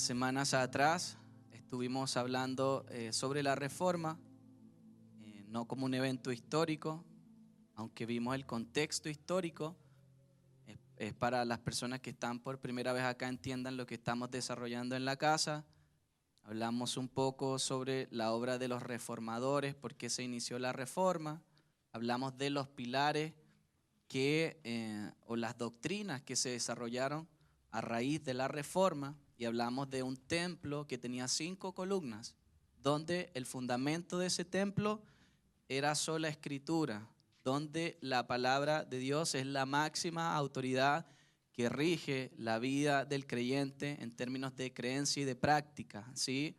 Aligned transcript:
semanas 0.00 0.54
atrás 0.54 1.18
estuvimos 1.52 2.16
hablando 2.16 2.86
eh, 2.90 3.12
sobre 3.12 3.42
la 3.42 3.54
reforma, 3.54 4.18
eh, 5.22 5.44
no 5.48 5.66
como 5.66 5.84
un 5.84 5.94
evento 5.94 6.32
histórico, 6.32 7.04
aunque 7.74 8.06
vimos 8.06 8.34
el 8.34 8.46
contexto 8.46 9.08
histórico, 9.08 9.76
es, 10.96 11.14
para 11.14 11.44
las 11.44 11.58
personas 11.58 12.00
que 12.00 12.10
están 12.10 12.40
por 12.40 12.58
primera 12.58 12.92
vez 12.92 13.04
acá 13.04 13.28
entiendan 13.28 13.76
lo 13.76 13.86
que 13.86 13.94
estamos 13.94 14.30
desarrollando 14.30 14.96
en 14.96 15.04
la 15.04 15.16
casa. 15.16 15.64
Hablamos 16.42 16.96
un 16.96 17.08
poco 17.08 17.58
sobre 17.58 18.08
la 18.10 18.32
obra 18.32 18.58
de 18.58 18.68
los 18.68 18.82
reformadores, 18.82 19.74
por 19.74 19.94
qué 19.94 20.10
se 20.10 20.22
inició 20.22 20.58
la 20.58 20.72
reforma. 20.72 21.42
Hablamos 21.92 22.36
de 22.36 22.50
los 22.50 22.68
pilares 22.68 23.34
que, 24.08 24.60
eh, 24.64 25.10
o 25.26 25.36
las 25.36 25.56
doctrinas 25.56 26.22
que 26.22 26.36
se 26.36 26.50
desarrollaron 26.50 27.28
a 27.70 27.80
raíz 27.80 28.24
de 28.24 28.34
la 28.34 28.48
reforma 28.48 29.16
y 29.40 29.46
hablamos 29.46 29.88
de 29.88 30.02
un 30.02 30.18
templo 30.18 30.86
que 30.86 30.98
tenía 30.98 31.26
cinco 31.26 31.72
columnas, 31.72 32.36
donde 32.82 33.30
el 33.32 33.46
fundamento 33.46 34.18
de 34.18 34.26
ese 34.26 34.44
templo 34.44 35.00
era 35.66 35.94
sola 35.94 36.28
escritura, 36.28 37.08
donde 37.42 37.96
la 38.02 38.26
palabra 38.26 38.84
de 38.84 38.98
Dios 38.98 39.34
es 39.34 39.46
la 39.46 39.64
máxima 39.64 40.36
autoridad 40.36 41.06
que 41.54 41.70
rige 41.70 42.32
la 42.36 42.58
vida 42.58 43.06
del 43.06 43.26
creyente 43.26 43.96
en 44.02 44.14
términos 44.14 44.54
de 44.56 44.74
creencia 44.74 45.22
y 45.22 45.24
de 45.24 45.36
práctica. 45.36 46.06
¿sí? 46.12 46.54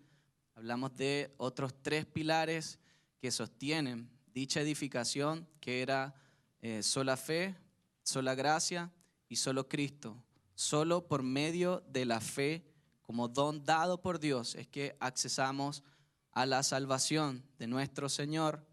Hablamos 0.55 0.95
de 0.95 1.35
otros 1.37 1.75
tres 1.83 2.07
pilares 2.07 2.79
que 3.19 3.29
sostienen 3.29 4.09
dicha 4.33 4.59
edificación, 4.59 5.47
que 5.59 5.83
era 5.83 6.15
eh, 6.63 6.81
sola 6.81 7.15
fe, 7.15 7.55
sola 8.01 8.33
gracia 8.33 8.91
y 9.29 9.35
solo 9.35 9.69
Cristo. 9.69 10.17
Solo 10.55 11.07
por 11.07 11.21
medio 11.21 11.83
de 11.87 12.05
la 12.05 12.19
fe 12.19 12.70
como 13.11 13.27
don 13.27 13.65
dado 13.65 14.01
por 14.01 14.21
Dios 14.21 14.55
es 14.55 14.69
que 14.69 14.95
accesamos 15.01 15.83
a 16.31 16.45
la 16.45 16.63
salvación 16.63 17.43
de 17.59 17.67
nuestro 17.67 18.07
Señor. 18.07 18.65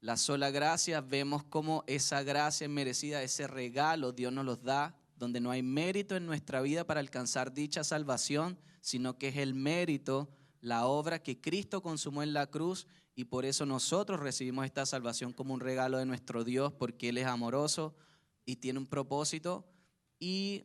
La 0.00 0.16
sola 0.16 0.50
gracia, 0.50 1.02
vemos 1.02 1.44
como 1.44 1.84
esa 1.86 2.22
gracia 2.22 2.66
merecida, 2.66 3.22
ese 3.22 3.46
regalo 3.46 4.12
Dios 4.12 4.32
nos 4.32 4.46
los 4.46 4.62
da, 4.62 4.96
donde 5.16 5.40
no 5.40 5.50
hay 5.50 5.62
mérito 5.62 6.16
en 6.16 6.24
nuestra 6.24 6.62
vida 6.62 6.86
para 6.86 7.00
alcanzar 7.00 7.52
dicha 7.52 7.84
salvación, 7.84 8.58
sino 8.80 9.18
que 9.18 9.28
es 9.28 9.36
el 9.36 9.52
mérito, 9.52 10.30
la 10.62 10.86
obra 10.86 11.22
que 11.22 11.38
Cristo 11.38 11.82
consumó 11.82 12.22
en 12.22 12.32
la 12.32 12.46
cruz 12.46 12.86
y 13.14 13.24
por 13.24 13.44
eso 13.44 13.66
nosotros 13.66 14.18
recibimos 14.18 14.64
esta 14.64 14.86
salvación 14.86 15.34
como 15.34 15.52
un 15.52 15.60
regalo 15.60 15.98
de 15.98 16.06
nuestro 16.06 16.42
Dios, 16.42 16.72
porque 16.72 17.10
Él 17.10 17.18
es 17.18 17.26
amoroso 17.26 17.94
y 18.46 18.56
tiene 18.56 18.78
un 18.78 18.86
propósito. 18.86 19.66
Y 20.18 20.64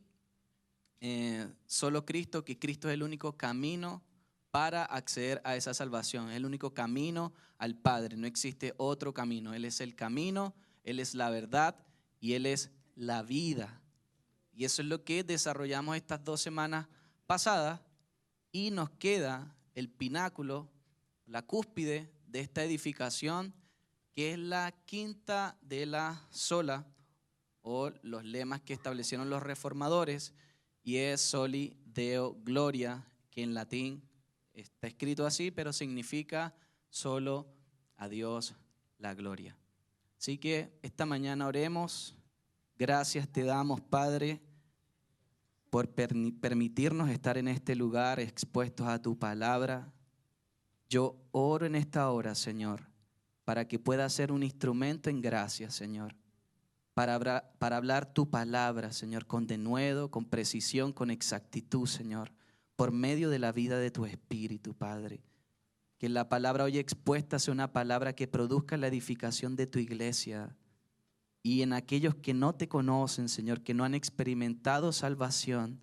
eh, 1.01 1.47
solo 1.65 2.05
Cristo, 2.05 2.45
que 2.45 2.59
Cristo 2.59 2.87
es 2.87 2.93
el 2.93 3.03
único 3.03 3.35
camino 3.35 4.03
para 4.51 4.85
acceder 4.85 5.41
a 5.43 5.55
esa 5.55 5.73
salvación, 5.73 6.29
es 6.29 6.37
el 6.37 6.45
único 6.45 6.73
camino 6.73 7.33
al 7.57 7.75
Padre, 7.75 8.17
no 8.17 8.27
existe 8.27 8.73
otro 8.77 9.13
camino, 9.13 9.53
Él 9.53 9.65
es 9.65 9.81
el 9.81 9.95
camino, 9.95 10.53
Él 10.83 10.99
es 10.99 11.15
la 11.15 11.29
verdad 11.29 11.75
y 12.19 12.33
Él 12.33 12.45
es 12.45 12.69
la 12.95 13.23
vida. 13.23 13.81
Y 14.53 14.65
eso 14.65 14.81
es 14.81 14.87
lo 14.87 15.03
que 15.03 15.23
desarrollamos 15.23 15.95
estas 15.95 16.23
dos 16.23 16.41
semanas 16.41 16.87
pasadas 17.25 17.81
y 18.51 18.71
nos 18.71 18.89
queda 18.91 19.55
el 19.73 19.89
pináculo, 19.89 20.69
la 21.25 21.41
cúspide 21.41 22.11
de 22.27 22.41
esta 22.41 22.63
edificación, 22.63 23.55
que 24.13 24.33
es 24.33 24.39
la 24.39 24.71
quinta 24.85 25.57
de 25.61 25.85
la 25.85 26.27
sola, 26.29 26.85
o 27.63 27.91
los 28.01 28.23
lemas 28.23 28.61
que 28.61 28.73
establecieron 28.73 29.29
los 29.29 29.41
reformadores, 29.41 30.33
y 30.83 30.97
es 30.97 31.21
soli 31.21 31.75
deo 31.85 32.35
gloria, 32.43 33.05
que 33.29 33.43
en 33.43 33.53
latín 33.53 34.01
está 34.53 34.87
escrito 34.87 35.25
así, 35.25 35.51
pero 35.51 35.73
significa 35.73 36.53
solo 36.89 37.47
a 37.97 38.09
Dios 38.09 38.55
la 38.97 39.13
gloria. 39.13 39.55
Así 40.17 40.37
que 40.37 40.77
esta 40.81 41.05
mañana 41.05 41.47
oremos. 41.47 42.15
Gracias 42.77 43.27
te 43.27 43.43
damos, 43.43 43.79
Padre, 43.81 44.41
por 45.69 45.89
permitirnos 45.89 47.09
estar 47.09 47.37
en 47.37 47.47
este 47.47 47.75
lugar 47.75 48.19
expuestos 48.19 48.87
a 48.87 49.01
tu 49.01 49.17
palabra. 49.17 49.93
Yo 50.89 51.15
oro 51.31 51.65
en 51.65 51.75
esta 51.75 52.09
hora, 52.09 52.35
Señor, 52.35 52.89
para 53.45 53.67
que 53.67 53.79
pueda 53.79 54.09
ser 54.09 54.31
un 54.31 54.43
instrumento 54.43 55.09
en 55.09 55.21
gracia, 55.21 55.69
Señor 55.69 56.20
para, 57.05 57.77
hablar 57.77 58.13
tu 58.13 58.29
palabra, 58.29 58.91
Señor, 58.91 59.25
con 59.25 59.47
denuedo, 59.47 60.11
con 60.11 60.25
precisión, 60.25 60.93
con 60.93 61.09
exactitud, 61.09 61.87
Señor, 61.87 62.31
por 62.75 62.91
medio 62.91 63.31
de 63.31 63.39
la 63.39 63.51
vida 63.51 63.79
de 63.79 63.89
tu 63.89 64.05
Espíritu, 64.05 64.75
Padre. 64.75 65.23
Que 65.97 66.09
la 66.09 66.29
palabra 66.29 66.65
hoy 66.65 66.77
expuesta 66.77 67.39
sea 67.39 67.53
una 67.53 67.73
palabra 67.73 68.13
que 68.13 68.27
produzca 68.27 68.77
la 68.77 68.87
edificación 68.87 69.55
de 69.55 69.65
tu 69.65 69.79
iglesia. 69.79 70.55
Y 71.41 71.63
en 71.63 71.73
aquellos 71.73 72.13
que 72.13 72.35
no 72.35 72.53
te 72.53 72.67
conocen, 72.67 73.29
Señor, 73.29 73.61
que 73.61 73.73
no 73.73 73.83
han 73.83 73.95
experimentado 73.95 74.91
salvación, 74.91 75.81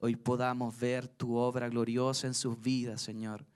hoy 0.00 0.16
podamos 0.16 0.78
ver 0.78 1.08
tu 1.08 1.36
obra 1.36 1.70
gloriosa 1.70 2.26
en 2.26 2.34
sus 2.34 2.60
vidas, 2.60 3.00
Señor, 3.00 3.46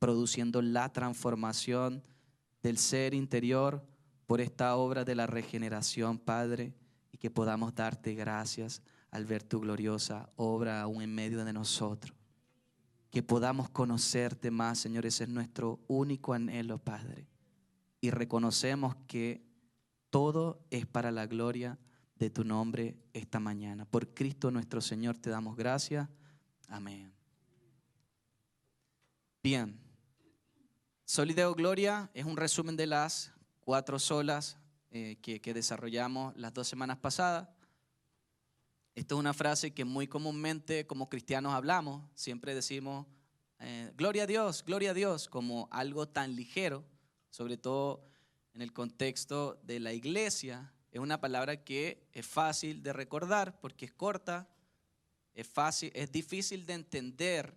produciendo 0.00 0.62
la 0.62 0.92
transformación 0.92 2.02
del 2.60 2.76
ser 2.76 3.14
interior 3.14 3.86
por 4.30 4.40
esta 4.40 4.76
obra 4.76 5.04
de 5.04 5.16
la 5.16 5.26
regeneración, 5.26 6.16
Padre, 6.16 6.72
y 7.10 7.18
que 7.18 7.32
podamos 7.32 7.74
darte 7.74 8.14
gracias 8.14 8.80
al 9.10 9.24
ver 9.24 9.42
tu 9.42 9.58
gloriosa 9.58 10.30
obra 10.36 10.82
aún 10.82 11.02
en 11.02 11.12
medio 11.12 11.44
de 11.44 11.52
nosotros. 11.52 12.16
Que 13.10 13.24
podamos 13.24 13.70
conocerte 13.70 14.52
más, 14.52 14.78
Señor, 14.78 15.04
ese 15.04 15.24
es 15.24 15.30
nuestro 15.30 15.80
único 15.88 16.32
anhelo, 16.32 16.78
Padre. 16.78 17.26
Y 18.00 18.10
reconocemos 18.10 18.94
que 19.08 19.44
todo 20.10 20.64
es 20.70 20.86
para 20.86 21.10
la 21.10 21.26
gloria 21.26 21.76
de 22.14 22.30
tu 22.30 22.44
nombre 22.44 23.00
esta 23.12 23.40
mañana. 23.40 23.84
Por 23.84 24.14
Cristo 24.14 24.52
nuestro 24.52 24.80
Señor 24.80 25.18
te 25.18 25.30
damos 25.30 25.56
gracias. 25.56 26.08
Amén. 26.68 27.12
Bien. 29.42 29.76
Solideo 31.04 31.52
Gloria 31.52 32.08
es 32.14 32.24
un 32.24 32.36
resumen 32.36 32.76
de 32.76 32.86
las 32.86 33.32
cuatro 33.70 34.00
solas 34.00 34.56
eh, 34.90 35.16
que, 35.22 35.54
desarrollamos 35.54 36.36
las 36.36 36.52
dos 36.52 36.66
semanas 36.66 36.98
pasadas. 36.98 37.48
Esto 38.96 39.14
es 39.14 39.20
una 39.20 39.32
frase 39.32 39.72
que 39.72 39.84
muy 39.84 40.08
comúnmente 40.08 40.88
como 40.88 41.08
cristianos 41.08 41.54
hablamos, 41.54 42.02
siempre 42.16 42.52
decimos, 42.52 43.06
eh, 43.60 43.92
gloria 43.96 44.24
a 44.24 44.26
Dios, 44.26 44.64
gloria 44.66 44.90
a 44.90 44.94
Dios, 44.94 45.28
como 45.28 45.68
algo 45.70 46.08
tan 46.08 46.34
ligero, 46.34 46.84
sobre 47.30 47.58
todo 47.58 48.04
en 48.54 48.62
el 48.62 48.72
contexto 48.72 49.60
de 49.62 49.78
la 49.78 49.92
iglesia. 49.92 50.72
Es 50.90 50.98
una 50.98 51.20
palabra 51.20 51.62
que 51.62 52.08
es 52.12 52.26
fácil 52.26 52.82
de 52.82 52.92
recordar 52.92 53.60
porque 53.60 53.84
es 53.84 53.92
corta, 53.92 54.48
es 55.32 55.46
fácil, 55.46 55.92
es 55.94 56.10
difícil 56.10 56.66
de 56.66 56.72
entender, 56.72 57.56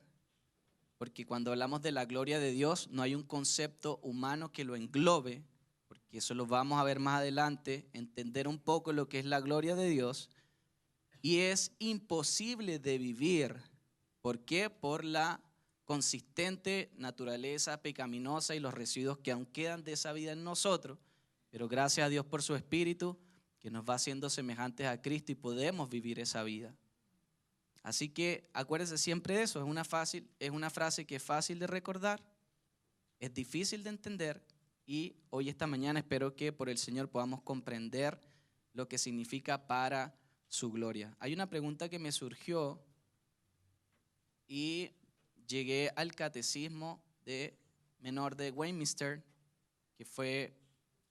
porque 0.99 1.25
cuando 1.25 1.49
hablamos 1.49 1.81
de 1.81 1.91
la 1.91 2.05
gloria 2.05 2.37
de 2.37 2.51
Dios 2.51 2.87
no 2.91 3.01
hay 3.01 3.15
un 3.15 3.23
concepto 3.23 3.97
humano 4.03 4.51
que 4.51 4.63
lo 4.63 4.75
englobe, 4.75 5.43
y 6.13 6.19
eso 6.19 6.35
lo 6.35 6.45
vamos 6.45 6.79
a 6.79 6.83
ver 6.83 6.99
más 6.99 7.21
adelante, 7.21 7.89
entender 7.91 8.47
un 8.47 8.59
poco 8.59 8.93
lo 8.93 9.09
que 9.09 9.17
es 9.17 9.25
la 9.25 9.41
gloria 9.41 9.75
de 9.75 9.89
Dios, 9.89 10.29
y 11.23 11.39
es 11.39 11.71
imposible 11.79 12.77
de 12.77 12.99
vivir. 12.99 13.55
¿Por 14.21 14.45
qué? 14.45 14.69
Por 14.69 15.03
la 15.03 15.41
consistente 15.85 16.91
naturaleza 16.97 17.81
pecaminosa 17.81 18.53
y 18.53 18.59
los 18.59 18.75
residuos 18.75 19.17
que 19.17 19.31
aún 19.31 19.47
quedan 19.47 19.83
de 19.83 19.93
esa 19.93 20.13
vida 20.13 20.33
en 20.33 20.43
nosotros, 20.43 20.99
pero 21.49 21.67
gracias 21.67 22.05
a 22.05 22.09
Dios 22.09 22.27
por 22.27 22.43
su 22.43 22.53
Espíritu 22.53 23.17
que 23.57 23.71
nos 23.71 23.83
va 23.83 23.95
haciendo 23.95 24.29
semejantes 24.29 24.85
a 24.85 25.01
Cristo 25.01 25.31
y 25.31 25.35
podemos 25.35 25.89
vivir 25.89 26.19
esa 26.19 26.43
vida. 26.43 26.75
Así 27.81 28.09
que 28.09 28.51
acuérdense 28.53 28.99
siempre 28.99 29.37
de 29.37 29.43
eso, 29.43 29.59
es 29.59 30.51
una 30.51 30.69
frase 30.69 31.05
que 31.07 31.15
es 31.15 31.23
fácil 31.23 31.57
de 31.57 31.65
recordar, 31.65 32.23
es 33.19 33.33
difícil 33.33 33.83
de 33.83 33.89
entender, 33.89 34.43
y 34.85 35.15
hoy 35.29 35.49
esta 35.49 35.67
mañana 35.67 35.99
espero 35.99 36.35
que 36.35 36.51
por 36.51 36.69
el 36.69 36.77
Señor 36.77 37.09
podamos 37.09 37.41
comprender 37.41 38.19
lo 38.73 38.87
que 38.87 38.97
significa 38.97 39.67
para 39.67 40.15
su 40.47 40.71
gloria. 40.71 41.15
Hay 41.19 41.33
una 41.33 41.49
pregunta 41.49 41.89
que 41.89 41.99
me 41.99 42.11
surgió 42.11 42.83
y 44.47 44.91
llegué 45.47 45.91
al 45.95 46.13
catecismo 46.13 47.01
de 47.25 47.57
menor 47.99 48.35
de 48.35 48.51
Westminster, 48.51 49.23
que 49.95 50.05
fue 50.05 50.53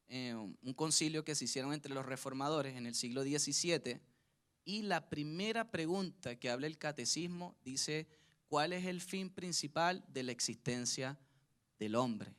eh, 0.08 0.34
un 0.34 0.74
concilio 0.74 1.24
que 1.24 1.34
se 1.34 1.46
hicieron 1.46 1.72
entre 1.72 1.94
los 1.94 2.04
reformadores 2.04 2.76
en 2.76 2.86
el 2.86 2.94
siglo 2.94 3.22
XVII, 3.22 4.00
y 4.64 4.82
la 4.82 5.08
primera 5.08 5.70
pregunta 5.70 6.36
que 6.36 6.50
habla 6.50 6.66
el 6.66 6.78
catecismo 6.78 7.56
dice, 7.64 8.06
¿cuál 8.46 8.72
es 8.72 8.84
el 8.84 9.00
fin 9.00 9.30
principal 9.30 10.04
de 10.08 10.22
la 10.22 10.32
existencia 10.32 11.18
del 11.78 11.96
hombre? 11.96 12.32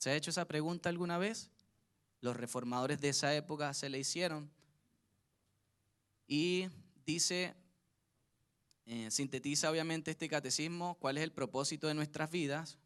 ¿Se 0.00 0.08
ha 0.08 0.16
hecho 0.16 0.30
esa 0.30 0.48
pregunta 0.48 0.88
alguna 0.88 1.18
vez? 1.18 1.50
Los 2.22 2.34
reformadores 2.34 3.02
de 3.02 3.10
esa 3.10 3.34
época 3.36 3.74
se 3.74 3.90
le 3.90 3.98
hicieron. 3.98 4.50
Y 6.26 6.68
dice 7.04 7.54
eh, 8.86 9.10
sintetiza 9.10 9.70
obviamente 9.70 10.10
este 10.10 10.26
catecismo, 10.26 10.96
cuál 11.00 11.18
es 11.18 11.22
el 11.22 11.32
propósito 11.32 11.86
de 11.86 11.92
nuestras 11.92 12.30
vidas, 12.30 12.78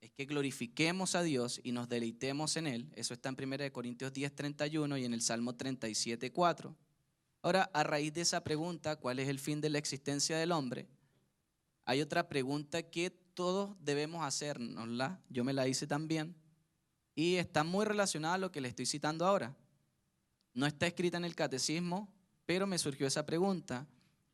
es 0.00 0.12
que 0.12 0.24
glorifiquemos 0.24 1.14
a 1.14 1.22
Dios 1.22 1.60
y 1.62 1.72
nos 1.72 1.90
deleitemos 1.90 2.56
en 2.56 2.66
Él. 2.66 2.90
Eso 2.96 3.12
está 3.12 3.28
en 3.28 3.36
1 3.38 3.70
Corintios 3.70 4.10
10, 4.14 4.34
31 4.34 4.96
y 4.96 5.04
en 5.04 5.12
el 5.12 5.20
Salmo 5.20 5.54
37, 5.54 6.32
4. 6.32 6.74
Ahora, 7.42 7.70
a 7.74 7.82
raíz 7.82 8.14
de 8.14 8.22
esa 8.22 8.42
pregunta, 8.42 8.96
¿cuál 8.96 9.18
es 9.18 9.28
el 9.28 9.38
fin 9.38 9.60
de 9.60 9.68
la 9.68 9.76
existencia 9.76 10.38
del 10.38 10.52
hombre? 10.52 10.88
Hay 11.84 12.00
otra 12.00 12.30
pregunta 12.30 12.82
que 12.82 13.10
todos 13.10 13.76
debemos 13.78 14.24
hacernosla, 14.24 15.20
yo 15.28 15.44
me 15.44 15.52
la 15.52 15.68
hice 15.68 15.86
también, 15.86 16.34
y 17.14 17.36
está 17.36 17.64
muy 17.64 17.84
relacionada 17.84 18.34
a 18.34 18.38
lo 18.38 18.52
que 18.52 18.60
le 18.60 18.68
estoy 18.68 18.86
citando 18.86 19.26
ahora. 19.26 19.56
No 20.54 20.66
está 20.66 20.86
escrita 20.86 21.16
en 21.16 21.24
el 21.24 21.34
catecismo, 21.34 22.12
pero 22.46 22.66
me 22.66 22.78
surgió 22.78 23.06
esa 23.06 23.26
pregunta 23.26 23.86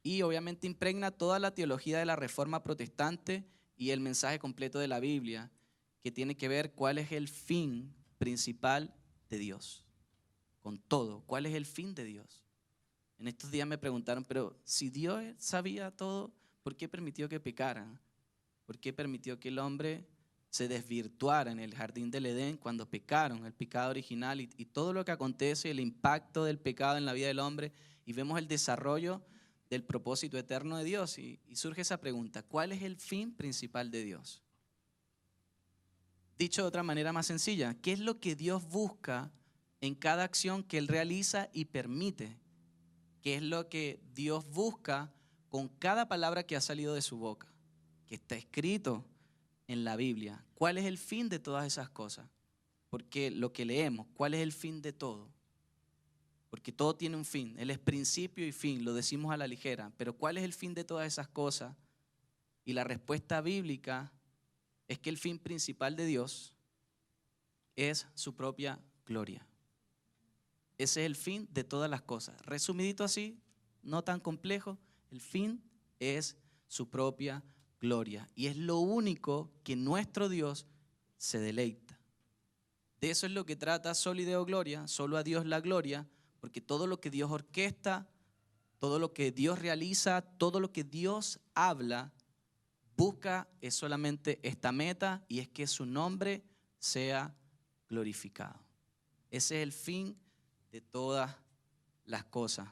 y 0.03 0.23
obviamente 0.23 0.67
impregna 0.67 1.11
toda 1.11 1.39
la 1.39 1.55
teología 1.55 1.99
de 1.99 2.07
la 2.07 2.17
reforma 2.17 2.63
protestante 2.63 3.45
y 3.77 3.91
el 3.91 4.01
mensaje 4.01 4.39
completo 4.39 4.79
de 4.79 4.89
la 4.89 5.01
Biblia, 5.01 5.51
que 6.01 6.11
tiene 6.11 6.37
que 6.37 6.49
ver 6.49 6.73
cuál 6.73 6.99
es 6.99 7.13
el 7.13 7.29
fin 7.29 7.95
principal 8.19 8.95
de 9.29 9.39
Dios. 9.39 9.85
Con 10.61 10.79
todo, 10.79 11.23
cuál 11.27 11.47
es 11.47 11.55
el 11.55 11.67
fin 11.67 11.95
de 11.95 12.05
Dios. 12.05 12.45
En 13.19 13.29
estos 13.29 13.51
días 13.51 13.67
me 13.67 13.79
preguntaron, 13.79 14.25
pero 14.25 14.59
si 14.65 14.91
Dios 14.91 15.23
sabía 15.39 15.91
todo, 15.91 16.33
¿por 16.63 16.77
qué 16.77 16.89
permitió 16.89 17.29
que 17.29 17.41
pecaran? 17.41 18.01
¿Por 18.65 18.79
qué 18.79 18.93
permitió 18.93 19.41
que 19.41 19.49
el 19.49 19.59
hombre 19.59 20.07
se 20.51 20.69
desvirtuara 20.69 21.53
en 21.53 21.61
el 21.61 21.75
jardín 21.75 22.11
del 22.11 22.27
Edén 22.27 22.57
cuando 22.57 22.89
pecaron, 22.89 23.45
el 23.45 23.53
pecado 23.53 23.91
original 23.91 24.41
y, 24.41 24.47
todo 24.67 24.93
lo 24.93 25.05
que 25.05 25.13
acontece, 25.13 25.71
el 25.71 25.81
impacto 25.81 26.45
del 26.45 26.59
pecado 26.59 26.97
en 26.97 27.05
la 27.05 27.13
vida 27.13 27.27
del 27.27 27.39
hombre 27.39 27.73
y 28.07 28.13
vemos 28.13 28.39
el 28.39 28.49
desarrollo 28.49 29.23
del 29.69 29.85
propósito 29.85 30.39
eterno 30.39 30.79
de 30.79 30.85
Dios 30.85 31.19
y, 31.19 31.41
y 31.47 31.57
surge 31.57 31.83
esa 31.83 32.01
pregunta, 32.01 32.43
¿cuál 32.43 32.73
es 32.73 32.83
el 32.83 32.97
fin 32.97 33.35
principal 33.35 33.91
de 33.91 34.05
Dios? 34.05 34.43
Dicho 36.39 36.63
de 36.63 36.69
otra 36.69 36.83
manera 36.83 37.13
más 37.13 37.27
sencilla, 37.27 37.75
¿qué 37.83 37.93
es 37.93 37.99
lo 37.99 38.21
que 38.21 38.35
Dios 38.35 38.65
busca 38.69 39.31
en 39.81 39.95
cada 39.95 40.25
acción 40.25 40.63
que 40.63 40.79
Él 40.79 40.89
realiza 40.89 41.51
y 41.53 41.67
permite? 41.67 42.39
¿Qué 43.23 43.35
es 43.37 43.43
lo 43.43 43.69
que 43.69 44.01
Dios 44.15 44.49
busca 44.49 45.13
con 45.49 45.69
cada 45.69 46.09
palabra 46.09 46.45
que 46.45 46.57
ha 46.57 46.61
salido 46.61 46.95
de 46.95 47.03
su 47.03 47.19
boca? 47.19 47.53
Que 48.07 48.15
está 48.15 48.37
escrito 48.37 49.05
en 49.69 49.85
la 49.85 49.95
Biblia. 49.95 50.45
¿Cuál 50.55 50.79
es 50.79 50.87
el 50.87 50.99
fin 50.99 51.29
de 51.29 51.39
todas 51.39 51.67
esas 51.67 51.89
cosas? 51.91 52.29
Porque 52.91 53.31
lo 53.31 53.53
que 53.53 53.65
leemos, 53.65 54.07
¿cuál 54.15 54.35
es 54.35 54.41
el 54.41 54.53
fin 54.53 54.83
de 54.83 54.93
todo? 54.93 55.31
Porque 56.51 56.73
todo 56.73 56.97
tiene 56.97 57.17
un 57.17 57.27
fin. 57.27 57.55
Él 57.59 57.71
es 57.71 57.79
principio 57.79 58.47
y 58.47 58.53
fin, 58.53 58.85
lo 58.85 58.95
decimos 58.95 59.33
a 59.33 59.37
la 59.37 59.47
ligera. 59.47 59.93
Pero 59.99 60.15
¿cuál 60.15 60.39
es 60.39 60.45
el 60.45 60.55
fin 60.55 60.75
de 60.75 60.85
todas 60.85 61.07
esas 61.07 61.29
cosas? 61.29 61.77
Y 62.65 62.73
la 62.73 62.83
respuesta 62.83 63.41
bíblica 63.43 64.11
es 64.89 64.99
que 64.99 65.11
el 65.11 65.19
fin 65.19 65.39
principal 65.39 65.95
de 65.95 66.07
Dios 66.07 66.55
es 67.77 68.07
su 68.15 68.35
propia 68.35 68.81
gloria. 69.05 69.47
Ese 70.79 71.01
es 71.01 71.07
el 71.07 71.17
fin 71.17 71.47
de 71.53 71.65
todas 71.65 71.91
las 71.91 72.03
cosas. 72.03 72.41
Resumidito 72.47 73.05
así, 73.05 73.39
no 73.83 74.03
tan 74.03 74.19
complejo, 74.19 74.79
el 75.11 75.21
fin 75.21 75.63
es 76.01 76.39
su 76.69 76.89
propia 76.89 77.43
gloria 77.43 77.58
gloria. 77.81 78.29
Y 78.35 78.47
es 78.47 78.57
lo 78.57 78.79
único 78.79 79.51
que 79.65 79.77
nuestro 79.77 80.29
Dios 80.29 80.67
se 81.17 81.39
deleita. 81.39 81.99
De 83.01 83.11
eso 83.11 83.27
es 83.27 83.33
lo 83.33 83.47
que 83.47 83.57
trata 83.57 83.95
Solideo 83.95 84.45
Gloria, 84.45 84.89
solo 84.89 85.17
a 85.17 85.23
Dios 85.23 85.47
la 85.47 85.61
gloria, 85.61 86.09
porque 86.41 86.61
todo 86.61 86.87
lo 86.87 87.01
que 87.01 87.11
Dios 87.11 87.31
orquesta, 87.31 88.09
todo 88.79 88.99
lo 88.99 89.13
que 89.13 89.31
Dios 89.31 89.59
realiza, 89.59 90.23
todo 90.23 90.61
lo 90.61 90.73
que 90.73 90.85
Dios 90.85 91.41
habla, 91.55 92.13
busca 92.97 93.49
es 93.61 93.75
solamente 93.75 94.41
esta 94.43 94.73
meta 94.73 95.25
y 95.29 95.39
es 95.39 95.49
que 95.49 95.67
su 95.67 95.87
nombre 95.87 96.43
sea 96.79 97.37
glorificado. 97.89 98.59
Ese 99.31 99.59
es 99.59 99.63
el 99.63 99.73
fin 99.73 100.19
de 100.73 100.81
todas 100.81 101.37
las 102.05 102.25
cosas 102.25 102.69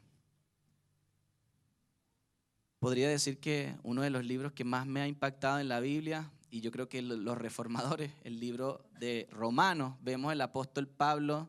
podría 2.79 3.09
decir 3.09 3.39
que 3.41 3.75
uno 3.83 4.03
de 4.03 4.11
los 4.11 4.25
libros 4.25 4.53
que 4.53 4.65
más 4.65 4.87
me 4.87 5.01
ha 5.01 5.09
impactado 5.09 5.59
en 5.59 5.69
la 5.69 5.81
Biblia, 5.81 6.31
y 6.51 6.61
yo 6.61 6.71
creo 6.71 6.89
que 6.89 7.03
los 7.03 7.39
reformadores, 7.39 8.13
el 8.25 8.41
libro 8.41 8.85
de 8.99 9.29
Romanos, 9.31 9.95
vemos 10.01 10.33
el 10.33 10.41
apóstol 10.41 10.87
Pablo, 10.89 11.49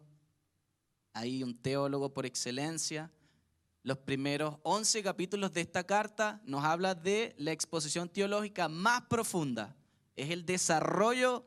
ahí 1.14 1.44
un 1.44 1.58
teólogo 1.58 2.14
por 2.14 2.26
excelencia. 2.26 3.12
Los 3.84 3.98
primeros 4.00 4.58
11 4.64 5.02
capítulos 5.04 5.54
de 5.54 5.62
esta 5.62 5.84
carta 5.86 6.42
nos 6.44 6.64
habla 6.64 6.94
de 6.94 7.34
la 7.38 7.52
exposición 7.52 8.10
teológica 8.10 8.68
más 8.68 9.02
profunda. 9.04 9.76
Es 10.16 10.30
el 10.30 10.46
desarrollo, 10.46 11.46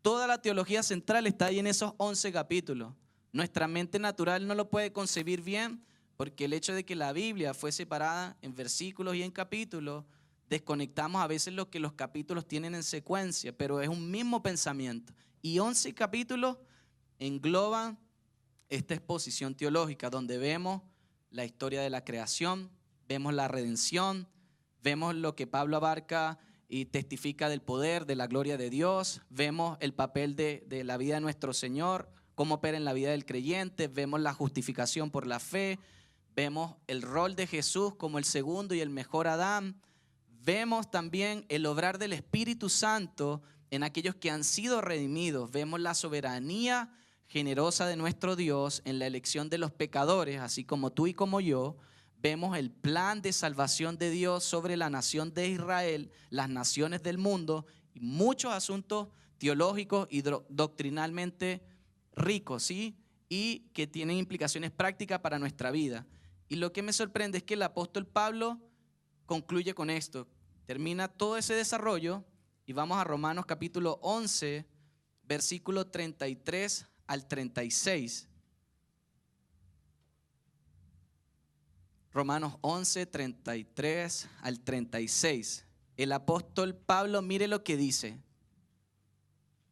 toda 0.00 0.26
la 0.26 0.40
teología 0.40 0.82
central 0.82 1.26
está 1.26 1.46
ahí 1.46 1.58
en 1.58 1.66
esos 1.66 1.92
11 1.98 2.32
capítulos. 2.32 2.94
Nuestra 3.32 3.68
mente 3.68 3.98
natural 3.98 4.46
no 4.46 4.54
lo 4.54 4.70
puede 4.70 4.92
concebir 4.92 5.42
bien, 5.42 5.84
porque 6.16 6.46
el 6.46 6.52
hecho 6.52 6.74
de 6.74 6.84
que 6.84 6.94
la 6.94 7.12
Biblia 7.12 7.54
fue 7.54 7.72
separada 7.72 8.36
en 8.42 8.54
versículos 8.54 9.14
y 9.14 9.22
en 9.22 9.30
capítulos, 9.30 10.04
desconectamos 10.48 11.22
a 11.22 11.26
veces 11.26 11.54
lo 11.54 11.70
que 11.70 11.80
los 11.80 11.92
capítulos 11.92 12.46
tienen 12.46 12.74
en 12.74 12.82
secuencia, 12.82 13.56
pero 13.56 13.80
es 13.80 13.88
un 13.88 14.10
mismo 14.10 14.42
pensamiento. 14.42 15.12
Y 15.42 15.58
11 15.58 15.94
capítulos 15.94 16.58
engloban 17.18 17.98
esta 18.68 18.94
exposición 18.94 19.54
teológica, 19.54 20.10
donde 20.10 20.38
vemos 20.38 20.82
la 21.30 21.44
historia 21.44 21.82
de 21.82 21.90
la 21.90 22.04
creación, 22.04 22.70
vemos 23.08 23.34
la 23.34 23.48
redención, 23.48 24.28
vemos 24.82 25.14
lo 25.14 25.36
que 25.36 25.46
Pablo 25.46 25.76
abarca 25.76 26.38
y 26.68 26.86
testifica 26.86 27.48
del 27.48 27.62
poder, 27.62 28.06
de 28.06 28.16
la 28.16 28.26
gloria 28.26 28.56
de 28.56 28.70
Dios, 28.70 29.22
vemos 29.30 29.78
el 29.80 29.94
papel 29.94 30.34
de, 30.34 30.64
la 30.84 30.96
vida 30.96 31.14
de 31.14 31.20
nuestro 31.20 31.52
Señor, 31.52 32.10
cómo 32.34 32.56
opera 32.56 32.76
en 32.76 32.84
la 32.84 32.92
vida 32.92 33.10
del 33.10 33.24
creyente, 33.24 33.88
vemos 33.88 34.20
la 34.20 34.34
justificación 34.34 35.10
por 35.10 35.26
la 35.26 35.38
fe, 35.38 35.78
Vemos 36.36 36.76
el 36.86 37.00
rol 37.00 37.34
de 37.34 37.46
Jesús 37.46 37.94
como 37.94 38.18
el 38.18 38.26
segundo 38.26 38.74
y 38.74 38.80
el 38.80 38.90
mejor 38.90 39.26
Adán. 39.26 39.80
Vemos 40.28 40.90
también 40.90 41.46
el 41.48 41.64
obrar 41.64 41.98
del 41.98 42.12
Espíritu 42.12 42.68
Santo 42.68 43.40
en 43.70 43.82
aquellos 43.82 44.16
que 44.16 44.30
han 44.30 44.44
sido 44.44 44.82
redimidos. 44.82 45.50
Vemos 45.50 45.80
la 45.80 45.94
soberanía 45.94 46.92
generosa 47.26 47.86
de 47.86 47.96
nuestro 47.96 48.36
Dios 48.36 48.82
en 48.84 48.98
la 48.98 49.06
elección 49.06 49.48
de 49.48 49.56
los 49.56 49.72
pecadores, 49.72 50.38
así 50.38 50.62
como 50.62 50.92
tú 50.92 51.06
y 51.06 51.14
como 51.14 51.40
yo. 51.40 51.78
Vemos 52.18 52.58
el 52.58 52.70
plan 52.70 53.22
de 53.22 53.32
salvación 53.32 53.96
de 53.96 54.10
Dios 54.10 54.44
sobre 54.44 54.76
la 54.76 54.90
nación 54.90 55.32
de 55.32 55.48
Israel, 55.48 56.10
las 56.28 56.50
naciones 56.50 57.02
del 57.02 57.16
mundo 57.16 57.64
y 57.94 58.00
muchos 58.00 58.52
asuntos 58.52 59.08
teológicos 59.38 60.06
y 60.10 60.20
doctrinalmente 60.20 61.62
ricos, 62.14 62.62
¿sí? 62.62 62.98
Y 63.30 63.70
que 63.72 63.86
tienen 63.86 64.18
implicaciones 64.18 64.70
prácticas 64.70 65.20
para 65.20 65.38
nuestra 65.38 65.70
vida. 65.70 66.06
Y 66.48 66.56
lo 66.56 66.72
que 66.72 66.82
me 66.82 66.92
sorprende 66.92 67.38
es 67.38 67.44
que 67.44 67.54
el 67.54 67.62
apóstol 67.62 68.06
Pablo 68.06 68.60
concluye 69.26 69.74
con 69.74 69.90
esto. 69.90 70.28
Termina 70.66 71.08
todo 71.08 71.36
ese 71.36 71.54
desarrollo 71.54 72.24
y 72.66 72.72
vamos 72.72 72.98
a 72.98 73.04
Romanos 73.04 73.46
capítulo 73.46 73.98
11, 74.02 74.66
versículo 75.24 75.86
33 75.86 76.86
al 77.06 77.26
36. 77.26 78.28
Romanos 82.12 82.56
11, 82.62 83.06
33 83.06 84.28
al 84.42 84.60
36. 84.60 85.66
El 85.96 86.12
apóstol 86.12 86.74
Pablo, 86.74 87.22
mire 87.22 87.46
lo 87.46 87.62
que 87.62 87.76
dice. 87.76 88.18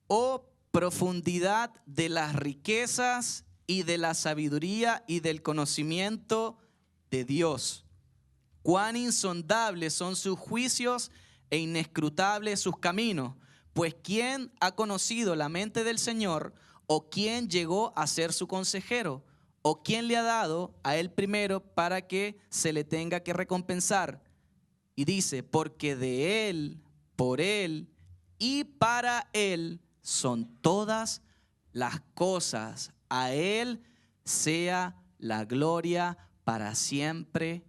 Oh 0.06 0.50
profundidad 0.74 1.72
de 1.86 2.08
las 2.08 2.34
riquezas 2.34 3.44
y 3.64 3.84
de 3.84 3.96
la 3.96 4.12
sabiduría 4.12 5.04
y 5.06 5.20
del 5.20 5.40
conocimiento 5.40 6.58
de 7.14 7.24
Dios. 7.24 7.84
Cuán 8.62 8.96
insondables 8.96 9.94
son 9.94 10.16
sus 10.16 10.36
juicios 10.36 11.12
e 11.48 11.58
inescrutables 11.58 12.58
sus 12.58 12.76
caminos. 12.78 13.36
Pues 13.72 13.94
¿quién 14.02 14.52
ha 14.60 14.72
conocido 14.72 15.36
la 15.36 15.48
mente 15.48 15.84
del 15.84 16.00
Señor 16.00 16.54
o 16.86 17.08
quién 17.10 17.48
llegó 17.48 17.92
a 17.96 18.08
ser 18.08 18.32
su 18.32 18.48
consejero? 18.48 19.24
¿O 19.62 19.82
quién 19.82 20.08
le 20.08 20.16
ha 20.16 20.22
dado 20.22 20.74
a 20.82 20.96
él 20.96 21.10
primero 21.10 21.60
para 21.60 22.06
que 22.06 22.36
se 22.50 22.72
le 22.72 22.82
tenga 22.82 23.20
que 23.20 23.32
recompensar? 23.32 24.22
Y 24.96 25.04
dice, 25.04 25.42
porque 25.42 25.94
de 25.96 26.50
él, 26.50 26.82
por 27.16 27.40
él 27.40 27.88
y 28.38 28.64
para 28.64 29.30
él 29.32 29.80
son 30.02 30.60
todas 30.60 31.22
las 31.72 32.00
cosas. 32.14 32.92
A 33.08 33.32
él 33.32 33.82
sea 34.24 35.00
la 35.18 35.44
gloria 35.44 36.18
para 36.44 36.74
siempre. 36.74 37.64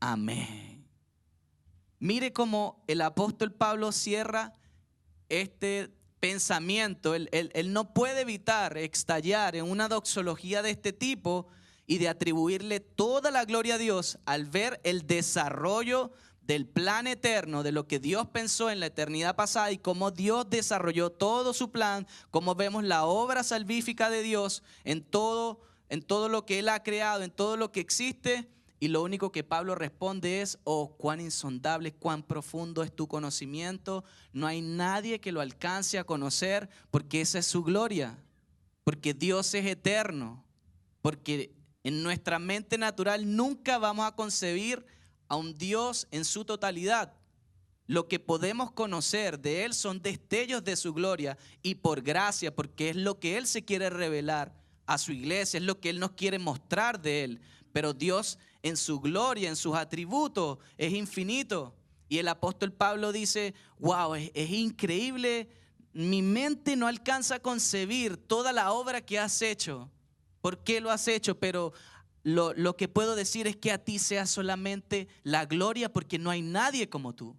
Amén. 0.00 0.86
Mire 1.98 2.32
cómo 2.32 2.84
el 2.86 3.00
apóstol 3.00 3.52
Pablo 3.52 3.92
cierra 3.92 4.52
este 5.28 5.90
pensamiento. 6.20 7.14
Él, 7.14 7.72
no 7.72 7.94
puede 7.94 8.20
evitar 8.20 8.76
estallar 8.78 9.56
en 9.56 9.68
una 9.68 9.88
doxología 9.88 10.62
de 10.62 10.70
este 10.70 10.92
tipo 10.92 11.46
y 11.86 11.98
de 11.98 12.08
atribuirle 12.08 12.80
toda 12.80 13.30
la 13.30 13.44
gloria 13.44 13.74
a 13.74 13.78
Dios 13.78 14.18
al 14.24 14.46
ver 14.46 14.80
el 14.84 15.06
desarrollo 15.06 16.12
del 16.42 16.66
plan 16.66 17.06
eterno, 17.06 17.62
de 17.62 17.72
lo 17.72 17.86
que 17.86 17.98
Dios 17.98 18.26
pensó 18.28 18.70
en 18.70 18.80
la 18.80 18.86
eternidad 18.86 19.36
pasada 19.36 19.70
y 19.70 19.78
cómo 19.78 20.10
Dios 20.10 20.50
desarrolló 20.50 21.10
todo 21.10 21.54
su 21.54 21.70
plan, 21.70 22.06
cómo 22.30 22.54
vemos 22.54 22.84
la 22.84 23.04
obra 23.04 23.42
salvífica 23.42 24.10
de 24.10 24.22
Dios 24.22 24.62
en 24.84 25.02
todo, 25.02 25.60
en 25.92 26.00
todo 26.00 26.30
lo 26.30 26.46
que 26.46 26.58
Él 26.58 26.70
ha 26.70 26.82
creado, 26.82 27.22
en 27.22 27.30
todo 27.30 27.58
lo 27.58 27.70
que 27.70 27.80
existe. 27.80 28.48
Y 28.80 28.88
lo 28.88 29.02
único 29.02 29.30
que 29.30 29.44
Pablo 29.44 29.74
responde 29.74 30.40
es, 30.40 30.58
oh, 30.64 30.96
cuán 30.96 31.20
insondable, 31.20 31.92
cuán 31.92 32.22
profundo 32.22 32.82
es 32.82 32.96
tu 32.96 33.06
conocimiento. 33.06 34.02
No 34.32 34.46
hay 34.46 34.62
nadie 34.62 35.20
que 35.20 35.32
lo 35.32 35.42
alcance 35.42 35.98
a 35.98 36.04
conocer 36.04 36.70
porque 36.90 37.20
esa 37.20 37.40
es 37.40 37.46
su 37.46 37.62
gloria, 37.62 38.18
porque 38.84 39.12
Dios 39.12 39.52
es 39.52 39.66
eterno, 39.66 40.42
porque 41.02 41.52
en 41.84 42.02
nuestra 42.02 42.38
mente 42.38 42.78
natural 42.78 43.36
nunca 43.36 43.76
vamos 43.76 44.06
a 44.06 44.16
concebir 44.16 44.86
a 45.28 45.36
un 45.36 45.58
Dios 45.58 46.08
en 46.10 46.24
su 46.24 46.46
totalidad. 46.46 47.12
Lo 47.86 48.08
que 48.08 48.18
podemos 48.18 48.72
conocer 48.72 49.38
de 49.38 49.66
Él 49.66 49.74
son 49.74 50.00
destellos 50.00 50.64
de 50.64 50.74
su 50.76 50.94
gloria 50.94 51.36
y 51.60 51.74
por 51.74 52.00
gracia, 52.00 52.54
porque 52.54 52.88
es 52.88 52.96
lo 52.96 53.20
que 53.20 53.36
Él 53.36 53.46
se 53.46 53.62
quiere 53.62 53.90
revelar 53.90 54.61
a 54.86 54.98
su 54.98 55.12
iglesia, 55.12 55.58
es 55.58 55.64
lo 55.64 55.80
que 55.80 55.90
Él 55.90 55.98
nos 55.98 56.12
quiere 56.12 56.38
mostrar 56.38 57.00
de 57.00 57.24
Él. 57.24 57.40
Pero 57.72 57.94
Dios 57.94 58.38
en 58.62 58.76
su 58.76 59.00
gloria, 59.00 59.48
en 59.48 59.56
sus 59.56 59.74
atributos, 59.74 60.58
es 60.78 60.92
infinito. 60.92 61.74
Y 62.08 62.18
el 62.18 62.28
apóstol 62.28 62.72
Pablo 62.72 63.12
dice, 63.12 63.54
wow, 63.78 64.14
es, 64.14 64.50
increíble, 64.50 65.48
mi 65.92 66.22
mente 66.22 66.76
no 66.76 66.86
alcanza 66.86 67.36
a 67.36 67.40
concebir 67.40 68.16
toda 68.16 68.52
la 68.52 68.72
obra 68.72 69.00
que 69.00 69.18
has 69.18 69.42
hecho. 69.42 69.90
¿Por 70.40 70.62
qué 70.62 70.80
lo 70.80 70.90
has 70.90 71.08
hecho? 71.08 71.38
Pero 71.38 71.72
lo, 72.22 72.76
que 72.76 72.88
puedo 72.88 73.16
decir 73.16 73.46
es 73.46 73.56
que 73.56 73.72
a 73.72 73.82
ti 73.82 73.98
sea 73.98 74.26
solamente 74.26 75.08
la 75.22 75.46
gloria 75.46 75.92
porque 75.92 76.18
no 76.18 76.30
hay 76.30 76.42
nadie 76.42 76.88
como 76.88 77.14
tú. 77.14 77.36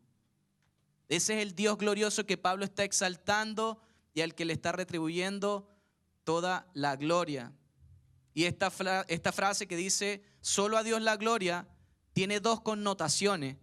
Ese 1.07 1.35
es 1.35 1.43
el 1.43 1.55
Dios 1.55 1.77
glorioso 1.77 2.25
que 2.25 2.37
Pablo 2.37 2.65
está 2.65 2.83
exaltando 2.83 3.79
y 4.13 4.21
al 4.21 4.33
que 4.33 4.45
le 4.45 4.53
está 4.53 4.71
retribuyendo 4.71 5.67
toda 6.23 6.67
la 6.73 6.95
gloria. 6.95 7.53
Y 8.33 8.45
esta, 8.45 8.71
esta 9.07 9.31
frase 9.31 9.67
que 9.67 9.75
dice, 9.75 10.23
solo 10.41 10.77
a 10.77 10.83
Dios 10.83 11.01
la 11.01 11.17
gloria, 11.17 11.67
tiene 12.13 12.39
dos 12.39 12.61
connotaciones 12.61 13.57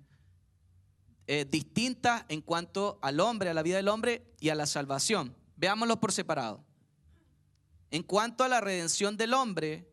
eh, 1.27 1.47
distintas 1.49 2.25
en 2.29 2.41
cuanto 2.41 2.99
al 3.03 3.21
hombre, 3.21 3.51
a 3.51 3.55
la 3.55 3.63
vida 3.63 3.77
del 3.77 3.89
hombre 3.89 4.35
y 4.41 4.49
a 4.49 4.55
la 4.55 4.67
salvación. 4.67 5.37
Veámoslos 5.57 5.99
por 5.99 6.13
separado. 6.13 6.65
En 7.91 8.03
cuanto 8.03 8.45
a 8.45 8.49
la 8.49 8.61
redención 8.61 9.17
del 9.17 9.35
hombre, 9.35 9.89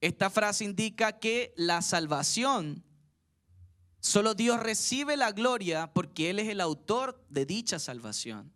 esta 0.00 0.30
frase 0.30 0.64
indica 0.64 1.18
que 1.18 1.52
la 1.56 1.82
salvación, 1.82 2.84
solo 4.00 4.34
Dios 4.34 4.60
recibe 4.60 5.16
la 5.16 5.32
gloria 5.32 5.92
porque 5.92 6.30
Él 6.30 6.38
es 6.38 6.48
el 6.48 6.60
autor 6.60 7.24
de 7.28 7.46
dicha 7.46 7.78
salvación. 7.78 8.52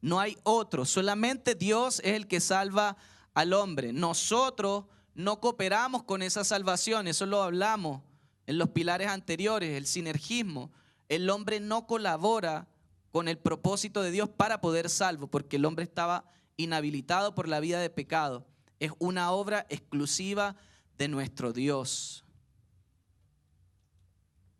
No 0.00 0.20
hay 0.20 0.36
otro, 0.42 0.84
solamente 0.84 1.54
Dios 1.54 2.00
es 2.00 2.14
el 2.14 2.28
que 2.28 2.40
salva 2.40 2.96
al 3.34 3.52
hombre. 3.52 3.92
Nosotros 3.92 4.84
no 5.14 5.40
cooperamos 5.40 6.02
con 6.04 6.22
esa 6.22 6.44
salvación, 6.44 7.08
eso 7.08 7.26
lo 7.26 7.42
hablamos 7.42 8.02
en 8.46 8.58
los 8.58 8.70
pilares 8.70 9.08
anteriores, 9.08 9.76
el 9.76 9.86
sinergismo. 9.86 10.70
El 11.08 11.28
hombre 11.30 11.60
no 11.60 11.86
colabora 11.86 12.68
con 13.10 13.28
el 13.28 13.38
propósito 13.38 14.02
de 14.02 14.10
Dios 14.10 14.28
para 14.28 14.60
poder 14.60 14.90
salvo, 14.90 15.26
porque 15.26 15.56
el 15.56 15.64
hombre 15.64 15.84
estaba 15.84 16.24
inhabilitado 16.56 17.34
por 17.34 17.48
la 17.48 17.60
vida 17.60 17.80
de 17.80 17.90
pecado. 17.90 18.46
Es 18.78 18.92
una 18.98 19.30
obra 19.32 19.66
exclusiva 19.68 20.56
de 20.98 21.08
nuestro 21.08 21.52
Dios. 21.52 22.24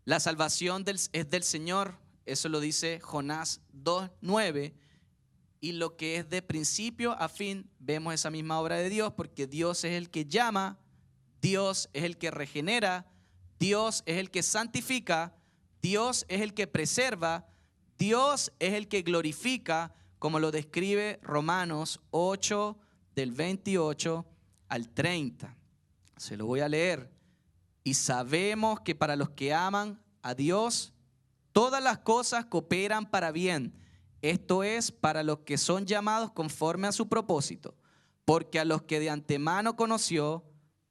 La 0.05 0.21
salvación 0.21 0.85
es 0.87 1.31
del 1.31 1.43
Señor, 1.43 1.99
eso 2.26 2.49
lo 2.49 2.61
dice 2.61 3.00
Jonás 3.00 3.61
2.9, 3.75 4.75
y 5.61 5.73
lo 5.73 5.97
que 5.97 6.17
es 6.17 6.29
de 6.29 6.43
principio 6.43 7.13
a 7.13 7.29
fin, 7.29 7.71
vemos 7.79 8.15
esa 8.15 8.31
misma 8.31 8.61
obra 8.61 8.77
de 8.77 8.89
Dios, 8.89 9.13
porque 9.15 9.47
Dios 9.47 9.85
es 9.85 9.93
el 9.93 10.11
que 10.11 10.27
llama, 10.27 10.79
Dios 11.41 11.89
es 11.93 12.05
el 12.05 12.19
que 12.19 12.31
regenera, 12.31 13.07
Dios 13.59 14.03
es 14.07 14.19
el 14.19 14.31
que 14.31 14.43
santifica, 14.43 15.35
Dios 15.81 16.27
es 16.29 16.41
el 16.41 16.55
que 16.55 16.67
preserva, 16.67 17.49
Dios 17.99 18.53
es 18.59 18.75
el 18.75 18.89
que 18.89 19.03
glorifica, 19.03 19.95
como 20.19 20.41
lo 20.41 20.51
describe 20.51 21.19
Romanos 21.23 22.01
8 22.11 22.77
del 23.15 23.33
28 23.33 24.27
al 24.69 24.89
30. 24.91 25.57
Se 26.17 26.37
lo 26.37 26.47
voy 26.47 26.61
a 26.61 26.69
leer. 26.69 27.11
Y 27.85 27.95
sabemos 27.95 28.81
que 28.81 28.95
para 28.95 29.17
los 29.17 29.31
que 29.31 29.55
aman 29.55 30.01
a 30.23 30.35
Dios, 30.35 30.93
todas 31.53 31.83
las 31.83 31.99
cosas 31.99 32.47
cooperan 32.47 33.09
para 33.09 33.31
bien. 33.31 33.75
Esto 34.30 34.64
es 34.64 34.90
para 34.90 35.23
los 35.23 35.40
que 35.40 35.59
son 35.59 35.87
llamados 35.87 36.33
conforme 36.33 36.88
a 36.88 36.92
su 36.92 37.09
propósito. 37.09 37.76
Porque 38.25 38.59
a 38.59 38.64
los 38.64 38.83
que 38.83 38.99
de 38.99 39.11
antemano 39.11 39.76
conoció, 39.76 40.45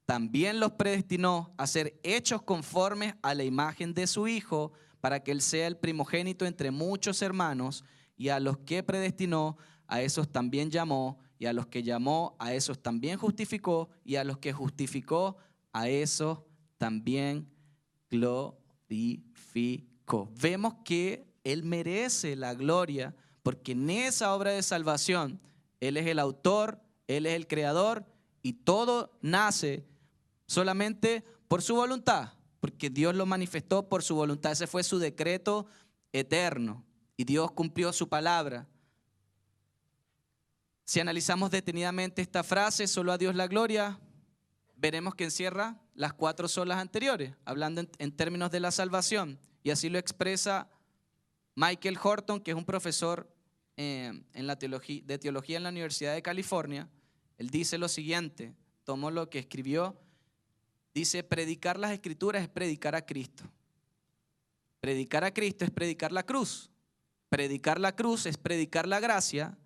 también 0.05 0.59
los 0.59 0.71
predestinó 0.73 1.53
a 1.57 1.67
ser 1.67 1.99
hechos 2.03 2.41
conformes 2.43 3.15
a 3.21 3.33
la 3.33 3.43
imagen 3.43 3.93
de 3.93 4.07
su 4.07 4.27
Hijo, 4.27 4.71
para 5.01 5.21
que 5.21 5.31
Él 5.31 5.41
sea 5.41 5.67
el 5.67 5.77
primogénito 5.77 6.45
entre 6.45 6.71
muchos 6.71 7.21
hermanos. 7.21 7.83
Y 8.15 8.29
a 8.29 8.39
los 8.39 8.57
que 8.59 8.83
predestinó, 8.83 9.57
a 9.87 10.01
esos 10.01 10.31
también 10.31 10.71
llamó 10.71 11.19
y 11.37 11.45
a 11.47 11.53
los 11.53 11.67
que 11.67 11.83
llamó, 11.83 12.35
a 12.39 12.53
esos 12.53 12.81
también 12.81 13.17
justificó, 13.17 13.89
y 14.03 14.15
a 14.15 14.23
los 14.23 14.37
que 14.37 14.53
justificó, 14.53 15.37
a 15.73 15.89
esos 15.89 16.39
también 16.77 17.49
glorificó. 18.09 18.57
Vemos 20.39 20.75
que 20.85 21.27
Él 21.43 21.63
merece 21.63 22.35
la 22.35 22.53
gloria, 22.53 23.13
porque 23.45 23.73
en 23.73 23.91
esa 23.91 24.33
obra 24.33 24.49
de 24.49 24.63
salvación, 24.63 25.39
Él 25.79 25.97
es 25.97 26.07
el 26.07 26.17
autor, 26.17 26.81
Él 27.05 27.27
es 27.27 27.35
el 27.35 27.45
creador, 27.45 28.03
y 28.41 28.53
todo 28.53 29.15
nace 29.21 29.85
solamente 30.47 31.23
por 31.47 31.61
su 31.61 31.75
voluntad, 31.75 32.33
porque 32.59 32.89
Dios 32.89 33.13
lo 33.13 33.27
manifestó 33.27 33.87
por 33.87 34.01
su 34.01 34.15
voluntad. 34.15 34.53
Ese 34.53 34.65
fue 34.65 34.81
su 34.81 34.97
decreto 34.97 35.67
eterno, 36.11 36.83
y 37.17 37.23
Dios 37.23 37.51
cumplió 37.51 37.93
su 37.93 38.09
palabra. 38.09 38.67
Si 40.83 40.99
analizamos 40.99 41.51
detenidamente 41.51 42.23
esta 42.23 42.43
frase, 42.43 42.87
solo 42.87 43.11
a 43.11 43.19
Dios 43.19 43.35
la 43.35 43.45
gloria, 43.45 43.99
veremos 44.75 45.13
que 45.13 45.25
encierra 45.25 45.79
las 45.93 46.13
cuatro 46.13 46.47
solas 46.47 46.79
anteriores, 46.79 47.35
hablando 47.45 47.83
en, 47.99 48.11
términos 48.11 48.49
de 48.49 48.59
la 48.59 48.71
salvación. 48.71 49.39
Y 49.61 49.69
así 49.69 49.87
lo 49.89 49.99
expresa 49.99 50.67
Michael 51.53 51.99
Horton, 52.01 52.41
que 52.41 52.49
es 52.49 52.57
un 52.57 52.65
profesor 52.65 53.34
eh, 53.77 54.21
en 54.33 54.47
la 54.47 54.57
teología, 54.57 55.01
de 55.05 55.17
teología 55.17 55.57
en 55.57 55.63
la 55.63 55.69
Universidad 55.69 56.13
de 56.13 56.21
California. 56.21 56.89
Él 57.37 57.49
dice 57.49 57.77
lo 57.77 57.87
siguiente, 57.87 58.53
tomó 58.83 59.11
lo 59.11 59.29
que 59.29 59.39
escribió, 59.39 59.99
dice, 60.93 61.23
predicar 61.23 61.79
las 61.79 61.91
escrituras 61.91 62.43
es 62.43 62.49
predicar 62.49 62.95
a 62.95 63.05
Cristo. 63.05 63.43
Predicar 64.79 65.23
a 65.23 65.33
Cristo 65.33 65.65
es 65.65 65.71
predicar 65.71 66.11
la 66.11 66.23
cruz. 66.23 66.69
Predicar 67.29 67.79
la 67.79 67.95
cruz 67.95 68.25
es 68.25 68.37
predicar 68.37 68.87
la 68.87 68.99
gracia 68.99 69.57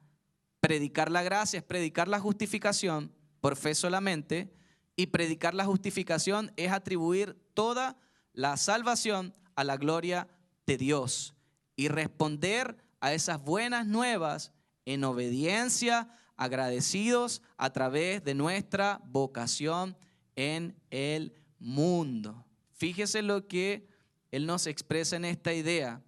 Predicar 0.59 1.09
la 1.09 1.23
gracia 1.23 1.59
es 1.59 1.63
predicar 1.63 2.07
la 2.07 2.19
justificación 2.19 3.13
por 3.39 3.55
fe 3.55 3.73
solamente 3.75 4.53
y 4.95 5.07
predicar 5.07 5.55
la 5.55 5.65
justificación 5.65 6.51
es 6.57 6.71
atribuir 6.71 7.37
toda 7.53 7.97
la 8.33 8.57
salvación 8.57 9.33
a 9.55 9.63
la 9.63 9.77
gloria 9.77 10.27
de 10.65 10.77
Dios 10.77 11.33
y 11.77 11.87
responder 11.87 12.83
a 12.99 13.13
esas 13.13 13.41
buenas 13.43 13.85
nuevas 13.85 14.51
en 14.85 15.03
obediencia, 15.03 16.09
agradecidos 16.35 17.41
a 17.57 17.71
través 17.71 18.23
de 18.23 18.33
nuestra 18.33 19.01
vocación 19.05 19.97
en 20.35 20.75
el 20.89 21.33
mundo. 21.59 22.45
Fíjese 22.71 23.21
lo 23.21 23.47
que 23.47 23.87
Él 24.31 24.45
nos 24.45 24.67
expresa 24.67 25.17
en 25.17 25.25
esta 25.25 25.53
idea, 25.53 26.01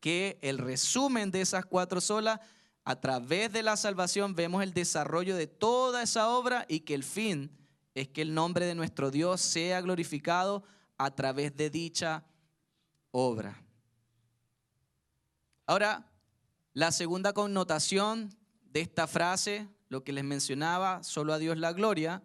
que 0.00 0.38
el 0.42 0.58
resumen 0.58 1.30
de 1.30 1.40
esas 1.40 1.64
cuatro 1.64 2.00
solas 2.00 2.40
a 2.84 3.00
través 3.00 3.50
de 3.52 3.62
la 3.62 3.76
salvación 3.76 4.34
vemos 4.34 4.62
el 4.62 4.74
desarrollo 4.74 5.36
de 5.36 5.46
toda 5.46 6.02
esa 6.02 6.28
obra 6.28 6.66
y 6.68 6.80
que 6.80 6.94
el 6.94 7.02
fin 7.02 7.50
es 7.94 8.08
que 8.08 8.22
el 8.22 8.34
nombre 8.34 8.66
de 8.66 8.74
nuestro 8.74 9.10
Dios 9.10 9.40
sea 9.40 9.80
glorificado 9.80 10.64
a 10.98 11.14
través 11.14 11.56
de 11.56 11.70
dicha 11.70 12.24
obra. 13.10 13.62
Ahora, 15.66 16.04
la 16.74 16.92
segunda 16.92 17.32
connotación 17.32 18.36
de 18.64 18.82
esta 18.82 19.06
frase, 19.06 19.68
lo 19.88 20.04
que 20.04 20.12
les 20.12 20.24
mencionaba, 20.24 21.02
solo 21.02 21.32
a 21.32 21.38
Dios 21.38 21.56
la 21.56 21.72
gloria, 21.72 22.22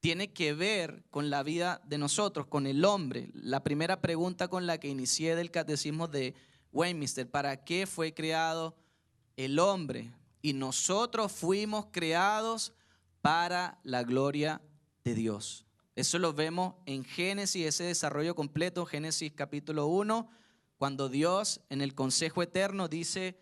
tiene 0.00 0.32
que 0.32 0.54
ver 0.54 1.04
con 1.10 1.28
la 1.28 1.42
vida 1.42 1.82
de 1.84 1.98
nosotros, 1.98 2.46
con 2.46 2.66
el 2.66 2.84
hombre. 2.84 3.30
La 3.34 3.62
primera 3.62 4.00
pregunta 4.00 4.48
con 4.48 4.66
la 4.66 4.78
que 4.78 4.88
inicié 4.88 5.36
del 5.36 5.50
catecismo 5.50 6.08
de 6.08 6.34
Westminster, 6.72 7.28
¿para 7.28 7.64
qué 7.64 7.86
fue 7.86 8.14
creado 8.14 8.76
el 9.36 9.58
hombre 9.58 10.12
y 10.42 10.52
nosotros 10.52 11.32
fuimos 11.32 11.86
creados 11.90 12.72
para 13.20 13.80
la 13.82 14.04
gloria 14.04 14.62
de 15.04 15.14
Dios. 15.14 15.66
Eso 15.94 16.18
lo 16.18 16.32
vemos 16.32 16.74
en 16.86 17.04
Génesis, 17.04 17.66
ese 17.66 17.84
desarrollo 17.84 18.34
completo, 18.34 18.86
Génesis 18.86 19.32
capítulo 19.34 19.86
1, 19.88 20.28
cuando 20.78 21.08
Dios 21.08 21.60
en 21.68 21.80
el 21.80 21.94
consejo 21.94 22.42
eterno 22.42 22.86
dice, 22.88 23.36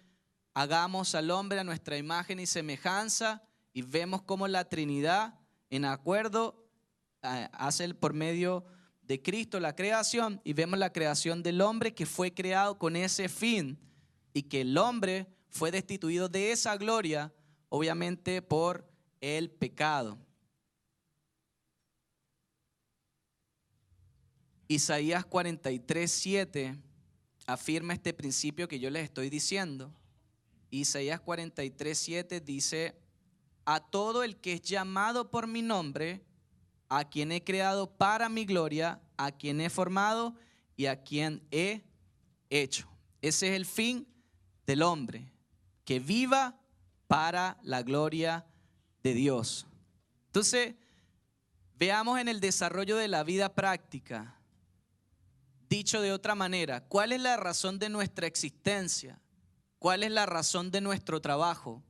hagamos 0.55 1.15
al 1.17 1.31
hombre 1.31 1.59
a 1.59 1.65
nuestra 1.65 1.99
imagen 1.99 2.41
y 2.41 2.47
semejanza, 2.47 3.43
y 3.73 3.83
vemos 3.83 4.23
cómo 4.23 4.47
la 4.47 4.69
Trinidad, 4.69 5.35
en 5.69 5.85
acuerdo, 5.85 6.65
eh, 7.23 7.49
hace 7.53 7.93
por 7.93 8.15
medio 8.15 8.65
de 9.03 9.21
Cristo 9.21 9.59
la 9.59 9.75
creación, 9.75 10.41
y 10.45 10.53
vemos 10.53 10.79
la 10.79 10.93
creación 10.93 11.43
del 11.43 11.61
hombre 11.61 11.93
que 11.93 12.07
fue 12.07 12.33
creado 12.33 12.79
con 12.79 12.95
ese 12.95 13.29
fin, 13.29 13.79
y 14.33 14.45
que 14.45 14.61
el 14.61 14.79
hombre 14.79 15.27
fue 15.49 15.73
destituido 15.73 16.29
de 16.29 16.53
esa 16.53 16.77
gloria, 16.77 17.33
obviamente 17.69 18.41
por 18.41 18.89
el 19.21 19.51
pecado. 19.51 20.19
Isaías 24.69 25.25
43, 25.27 26.11
7 26.11 26.79
afirma 27.47 27.93
este 27.93 28.15
principio 28.15 28.67
que 28.67 28.79
yo 28.79 28.89
les 28.91 29.05
estoy 29.05 29.29
diciendo. 29.29 29.93
Isaías 30.81 31.21
43, 31.21 31.97
7 31.97 32.41
dice, 32.41 32.95
a 33.65 33.81
todo 33.81 34.23
el 34.23 34.37
que 34.37 34.55
es 34.55 34.63
llamado 34.63 35.31
por 35.31 35.47
mi 35.47 35.63
nombre, 35.63 36.25
a 36.89 37.09
quien 37.09 37.33
he 37.33 37.43
creado 37.43 37.91
para 37.91 38.29
mi 38.29 38.45
gloria, 38.45 39.01
a 39.17 39.33
quien 39.33 39.61
he 39.61 39.71
formado 39.71 40.35
y 40.77 40.87
a 40.87 41.03
quien 41.03 41.43
he 41.51 41.85
hecho. 42.51 42.89
Ese 43.23 43.49
es 43.49 43.55
el 43.55 43.67
fin 43.67 44.07
del 44.67 44.83
hombre, 44.83 45.33
que 45.85 46.01
viva 46.01 46.61
para 47.07 47.59
la 47.63 47.83
gloria 47.83 48.47
de 49.03 49.15
Dios. 49.15 49.67
Entonces, 50.27 50.75
veamos 51.79 52.19
en 52.19 52.29
el 52.29 52.41
desarrollo 52.41 52.97
de 52.97 53.09
la 53.09 53.25
vida 53.25 53.55
práctica 53.55 54.35
Dicho 55.75 56.01
de 56.01 56.13
otra 56.13 56.37
manera, 56.37 56.85
¿cuál 56.85 57.13
es 57.13 57.21
la 57.21 57.37
razón 57.37 57.81
de 57.81 57.89
nuestra 57.89 58.29
existencia? 58.29 59.21
¿Cuál 59.85 60.03
es 60.03 60.11
la 60.11 60.25
razón 60.25 60.71
de 60.71 60.81
nuestro 60.81 61.21
trabajo? 61.21 61.83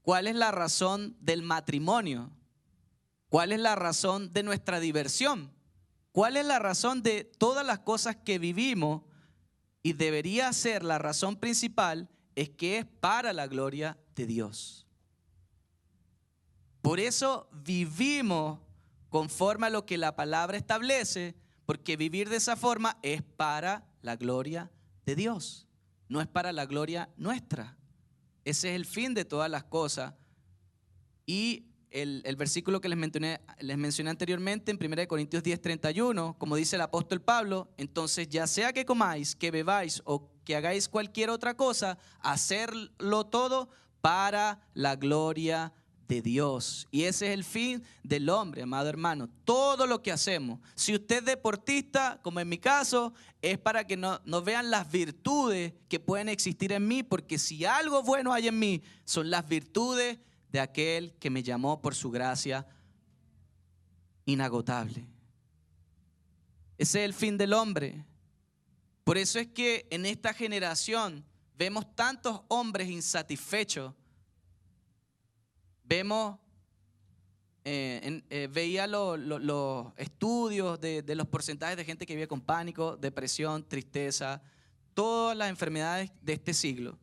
¿Cuál 0.00 0.26
es 0.26 0.34
la 0.34 0.52
razón 0.52 1.18
del 1.20 1.42
matrimonio? 1.42 2.30
¿Cuál 3.28 3.52
es 3.52 3.60
la 3.60 3.74
razón 3.74 4.32
de 4.32 4.42
nuestra 4.42 4.80
diversión? 4.80 5.52
¿Cuál 6.12 6.38
es 6.38 6.46
la 6.46 6.58
razón 6.58 7.02
de 7.02 7.24
todas 7.24 7.66
las 7.66 7.80
cosas 7.80 8.16
que 8.16 8.38
vivimos? 8.38 9.02
Y 9.82 9.92
debería 9.92 10.50
ser 10.54 10.82
la 10.82 10.96
razón 10.96 11.36
principal, 11.36 12.08
es 12.36 12.48
que 12.48 12.78
es 12.78 12.86
para 12.86 13.34
la 13.34 13.46
gloria 13.48 13.98
de 14.14 14.24
Dios. 14.24 14.86
Por 16.80 17.00
eso 17.00 17.50
vivimos 17.52 18.60
conforme 19.10 19.66
a 19.66 19.70
lo 19.70 19.84
que 19.84 19.98
la 19.98 20.16
palabra 20.16 20.56
establece, 20.56 21.36
porque 21.66 21.98
vivir 21.98 22.30
de 22.30 22.36
esa 22.36 22.56
forma 22.56 22.96
es 23.02 23.22
para 23.22 23.86
la 24.00 24.16
gloria 24.16 24.70
de 25.04 25.16
Dios, 25.16 25.66
no 26.10 26.20
es 26.20 26.26
para 26.26 26.52
la 26.52 26.66
gloria 26.66 27.08
nuestra. 27.16 27.78
Ese 28.44 28.70
es 28.70 28.76
el 28.76 28.84
fin 28.84 29.14
de 29.14 29.24
todas 29.24 29.48
las 29.48 29.64
cosas. 29.64 30.12
Y 31.24 31.68
el, 31.90 32.36
versículo 32.36 32.80
que 32.80 32.88
les 32.88 32.98
mencioné, 32.98 33.40
les 33.60 33.78
mencioné 33.78 34.10
anteriormente 34.10 34.72
en 34.72 34.78
1 34.84 35.06
Corintios 35.06 35.42
10, 35.42 35.62
31, 35.62 36.36
como 36.36 36.56
dice 36.56 36.76
el 36.76 36.82
apóstol 36.82 37.22
Pablo, 37.22 37.72
entonces 37.76 38.28
ya 38.28 38.48
sea 38.48 38.72
que 38.72 38.84
comáis, 38.84 39.36
que 39.36 39.52
bebáis 39.52 40.02
o 40.04 40.32
que 40.44 40.56
hagáis 40.56 40.88
cualquier 40.88 41.30
otra 41.30 41.56
cosa, 41.56 41.96
hacerlo 42.20 43.26
todo 43.26 43.70
para 44.00 44.68
la 44.74 44.96
gloria 44.96 45.72
de 46.10 46.22
Dios. 46.22 46.88
Y 46.90 47.04
ese 47.04 47.28
es 47.28 47.32
el 47.34 47.44
fin 47.44 47.82
del 48.02 48.28
hombre, 48.28 48.62
amado 48.62 48.88
hermano. 48.88 49.30
Todo 49.44 49.86
lo 49.86 50.02
que 50.02 50.10
hacemos, 50.10 50.58
si 50.74 50.92
usted 50.92 51.18
es 51.18 51.24
deportista, 51.24 52.18
como 52.22 52.40
en 52.40 52.48
mi 52.48 52.58
caso, 52.58 53.14
es 53.40 53.58
para 53.58 53.86
que 53.86 53.96
no, 53.96 54.20
no 54.24 54.42
vean 54.42 54.70
las 54.70 54.90
virtudes 54.90 55.72
que 55.88 56.00
pueden 56.00 56.28
existir 56.28 56.72
en 56.72 56.86
mí, 56.86 57.04
porque 57.04 57.38
si 57.38 57.64
algo 57.64 58.02
bueno 58.02 58.32
hay 58.32 58.48
en 58.48 58.58
mí, 58.58 58.82
son 59.04 59.30
las 59.30 59.48
virtudes 59.48 60.18
de 60.50 60.58
aquel 60.58 61.14
que 61.20 61.30
me 61.30 61.44
llamó 61.44 61.80
por 61.80 61.94
su 61.94 62.10
gracia 62.10 62.66
inagotable. 64.26 65.06
Ese 66.76 67.00
es 67.00 67.04
el 67.04 67.14
fin 67.14 67.38
del 67.38 67.52
hombre. 67.52 68.04
Por 69.04 69.16
eso 69.16 69.38
es 69.38 69.46
que 69.46 69.86
en 69.90 70.06
esta 70.06 70.34
generación 70.34 71.24
vemos 71.56 71.94
tantos 71.94 72.40
hombres 72.48 72.88
insatisfechos 72.88 73.94
Vemos, 75.90 76.38
eh, 77.64 78.22
eh, 78.30 78.48
veía 78.48 78.86
los 78.86 79.92
estudios 79.96 80.80
de, 80.80 81.02
de 81.02 81.14
los 81.16 81.26
porcentajes 81.26 81.76
de 81.76 81.84
gente 81.84 82.06
que 82.06 82.14
vive 82.14 82.28
con 82.28 82.40
pánico, 82.40 82.96
depresión, 82.96 83.66
tristeza, 83.66 84.40
todas 84.94 85.36
las 85.36 85.50
enfermedades 85.50 86.12
de 86.22 86.34
este 86.34 86.54
siglo. 86.54 86.96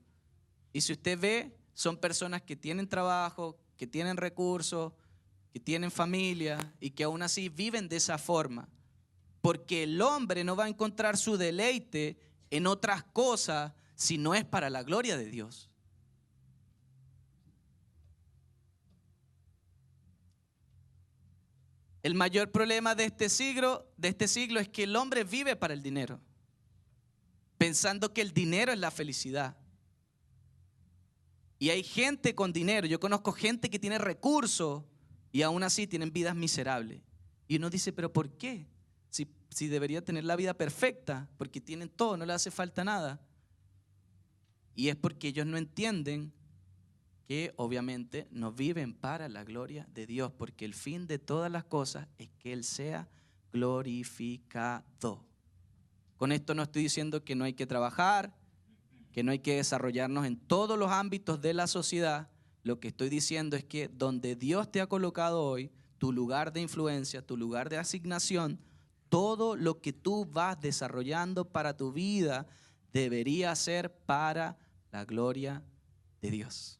Y 0.71 0.79
si 0.79 0.93
usted 0.93 1.19
ve, 1.19 1.57
son 1.73 1.97
personas 1.97 2.43
que 2.43 2.55
tienen 2.55 2.87
trabajo, 2.87 3.59
que 3.75 3.87
tienen 3.87 4.15
recursos, 4.15 4.93
que 5.51 5.59
tienen 5.59 5.91
familia 5.91 6.73
y 6.79 6.91
que 6.91 7.03
aún 7.03 7.21
así 7.23 7.49
viven 7.49 7.89
de 7.89 7.97
esa 7.97 8.17
forma. 8.17 8.69
Porque 9.41 9.83
el 9.83 10.01
hombre 10.01 10.45
no 10.45 10.55
va 10.55 10.63
a 10.63 10.69
encontrar 10.69 11.17
su 11.17 11.35
deleite 11.35 12.17
en 12.51 12.65
otras 12.67 13.03
cosas 13.03 13.73
si 13.95 14.17
no 14.17 14.33
es 14.33 14.45
para 14.45 14.69
la 14.69 14.83
gloria 14.83 15.17
de 15.17 15.25
Dios. 15.25 15.69
El 22.07 22.15
mayor 22.15 22.53
problema 22.53 22.95
de 22.95 23.03
este 23.03 23.27
siglo, 23.27 23.85
de 23.97 24.07
este 24.07 24.29
siglo 24.29 24.61
es 24.61 24.69
que 24.69 24.83
el 24.83 24.95
hombre 24.95 25.25
vive 25.25 25.57
para 25.57 25.73
el 25.73 25.83
dinero, 25.83 26.21
pensando 27.57 28.13
que 28.13 28.21
el 28.21 28.33
dinero 28.33 28.71
es 28.71 28.79
la 28.79 28.91
felicidad. 28.91 29.57
Y 31.59 31.69
hay 31.69 31.83
gente 31.83 32.33
con 32.33 32.53
dinero, 32.53 32.87
yo 32.87 33.01
conozco 33.01 33.33
gente 33.33 33.69
que 33.69 33.77
tiene 33.77 33.97
recursos 33.97 34.85
y 35.33 35.41
aún 35.41 35.63
así 35.63 35.85
tienen 35.85 36.13
vidas 36.13 36.33
miserables. 36.33 37.01
Y 37.45 37.57
uno 37.57 37.69
dice, 37.69 37.91
pero 37.91 38.13
¿por 38.13 38.37
qué? 38.37 38.69
Si, 39.09 39.27
si 39.49 39.67
debería 39.67 40.01
tener 40.01 40.23
la 40.23 40.37
vida 40.37 40.53
perfecta, 40.53 41.29
porque 41.37 41.59
tienen 41.59 41.89
todo, 41.89 42.15
no 42.15 42.25
le 42.25 42.31
hace 42.31 42.51
falta 42.51 42.85
nada. 42.85 43.19
Y 44.75 44.87
es 44.87 44.95
porque 44.95 45.27
ellos 45.27 45.45
no 45.45 45.57
entienden 45.57 46.31
que 47.27 47.53
obviamente 47.57 48.27
no 48.31 48.53
viven 48.53 48.93
para 48.93 49.27
la 49.27 49.43
gloria 49.43 49.85
de 49.93 50.05
Dios, 50.05 50.31
porque 50.31 50.63
el 50.63 50.73
fin 50.73 51.07
de 51.07 51.19
todas 51.19 51.51
las 51.51 51.65
cosas 51.65 52.07
es 52.17 52.29
que 52.39 52.53
Él 52.53 52.63
sea 52.63 53.09
glorificado. 53.51 55.25
Con 56.15 56.31
esto 56.31 56.55
no 56.55 56.63
estoy 56.63 56.83
diciendo 56.83 57.25
que 57.25 57.35
no 57.35 57.43
hay 57.43 57.53
que 57.53 57.67
trabajar, 57.67 58.33
que 59.11 59.23
no 59.23 59.31
hay 59.31 59.39
que 59.39 59.57
desarrollarnos 59.57 60.25
en 60.25 60.37
todos 60.37 60.79
los 60.79 60.89
ámbitos 60.89 61.41
de 61.41 61.53
la 61.53 61.67
sociedad. 61.67 62.29
Lo 62.63 62.79
que 62.79 62.87
estoy 62.87 63.09
diciendo 63.09 63.57
es 63.57 63.65
que 63.65 63.89
donde 63.89 64.35
Dios 64.35 64.71
te 64.71 64.79
ha 64.79 64.87
colocado 64.87 65.43
hoy, 65.43 65.69
tu 65.97 66.13
lugar 66.13 66.53
de 66.53 66.61
influencia, 66.61 67.25
tu 67.25 67.35
lugar 67.35 67.69
de 67.69 67.77
asignación, 67.77 68.59
todo 69.09 69.55
lo 69.57 69.81
que 69.81 69.91
tú 69.91 70.25
vas 70.25 70.59
desarrollando 70.61 71.45
para 71.45 71.75
tu 71.75 71.91
vida 71.91 72.47
debería 72.93 73.53
ser 73.55 73.93
para 73.93 74.57
la 74.91 75.03
gloria 75.03 75.61
de 76.21 76.31
Dios. 76.31 76.79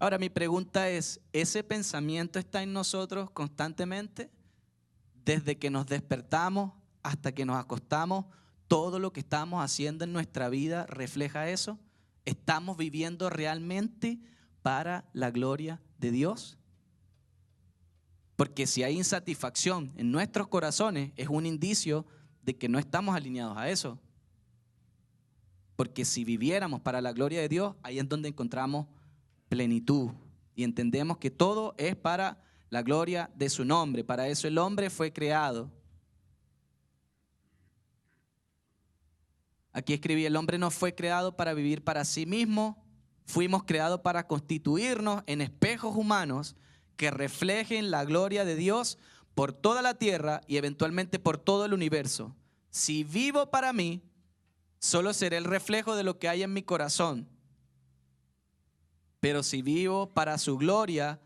Ahora 0.00 0.16
mi 0.16 0.30
pregunta 0.30 0.88
es, 0.88 1.20
¿ese 1.34 1.62
pensamiento 1.62 2.38
está 2.38 2.62
en 2.62 2.72
nosotros 2.72 3.30
constantemente? 3.30 4.30
Desde 5.26 5.58
que 5.58 5.68
nos 5.68 5.84
despertamos 5.84 6.72
hasta 7.02 7.32
que 7.32 7.44
nos 7.44 7.58
acostamos, 7.58 8.24
todo 8.66 8.98
lo 8.98 9.12
que 9.12 9.20
estamos 9.20 9.62
haciendo 9.62 10.04
en 10.04 10.14
nuestra 10.14 10.48
vida 10.48 10.86
refleja 10.86 11.50
eso. 11.50 11.78
¿Estamos 12.24 12.78
viviendo 12.78 13.28
realmente 13.28 14.18
para 14.62 15.04
la 15.12 15.30
gloria 15.30 15.82
de 15.98 16.12
Dios? 16.12 16.56
Porque 18.36 18.66
si 18.66 18.82
hay 18.82 18.96
insatisfacción 18.96 19.92
en 19.96 20.10
nuestros 20.10 20.48
corazones, 20.48 21.12
es 21.16 21.28
un 21.28 21.44
indicio 21.44 22.06
de 22.42 22.56
que 22.56 22.70
no 22.70 22.78
estamos 22.78 23.14
alineados 23.14 23.58
a 23.58 23.68
eso. 23.68 23.98
Porque 25.76 26.06
si 26.06 26.24
viviéramos 26.24 26.80
para 26.80 27.02
la 27.02 27.12
gloria 27.12 27.42
de 27.42 27.50
Dios, 27.50 27.76
ahí 27.82 27.98
es 27.98 28.08
donde 28.08 28.30
encontramos 28.30 28.86
plenitud. 29.50 30.12
Y 30.54 30.64
entendemos 30.64 31.18
que 31.18 31.30
todo 31.30 31.74
es 31.76 31.94
para 31.96 32.42
la 32.70 32.82
gloria 32.82 33.30
de 33.34 33.50
su 33.50 33.66
nombre. 33.66 34.04
Para 34.04 34.28
eso 34.28 34.48
el 34.48 34.56
hombre 34.56 34.88
fue 34.88 35.12
creado. 35.12 35.70
Aquí 39.72 39.92
escribí, 39.92 40.24
el 40.24 40.36
hombre 40.36 40.56
no 40.56 40.70
fue 40.70 40.94
creado 40.94 41.36
para 41.36 41.52
vivir 41.52 41.84
para 41.84 42.04
sí 42.04 42.26
mismo, 42.26 42.84
fuimos 43.24 43.62
creados 43.64 44.00
para 44.00 44.26
constituirnos 44.26 45.22
en 45.26 45.40
espejos 45.40 45.94
humanos 45.94 46.56
que 46.96 47.10
reflejen 47.10 47.90
la 47.90 48.04
gloria 48.04 48.44
de 48.44 48.56
Dios 48.56 48.98
por 49.34 49.52
toda 49.52 49.80
la 49.80 49.94
tierra 49.94 50.40
y 50.48 50.56
eventualmente 50.56 51.20
por 51.20 51.38
todo 51.38 51.64
el 51.64 51.72
universo. 51.72 52.34
Si 52.70 53.04
vivo 53.04 53.50
para 53.50 53.72
mí, 53.72 54.02
solo 54.80 55.12
seré 55.12 55.36
el 55.36 55.44
reflejo 55.44 55.94
de 55.94 56.02
lo 56.02 56.18
que 56.18 56.28
hay 56.28 56.42
en 56.42 56.52
mi 56.52 56.62
corazón 56.62 57.28
pero 59.20 59.42
si 59.42 59.62
vivo 59.62 60.08
para 60.08 60.38
su 60.38 60.56
gloria, 60.56 61.20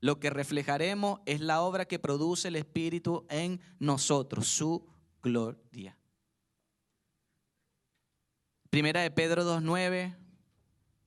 lo 0.00 0.20
que 0.20 0.30
reflejaremos 0.30 1.20
es 1.26 1.40
la 1.40 1.62
obra 1.62 1.86
que 1.86 1.98
produce 1.98 2.48
el 2.48 2.56
Espíritu 2.56 3.26
en 3.30 3.60
nosotros, 3.78 4.46
su 4.46 4.86
gloria. 5.22 5.96
Primera 8.70 9.00
de 9.00 9.10
Pedro 9.10 9.44
2.9 9.44 10.14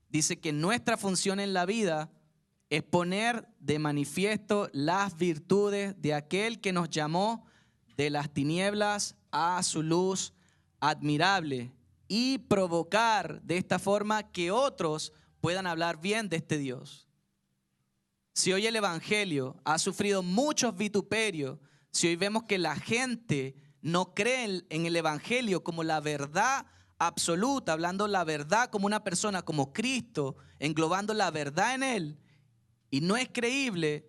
dice 0.10 0.40
que 0.40 0.52
nuestra 0.52 0.98
función 0.98 1.40
en 1.40 1.54
la 1.54 1.66
vida 1.66 2.12
es 2.72 2.84
poner 2.84 3.48
de 3.60 3.80
manifiesto 3.80 4.70
las 4.74 5.16
virtudes 5.18 6.02
de 6.02 6.14
aquel 6.14 6.60
que 6.60 6.74
nos 6.74 6.90
llamó 6.90 7.46
de 7.98 8.10
las 8.10 8.34
tinieblas 8.34 9.16
a 9.32 9.62
su 9.62 9.84
luz 9.84 10.34
admirable 10.80 11.72
y 12.08 12.40
provocar 12.40 13.42
de 13.44 13.58
esta 13.58 13.78
forma 13.78 14.32
que 14.32 14.52
otros 14.52 15.14
puedan 15.42 15.68
hablar 15.68 16.00
bien 16.00 16.30
de 16.30 16.38
este 16.38 16.58
Dios. 16.58 17.08
Si 18.34 18.54
hoy 18.54 18.66
el 18.68 18.76
Evangelio 18.76 19.60
ha 19.66 19.78
sufrido 19.78 20.24
muchos 20.24 20.78
vituperios, 20.78 21.60
si 21.92 22.08
hoy 22.08 22.16
vemos 22.16 22.44
que 22.44 22.58
la 22.58 22.76
gente 22.76 23.56
no 23.82 24.14
cree 24.14 24.64
en 24.70 24.86
el 24.86 24.96
Evangelio 24.96 25.64
como 25.64 25.84
la 25.84 26.00
verdad 26.00 26.66
absoluta, 26.98 27.74
hablando 27.74 28.08
la 28.08 28.24
verdad 28.24 28.70
como 28.70 28.86
una 28.86 29.04
persona, 29.04 29.42
como 29.42 29.74
Cristo, 29.74 30.38
englobando 30.60 31.14
la 31.14 31.32
verdad 31.32 31.74
en 31.76 31.84
Él, 31.84 32.20
y 32.92 33.02
no 33.02 33.18
es 33.18 33.28
creíble, 33.34 34.08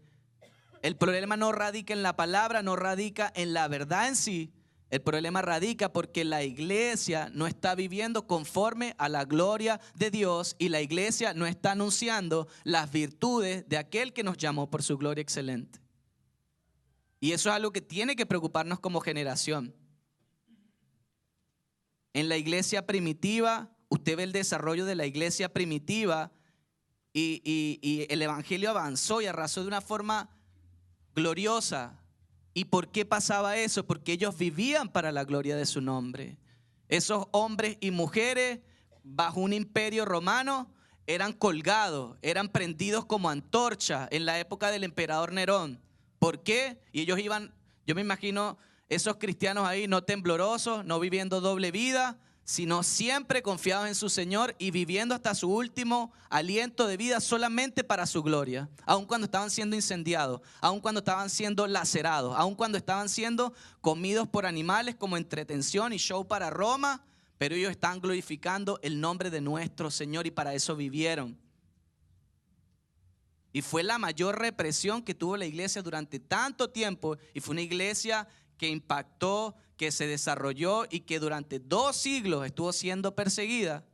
el 0.82 0.96
problema 0.96 1.36
no 1.36 1.52
radica 1.52 1.94
en 1.94 2.02
la 2.02 2.16
palabra, 2.16 2.62
no 2.62 2.76
radica 2.76 3.32
en 3.34 3.54
la 3.54 3.66
verdad 3.68 4.08
en 4.08 4.16
sí, 4.16 4.52
el 4.92 5.00
problema 5.00 5.40
radica 5.40 5.90
porque 5.90 6.22
la 6.22 6.44
iglesia 6.44 7.30
no 7.32 7.46
está 7.46 7.74
viviendo 7.74 8.26
conforme 8.26 8.94
a 8.98 9.08
la 9.08 9.24
gloria 9.24 9.80
de 9.94 10.10
Dios 10.10 10.54
y 10.58 10.68
la 10.68 10.82
iglesia 10.82 11.32
no 11.32 11.46
está 11.46 11.72
anunciando 11.72 12.46
las 12.62 12.92
virtudes 12.92 13.66
de 13.70 13.78
aquel 13.78 14.12
que 14.12 14.22
nos 14.22 14.36
llamó 14.36 14.68
por 14.68 14.82
su 14.82 14.98
gloria 14.98 15.22
excelente. 15.22 15.80
Y 17.20 17.32
eso 17.32 17.48
es 17.48 17.56
algo 17.56 17.72
que 17.72 17.80
tiene 17.80 18.16
que 18.16 18.26
preocuparnos 18.26 18.80
como 18.80 19.00
generación. 19.00 19.74
En 22.12 22.28
la 22.28 22.36
iglesia 22.36 22.86
primitiva, 22.86 23.74
usted 23.88 24.14
ve 24.18 24.24
el 24.24 24.32
desarrollo 24.32 24.84
de 24.84 24.94
la 24.94 25.06
iglesia 25.06 25.50
primitiva 25.50 26.32
y, 27.14 28.06
el 28.10 28.20
Evangelio 28.20 28.68
avanzó 28.68 29.22
y 29.22 29.26
arrasó 29.26 29.62
de 29.62 29.68
una 29.68 29.80
forma 29.80 30.28
gloriosa 31.14 32.01
¿Y 32.54 32.66
por 32.66 32.88
qué 32.88 33.04
pasaba 33.04 33.56
eso? 33.56 33.86
Porque 33.86 34.12
ellos 34.12 34.36
vivían 34.36 34.88
para 34.88 35.12
la 35.12 35.24
gloria 35.24 35.56
de 35.56 35.66
su 35.66 35.80
nombre. 35.80 36.36
Esos 36.88 37.26
hombres 37.30 37.78
y 37.80 37.90
mujeres 37.90 38.60
bajo 39.02 39.40
un 39.40 39.52
imperio 39.52 40.04
romano 40.04 40.70
eran 41.06 41.32
colgados, 41.32 42.16
eran 42.22 42.48
prendidos 42.48 43.06
como 43.06 43.30
antorcha 43.30 44.08
en 44.10 44.24
la 44.26 44.38
época 44.38 44.70
del 44.70 44.84
emperador 44.84 45.32
Nerón. 45.32 45.80
¿Por 46.18 46.42
qué? 46.42 46.78
Y 46.92 47.00
ellos 47.00 47.18
iban, 47.18 47.52
yo 47.86 47.94
me 47.94 48.02
imagino 48.02 48.58
esos 48.88 49.16
cristianos 49.16 49.66
ahí 49.66 49.88
no 49.88 50.04
temblorosos, 50.04 50.84
no 50.84 51.00
viviendo 51.00 51.40
doble 51.40 51.70
vida, 51.70 52.18
sino 52.44 52.82
siempre 52.82 53.42
confiados 53.42 53.86
en 53.86 53.94
su 53.94 54.08
Señor 54.08 54.54
y 54.58 54.70
viviendo 54.70 55.14
hasta 55.14 55.34
su 55.34 55.48
último 55.50 56.12
aliento 56.28 56.86
de 56.86 56.96
vida 56.96 57.20
solamente 57.20 57.84
para 57.84 58.06
su 58.06 58.22
gloria, 58.22 58.68
aun 58.84 59.06
cuando 59.06 59.26
estaban 59.26 59.50
siendo 59.50 59.76
incendiados, 59.76 60.40
aun 60.60 60.80
cuando 60.80 60.98
estaban 60.98 61.30
siendo 61.30 61.66
lacerados, 61.66 62.34
aun 62.36 62.54
cuando 62.54 62.78
estaban 62.78 63.08
siendo 63.08 63.54
comidos 63.80 64.28
por 64.28 64.46
animales 64.46 64.96
como 64.96 65.16
entretención 65.16 65.92
y 65.92 65.98
show 65.98 66.26
para 66.26 66.50
Roma, 66.50 67.04
pero 67.38 67.54
ellos 67.54 67.70
están 67.70 68.00
glorificando 68.00 68.78
el 68.82 69.00
nombre 69.00 69.30
de 69.30 69.40
nuestro 69.40 69.90
Señor 69.90 70.26
y 70.26 70.30
para 70.30 70.54
eso 70.54 70.76
vivieron. 70.76 71.38
Y 73.52 73.60
fue 73.60 73.82
la 73.82 73.98
mayor 73.98 74.38
represión 74.38 75.02
que 75.02 75.14
tuvo 75.14 75.36
la 75.36 75.44
iglesia 75.44 75.82
durante 75.82 76.18
tanto 76.18 76.70
tiempo 76.70 77.18
y 77.34 77.40
fue 77.40 77.52
una 77.52 77.60
iglesia 77.60 78.26
que 78.56 78.68
impactó, 78.68 79.54
que 79.82 79.90
se 79.90 80.06
desarrolló 80.06 80.84
y 80.88 81.00
que 81.00 81.18
durante 81.18 81.58
dos 81.58 81.96
siglos 81.96 82.46
estuvo 82.46 82.72
siendo 82.72 83.16
perseguida. 83.16 83.84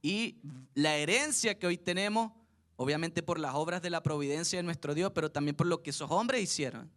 Y 0.00 0.38
la 0.72 0.96
herencia 0.96 1.58
que 1.58 1.66
hoy 1.66 1.76
tenemos, 1.76 2.32
obviamente 2.76 3.22
por 3.22 3.38
las 3.38 3.54
obras 3.54 3.82
de 3.82 3.90
la 3.90 4.02
providencia 4.02 4.58
de 4.58 4.62
nuestro 4.62 4.94
Dios, 4.94 5.12
pero 5.14 5.30
también 5.30 5.54
por 5.54 5.66
lo 5.66 5.82
que 5.82 5.90
esos 5.90 6.10
hombres 6.10 6.42
hicieron. 6.42 6.90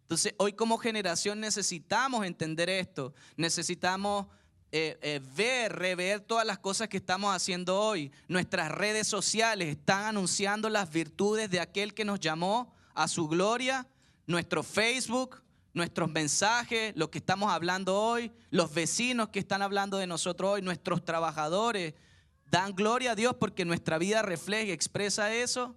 Entonces, 0.00 0.34
hoy 0.38 0.54
como 0.54 0.78
generación 0.78 1.40
necesitamos 1.40 2.24
entender 2.24 2.70
esto, 2.70 3.12
necesitamos 3.36 4.26
eh, 4.72 4.98
eh, 5.02 5.20
ver, 5.36 5.76
rever 5.76 6.20
todas 6.20 6.46
las 6.46 6.58
cosas 6.58 6.88
que 6.88 6.96
estamos 6.96 7.36
haciendo 7.36 7.78
hoy. 7.78 8.10
Nuestras 8.28 8.70
redes 8.70 9.06
sociales 9.06 9.68
están 9.68 10.04
anunciando 10.04 10.70
las 10.70 10.90
virtudes 10.90 11.50
de 11.50 11.60
aquel 11.60 11.92
que 11.92 12.06
nos 12.06 12.18
llamó 12.18 12.72
a 12.94 13.08
su 13.08 13.28
gloria. 13.28 13.86
Nuestro 14.26 14.62
Facebook, 14.62 15.42
nuestros 15.72 16.10
mensajes, 16.10 16.92
lo 16.96 17.10
que 17.10 17.18
estamos 17.18 17.50
hablando 17.52 18.00
hoy, 18.00 18.32
los 18.50 18.72
vecinos 18.74 19.28
que 19.28 19.38
están 19.38 19.62
hablando 19.62 19.98
de 19.98 20.06
nosotros 20.06 20.52
hoy, 20.52 20.62
nuestros 20.62 21.04
trabajadores, 21.04 21.94
dan 22.50 22.74
gloria 22.74 23.12
a 23.12 23.14
Dios 23.14 23.36
porque 23.38 23.64
nuestra 23.64 23.98
vida 23.98 24.22
refleja 24.22 24.64
y 24.64 24.72
expresa 24.72 25.32
eso. 25.32 25.76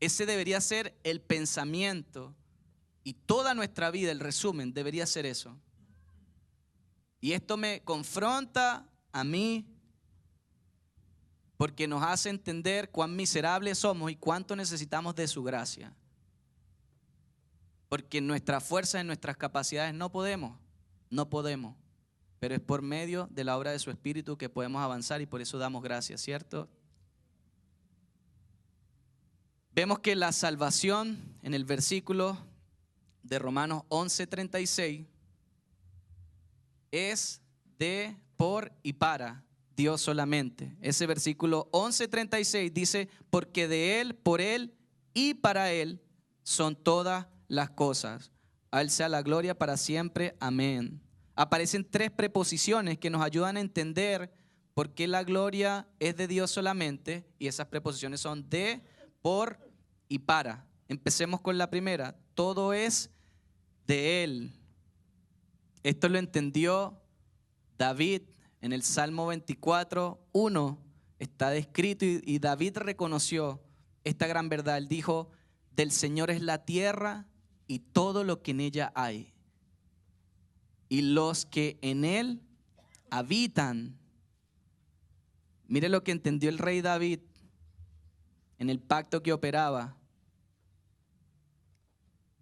Ese 0.00 0.26
debería 0.26 0.60
ser 0.60 0.96
el 1.04 1.20
pensamiento 1.20 2.34
y 3.04 3.14
toda 3.14 3.54
nuestra 3.54 3.90
vida, 3.90 4.10
el 4.10 4.20
resumen, 4.20 4.72
debería 4.72 5.06
ser 5.06 5.26
eso. 5.26 5.56
Y 7.20 7.32
esto 7.32 7.56
me 7.56 7.82
confronta 7.82 8.86
a 9.12 9.24
mí 9.24 9.66
porque 11.56 11.88
nos 11.88 12.02
hace 12.04 12.30
entender 12.30 12.90
cuán 12.90 13.16
miserables 13.16 13.78
somos 13.78 14.10
y 14.12 14.16
cuánto 14.16 14.54
necesitamos 14.54 15.14
de 15.16 15.26
su 15.26 15.42
gracia. 15.42 15.92
Porque 17.88 18.18
en 18.18 18.26
nuestra 18.26 18.60
fuerza, 18.60 19.00
en 19.00 19.06
nuestras 19.06 19.36
capacidades 19.36 19.94
no 19.94 20.10
podemos, 20.12 20.58
no 21.10 21.30
podemos. 21.30 21.76
Pero 22.38 22.54
es 22.54 22.60
por 22.60 22.82
medio 22.82 23.28
de 23.30 23.44
la 23.44 23.56
obra 23.56 23.72
de 23.72 23.78
su 23.78 23.90
Espíritu 23.90 24.36
que 24.36 24.48
podemos 24.48 24.82
avanzar 24.82 25.20
y 25.20 25.26
por 25.26 25.40
eso 25.40 25.58
damos 25.58 25.82
gracias, 25.82 26.20
¿cierto? 26.20 26.68
Vemos 29.74 30.00
que 30.00 30.16
la 30.16 30.32
salvación 30.32 31.18
en 31.42 31.54
el 31.54 31.64
versículo 31.64 32.36
de 33.22 33.38
Romanos 33.38 33.82
11:36 33.88 35.06
es 36.90 37.40
de, 37.78 38.16
por 38.36 38.72
y 38.82 38.94
para 38.94 39.44
Dios 39.76 40.00
solamente. 40.00 40.76
Ese 40.80 41.06
versículo 41.06 41.68
11:36 41.72 42.72
dice, 42.72 43.08
porque 43.30 43.68
de 43.68 44.00
Él, 44.00 44.14
por 44.14 44.40
Él 44.40 44.74
y 45.14 45.34
para 45.34 45.70
Él 45.72 46.00
son 46.42 46.74
todas 46.74 47.26
las 47.48 47.70
cosas. 47.70 48.30
A 48.70 48.82
Él 48.82 48.90
sea 48.90 49.08
la 49.08 49.22
gloria 49.22 49.56
para 49.56 49.76
siempre. 49.76 50.36
Amén. 50.38 51.00
Aparecen 51.34 51.88
tres 51.88 52.10
preposiciones 52.10 52.98
que 52.98 53.10
nos 53.10 53.22
ayudan 53.22 53.56
a 53.56 53.60
entender 53.60 54.32
por 54.74 54.94
qué 54.94 55.08
la 55.08 55.24
gloria 55.24 55.88
es 55.98 56.16
de 56.16 56.28
Dios 56.28 56.50
solamente. 56.50 57.26
Y 57.38 57.48
esas 57.48 57.66
preposiciones 57.66 58.20
son 58.20 58.48
de, 58.48 58.82
por 59.22 59.58
y 60.08 60.20
para. 60.20 60.66
Empecemos 60.88 61.40
con 61.40 61.58
la 61.58 61.70
primera. 61.70 62.16
Todo 62.34 62.72
es 62.72 63.10
de 63.86 64.24
Él. 64.24 64.52
Esto 65.82 66.08
lo 66.08 66.18
entendió 66.18 67.00
David 67.78 68.22
en 68.60 68.72
el 68.72 68.82
Salmo 68.82 69.26
24, 69.28 70.20
1. 70.32 70.78
Está 71.18 71.50
descrito 71.50 72.04
y, 72.04 72.38
David 72.38 72.78
reconoció 72.78 73.62
esta 74.04 74.26
gran 74.26 74.48
verdad. 74.48 74.76
Él 74.76 74.88
dijo, 74.88 75.30
del 75.70 75.92
Señor 75.92 76.30
es 76.30 76.42
la 76.42 76.64
tierra 76.64 77.27
y 77.68 77.78
todo 77.78 78.24
lo 78.24 78.42
que 78.42 78.50
en 78.50 78.60
ella 78.60 78.90
hay. 78.96 79.32
Y 80.88 81.02
los 81.02 81.46
que 81.46 81.78
en 81.82 82.04
él 82.04 82.40
habitan. 83.10 83.96
Mire 85.68 85.88
lo 85.88 86.02
que 86.02 86.12
entendió 86.12 86.48
el 86.48 86.58
rey 86.58 86.80
David 86.80 87.20
en 88.58 88.70
el 88.70 88.80
pacto 88.80 89.22
que 89.22 89.32
operaba. 89.32 89.96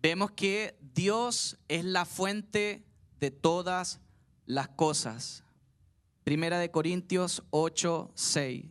Vemos 0.00 0.30
que 0.30 0.78
Dios 0.94 1.58
es 1.68 1.84
la 1.84 2.04
fuente 2.04 2.86
de 3.18 3.32
todas 3.32 4.00
las 4.46 4.68
cosas. 4.68 5.42
Primera 6.22 6.60
de 6.60 6.70
Corintios 6.70 7.42
8, 7.50 8.12
6. 8.14 8.66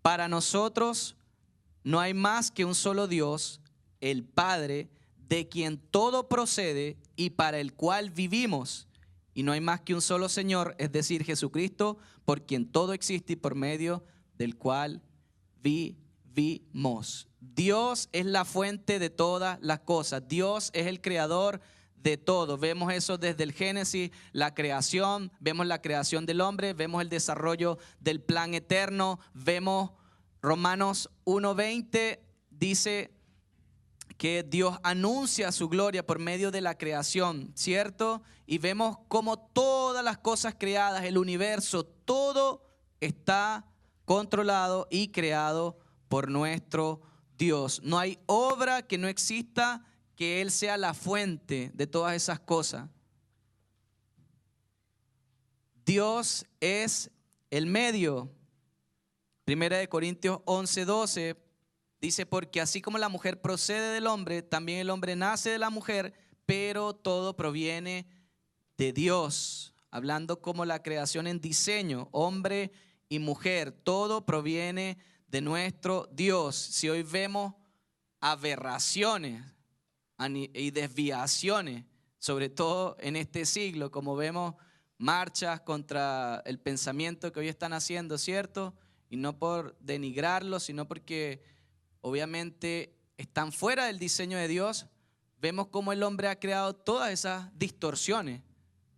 Para 0.00 0.28
nosotros 0.28 1.16
no 1.82 1.98
hay 1.98 2.14
más 2.14 2.50
que 2.52 2.64
un 2.64 2.76
solo 2.76 3.08
Dios, 3.08 3.60
el 4.00 4.24
Padre, 4.24 4.88
de 5.28 5.48
quien 5.48 5.78
todo 5.78 6.28
procede 6.28 6.96
y 7.16 7.30
para 7.30 7.58
el 7.58 7.74
cual 7.74 8.10
vivimos. 8.10 8.88
Y 9.34 9.42
no 9.42 9.52
hay 9.52 9.60
más 9.60 9.80
que 9.80 9.94
un 9.94 10.02
solo 10.02 10.28
Señor, 10.28 10.74
es 10.78 10.92
decir, 10.92 11.24
Jesucristo, 11.24 11.98
por 12.24 12.44
quien 12.44 12.70
todo 12.70 12.92
existe 12.92 13.34
y 13.34 13.36
por 13.36 13.54
medio 13.54 14.04
del 14.36 14.56
cual 14.56 15.02
vivimos. 15.62 17.28
Dios 17.40 18.08
es 18.12 18.26
la 18.26 18.44
fuente 18.44 18.98
de 18.98 19.10
todas 19.10 19.58
las 19.62 19.80
cosas. 19.80 20.28
Dios 20.28 20.70
es 20.74 20.86
el 20.86 21.00
creador 21.00 21.60
de 21.96 22.16
todo. 22.16 22.58
Vemos 22.58 22.92
eso 22.92 23.16
desde 23.16 23.44
el 23.44 23.52
Génesis, 23.52 24.10
la 24.32 24.54
creación, 24.54 25.32
vemos 25.40 25.66
la 25.66 25.80
creación 25.80 26.26
del 26.26 26.40
hombre, 26.40 26.74
vemos 26.74 27.00
el 27.00 27.08
desarrollo 27.08 27.78
del 28.00 28.20
plan 28.20 28.54
eterno, 28.54 29.20
vemos 29.34 29.92
Romanos 30.42 31.08
1.20 31.24 32.18
dice 32.50 33.12
que 34.22 34.44
Dios 34.44 34.78
anuncia 34.84 35.50
su 35.50 35.68
gloria 35.68 36.06
por 36.06 36.20
medio 36.20 36.52
de 36.52 36.60
la 36.60 36.78
creación, 36.78 37.50
¿cierto? 37.56 38.22
Y 38.46 38.58
vemos 38.58 38.98
como 39.08 39.36
todas 39.36 40.04
las 40.04 40.16
cosas 40.16 40.54
creadas, 40.56 41.02
el 41.02 41.18
universo, 41.18 41.84
todo 41.84 42.64
está 43.00 43.66
controlado 44.04 44.86
y 44.92 45.08
creado 45.08 45.76
por 46.08 46.30
nuestro 46.30 47.02
Dios. 47.36 47.80
No 47.82 47.98
hay 47.98 48.20
obra 48.26 48.86
que 48.86 48.96
no 48.96 49.08
exista 49.08 49.84
que 50.14 50.40
Él 50.40 50.52
sea 50.52 50.76
la 50.76 50.94
fuente 50.94 51.72
de 51.74 51.88
todas 51.88 52.14
esas 52.14 52.38
cosas. 52.38 52.88
Dios 55.84 56.46
es 56.60 57.10
el 57.50 57.66
medio. 57.66 58.30
Primera 59.44 59.78
de 59.78 59.88
Corintios 59.88 60.38
11, 60.44 60.84
12 60.84 61.51
dice, 62.02 62.26
porque 62.26 62.60
así 62.60 62.82
como 62.82 62.98
la 62.98 63.08
mujer 63.08 63.40
procede 63.40 63.94
del 63.94 64.08
hombre, 64.08 64.42
también 64.42 64.80
el 64.80 64.90
hombre 64.90 65.14
nace 65.14 65.50
de 65.50 65.58
la 65.58 65.70
mujer, 65.70 66.12
pero 66.44 66.94
todo 66.94 67.36
proviene 67.36 68.06
de 68.76 68.92
Dios. 68.92 69.72
Hablando 69.90 70.42
como 70.42 70.64
la 70.64 70.82
creación 70.82 71.28
en 71.28 71.40
diseño, 71.40 72.08
hombre 72.10 72.72
y 73.08 73.20
mujer, 73.20 73.70
todo 73.70 74.26
proviene 74.26 74.98
de 75.28 75.40
nuestro 75.42 76.08
Dios. 76.12 76.56
Si 76.56 76.88
hoy 76.88 77.04
vemos 77.04 77.54
aberraciones 78.20 79.44
y 80.54 80.70
desviaciones, 80.72 81.84
sobre 82.18 82.48
todo 82.48 82.96
en 82.98 83.14
este 83.14 83.46
siglo, 83.46 83.92
como 83.92 84.16
vemos 84.16 84.54
marchas 84.98 85.60
contra 85.60 86.42
el 86.46 86.58
pensamiento 86.58 87.30
que 87.32 87.40
hoy 87.40 87.48
están 87.48 87.72
haciendo, 87.72 88.18
¿cierto? 88.18 88.74
Y 89.08 89.16
no 89.16 89.38
por 89.38 89.76
denigrarlo, 89.78 90.58
sino 90.58 90.88
porque 90.88 91.51
obviamente 92.02 92.94
están 93.16 93.52
fuera 93.52 93.86
del 93.86 93.98
diseño 93.98 94.36
de 94.36 94.48
Dios, 94.48 94.86
vemos 95.40 95.68
cómo 95.68 95.92
el 95.92 96.02
hombre 96.02 96.28
ha 96.28 96.38
creado 96.38 96.74
todas 96.74 97.10
esas 97.10 97.50
distorsiones. 97.58 98.42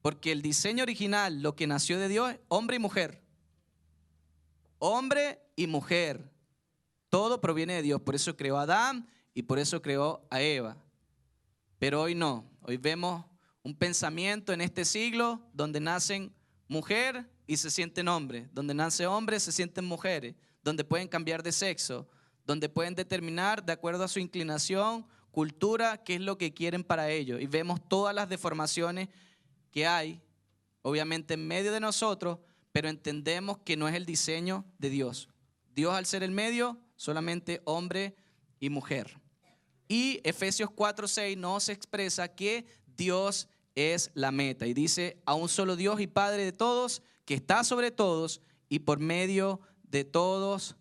Porque 0.02 0.32
el 0.32 0.42
diseño 0.42 0.82
original, 0.82 1.40
lo 1.40 1.56
que 1.56 1.66
nació 1.66 1.98
de 1.98 2.08
Dios, 2.08 2.34
hombre 2.48 2.76
y 2.76 2.78
mujer. 2.78 3.22
Hombre 4.78 5.40
y 5.56 5.66
mujer. 5.66 6.30
Todo 7.08 7.40
proviene 7.40 7.74
de 7.74 7.82
Dios. 7.82 8.02
Por 8.02 8.14
eso 8.14 8.36
creó 8.36 8.58
a 8.58 8.62
Adán 8.62 9.08
y 9.32 9.42
por 9.42 9.58
eso 9.58 9.80
creó 9.80 10.26
a 10.28 10.42
Eva. 10.42 10.76
Pero 11.78 12.02
hoy 12.02 12.14
no. 12.14 12.44
Hoy 12.60 12.76
vemos 12.76 13.24
un 13.62 13.74
pensamiento 13.74 14.52
en 14.52 14.60
este 14.60 14.84
siglo 14.84 15.40
donde 15.54 15.80
nacen 15.80 16.34
mujer 16.68 17.26
y 17.46 17.56
se 17.56 17.70
sienten 17.70 18.08
hombres, 18.08 18.48
donde 18.52 18.74
nace 18.74 19.06
hombre 19.06 19.40
se 19.40 19.52
sienten 19.52 19.84
mujeres, 19.84 20.34
donde 20.62 20.84
pueden 20.84 21.08
cambiar 21.08 21.42
de 21.42 21.52
sexo, 21.52 22.06
donde 22.44 22.68
pueden 22.68 22.94
determinar 22.94 23.64
de 23.64 23.72
acuerdo 23.72 24.04
a 24.04 24.08
su 24.08 24.18
inclinación, 24.18 25.06
cultura, 25.30 26.02
qué 26.04 26.14
es 26.16 26.20
lo 26.20 26.38
que 26.38 26.54
quieren 26.54 26.84
para 26.84 27.10
ellos. 27.10 27.40
Y 27.40 27.46
vemos 27.46 27.80
todas 27.88 28.14
las 28.14 28.28
deformaciones 28.28 29.08
que 29.70 29.86
hay, 29.86 30.20
obviamente 30.82 31.34
en 31.34 31.46
medio 31.46 31.72
de 31.72 31.80
nosotros, 31.80 32.38
pero 32.72 32.88
entendemos 32.88 33.58
que 33.58 33.76
no 33.76 33.88
es 33.88 33.94
el 33.94 34.06
diseño 34.06 34.64
de 34.78 34.90
Dios. 34.90 35.28
Dios 35.74 35.94
al 35.94 36.06
ser 36.06 36.22
el 36.22 36.30
medio, 36.30 36.78
solamente 36.96 37.60
hombre 37.64 38.14
y 38.60 38.70
mujer. 38.70 39.20
Y 39.88 40.20
Efesios 40.24 40.70
4:6 40.70 41.36
nos 41.36 41.68
expresa 41.68 42.28
que 42.28 42.66
Dios 42.96 43.48
es 43.74 44.10
la 44.14 44.30
meta. 44.30 44.66
Y 44.66 44.74
dice, 44.74 45.20
a 45.26 45.34
un 45.34 45.48
solo 45.48 45.76
Dios 45.76 46.00
y 46.00 46.06
Padre 46.06 46.44
de 46.44 46.52
todos, 46.52 47.02
que 47.24 47.34
está 47.34 47.64
sobre 47.64 47.90
todos 47.90 48.40
y 48.68 48.80
por 48.80 48.98
medio 48.98 49.60
de 49.82 50.04
todos 50.04 50.76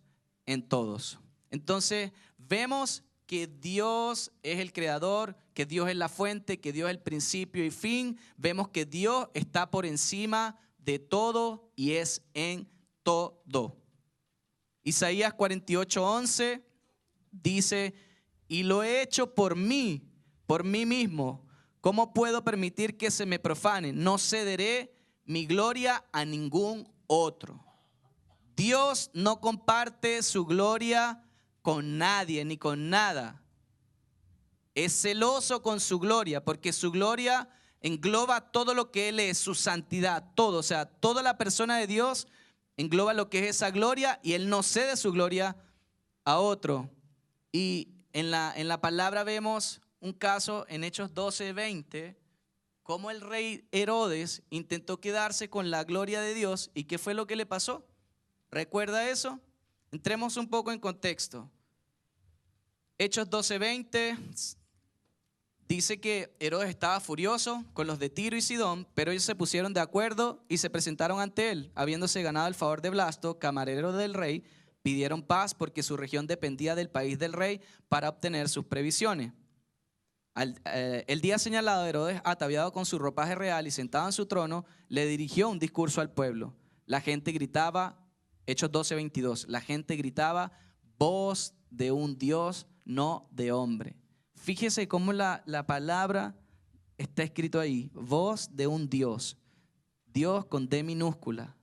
en 0.45 0.67
todos. 0.67 1.19
Entonces, 1.53 2.11
vemos 2.37 3.03
que 3.25 3.47
Dios 3.47 4.33
es 4.43 4.59
el 4.59 4.73
creador, 4.73 5.37
que 5.53 5.65
Dios 5.65 5.89
es 5.89 5.95
la 5.95 6.09
fuente, 6.09 6.59
que 6.59 6.73
Dios 6.73 6.89
es 6.89 6.95
el 6.97 7.01
principio 7.01 7.63
y 7.63 7.71
fin. 7.71 8.19
Vemos 8.35 8.67
que 8.67 8.85
Dios 8.85 9.29
está 9.33 9.71
por 9.71 9.85
encima 9.85 10.59
de 10.79 10.99
todo 10.99 11.71
y 11.77 11.93
es 11.93 12.21
en 12.33 12.67
todo. 13.03 13.77
Isaías 14.83 15.33
48:11 15.33 16.61
dice, 17.31 17.93
y 18.49 18.63
lo 18.63 18.83
he 18.83 19.01
hecho 19.01 19.33
por 19.33 19.55
mí, 19.55 20.03
por 20.45 20.65
mí 20.65 20.85
mismo 20.85 21.43
¿Cómo 21.83 22.13
puedo 22.13 22.45
permitir 22.45 22.95
que 22.95 23.11
se 23.11 23.25
me 23.25 23.39
profane? 23.39 23.91
No 23.91 24.17
cederé 24.17 24.95
mi 25.25 25.45
gloria 25.45 26.05
a 26.13 26.23
ningún 26.23 26.89
otro. 27.07 27.61
Dios 28.55 29.11
no 29.13 29.41
comparte 29.41 30.23
su 30.23 30.45
gloria 30.45 31.21
con 31.63 31.97
nadie 31.97 32.45
ni 32.45 32.58
con 32.58 32.91
nada. 32.91 33.41
Es 34.76 35.02
celoso 35.02 35.63
con 35.63 35.80
su 35.80 35.97
gloria 35.97 36.43
porque 36.43 36.73
su 36.73 36.91
gloria 36.91 37.49
engloba 37.82 38.52
todo 38.52 38.76
lo 38.76 38.91
que 38.91 39.10
Él 39.10 39.19
es, 39.19 39.39
su 39.39 39.56
santidad, 39.56 40.32
todo. 40.36 40.60
O 40.60 40.63
sea, 40.63 40.86
toda 40.86 41.23
la 41.23 41.38
persona 41.38 41.78
de 41.78 41.88
Dios 41.88 42.28
engloba 42.78 43.13
lo 43.13 43.30
que 43.30 43.39
es 43.39 43.56
esa 43.56 43.71
gloria 43.71 44.19
y 44.21 44.34
Él 44.34 44.49
no 44.49 44.62
cede 44.62 44.97
su 44.97 45.12
gloria 45.12 45.56
a 46.26 46.39
otro. 46.39 46.91
Y 47.52 47.89
en 48.12 48.30
la, 48.30 48.54
en 48.56 48.67
la 48.67 48.82
palabra 48.82 49.23
vemos 49.23 49.82
un 49.99 50.12
caso 50.12 50.65
en 50.67 50.84
Hechos 50.84 51.13
12, 51.13 51.54
20, 51.54 52.19
cómo 52.82 53.10
el 53.10 53.21
rey 53.21 53.69
Herodes 53.71 54.43
intentó 54.49 54.99
quedarse 54.99 55.49
con 55.49 55.71
la 55.71 55.86
gloria 55.86 56.19
de 56.19 56.34
Dios 56.34 56.71
y 56.73 56.84
qué 56.84 56.97
fue 56.97 57.13
lo 57.13 57.26
que 57.26 57.38
le 57.38 57.45
pasó. 57.45 57.88
¿Recuerda 58.52 59.10
eso? 59.10 59.39
Entremos 59.93 60.38
un 60.38 60.49
poco 60.49 60.71
en 60.71 60.80
contexto. 60.80 61.49
Hechos 62.99 63.29
12, 63.29 63.58
20 63.58 64.17
dice 65.67 65.99
que 65.99 66.36
Herodes 66.39 66.69
estaba 66.69 66.99
furioso 66.99 67.65
con 67.73 67.88
los 67.88 67.97
de 67.97 68.10
Tiro 68.10 68.38
y 68.38 68.41
Sidón, 68.41 68.88
pero 68.93 69.12
ellos 69.12 69.23
se 69.23 69.36
pusieron 69.36 69.73
de 69.73 69.79
acuerdo 69.79 70.43
y 70.47 70.58
se 70.58 70.69
presentaron 70.69 71.19
ante 71.19 71.49
él, 71.49 71.71
habiéndose 71.73 72.21
ganado 72.21 72.47
el 72.47 72.53
favor 72.53 72.82
de 72.82 72.91
Blasto, 72.91 73.39
camarero 73.39 73.93
del 73.93 74.13
rey, 74.13 74.43
pidieron 74.84 75.23
paz 75.23 75.56
porque 75.56 75.82
su 75.82 75.97
región 75.97 76.27
dependía 76.27 76.75
del 76.75 76.89
país 76.89 77.17
del 77.17 77.34
rey 77.34 77.62
para 77.89 78.10
obtener 78.10 78.47
sus 78.47 78.65
previsiones. 78.65 79.34
Eh, 80.36 81.03
el 81.08 81.21
día 81.21 81.39
señalado, 81.39 81.86
Herodes, 81.86 82.21
ataviado 82.23 82.71
con 82.71 82.86
su 82.86 82.99
ropaje 82.99 83.34
real 83.34 83.65
y 83.65 83.71
sentado 83.71 84.06
en 84.06 84.13
su 84.13 84.27
trono, 84.27 84.65
le 84.88 85.08
dirigió 85.08 85.49
un 85.49 85.58
discurso 85.58 86.01
al 86.01 86.12
pueblo. 86.12 86.53
La 86.86 87.01
gente 87.01 87.32
gritaba, 87.32 88.06
Hechos 88.45 88.71
12, 88.71 88.95
22, 88.95 89.45
la 89.47 89.62
gente 89.62 89.95
gritaba, 89.95 90.51
voz 90.99 91.53
de 91.69 91.91
un 91.91 92.17
Dios, 92.17 92.67
no 92.85 93.27
de 93.31 93.51
hombre. 93.51 93.95
Fíjese 94.35 94.87
cómo 94.87 95.13
la, 95.13 95.43
la 95.45 95.65
palabra 95.65 96.35
está 96.97 97.23
escrito 97.23 97.59
ahí, 97.59 97.91
voz 97.93 98.55
de 98.55 98.67
un 98.67 98.89
Dios, 98.89 99.37
Dios 100.05 100.45
con 100.45 100.67
D 100.67 100.83
minúscula, 100.83 101.55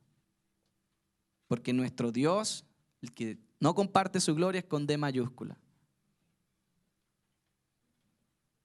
porque 1.47 1.73
nuestro 1.73 2.13
Dios, 2.13 2.65
el 3.03 3.13
que 3.13 3.39
no 3.59 3.75
comparte 3.75 4.21
su 4.21 4.35
gloria, 4.35 4.61
es 4.61 4.65
con 4.65 4.87
D 4.87 4.97
mayúscula. 4.97 5.59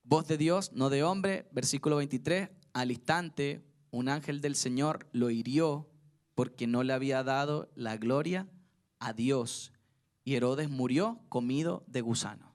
Voz 0.08 0.28
de 0.28 0.38
Dios, 0.38 0.72
no 0.72 0.88
de 0.88 1.02
hombre. 1.02 1.48
Versículo 1.50 1.96
23. 1.96 2.48
Al 2.72 2.92
instante, 2.92 3.64
un 3.90 4.08
ángel 4.08 4.40
del 4.40 4.54
Señor 4.54 5.08
lo 5.12 5.30
hirió 5.30 5.90
porque 6.36 6.68
no 6.68 6.84
le 6.84 6.92
había 6.92 7.24
dado 7.24 7.72
la 7.74 7.96
gloria 7.96 8.48
a 9.00 9.12
Dios. 9.12 9.72
Y 10.26 10.34
Herodes 10.34 10.68
murió 10.68 11.20
comido 11.28 11.84
de 11.86 12.00
gusano. 12.00 12.52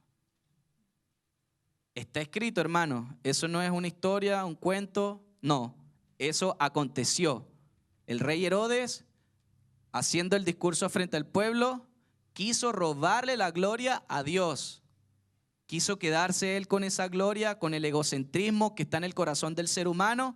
Está 1.95 2.19
escrito, 2.19 2.59
hermano. 2.59 3.17
Eso 3.23 3.47
no 3.47 3.61
es 3.61 3.71
una 3.71 3.87
historia, 3.87 4.43
un 4.43 4.55
cuento. 4.55 5.23
No, 5.41 5.73
eso 6.19 6.57
aconteció. 6.59 7.47
El 8.07 8.19
rey 8.19 8.45
Herodes, 8.45 9.05
haciendo 9.93 10.35
el 10.35 10.43
discurso 10.43 10.89
frente 10.89 11.15
al 11.15 11.25
pueblo, 11.25 11.87
quiso 12.33 12.73
robarle 12.73 13.37
la 13.37 13.51
gloria 13.51 14.03
a 14.09 14.21
Dios. 14.21 14.83
Quiso 15.65 15.97
quedarse 15.97 16.57
él 16.57 16.67
con 16.67 16.83
esa 16.83 17.07
gloria, 17.07 17.57
con 17.57 17.73
el 17.73 17.85
egocentrismo 17.85 18.75
que 18.75 18.83
está 18.83 18.97
en 18.97 19.05
el 19.05 19.13
corazón 19.13 19.55
del 19.55 19.69
ser 19.69 19.87
humano 19.87 20.35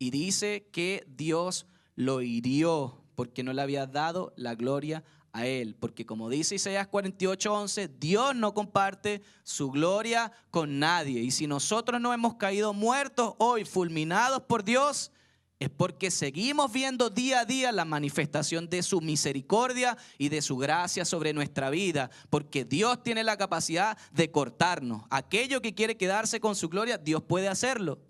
y 0.00 0.10
dice 0.10 0.68
que 0.72 1.04
Dios 1.06 1.68
lo 1.94 2.22
hirió 2.22 3.04
porque 3.14 3.44
no 3.44 3.52
le 3.52 3.62
había 3.62 3.86
dado 3.86 4.32
la 4.36 4.56
gloria 4.56 5.04
a 5.32 5.46
él. 5.46 5.74
Porque 5.78 6.06
como 6.06 6.28
dice 6.28 6.54
Isaías 6.54 6.88
48:11, 6.88 7.88
Dios 7.98 8.34
no 8.34 8.54
comparte 8.54 9.22
su 9.42 9.70
gloria 9.70 10.32
con 10.50 10.78
nadie. 10.78 11.20
Y 11.20 11.30
si 11.30 11.46
nosotros 11.46 12.00
no 12.00 12.12
hemos 12.12 12.34
caído 12.36 12.72
muertos 12.74 13.34
hoy, 13.38 13.64
fulminados 13.64 14.42
por 14.42 14.64
Dios, 14.64 15.10
es 15.58 15.70
porque 15.70 16.10
seguimos 16.10 16.72
viendo 16.72 17.08
día 17.08 17.40
a 17.40 17.44
día 17.44 17.70
la 17.70 17.84
manifestación 17.84 18.68
de 18.68 18.82
su 18.82 19.00
misericordia 19.00 19.96
y 20.18 20.28
de 20.28 20.42
su 20.42 20.56
gracia 20.56 21.04
sobre 21.04 21.32
nuestra 21.32 21.70
vida, 21.70 22.10
porque 22.30 22.64
Dios 22.64 23.02
tiene 23.04 23.22
la 23.22 23.36
capacidad 23.36 23.96
de 24.10 24.30
cortarnos. 24.32 25.04
Aquello 25.08 25.62
que 25.62 25.74
quiere 25.74 25.96
quedarse 25.96 26.40
con 26.40 26.56
su 26.56 26.68
gloria, 26.68 26.98
Dios 26.98 27.22
puede 27.22 27.46
hacerlo. 27.46 28.00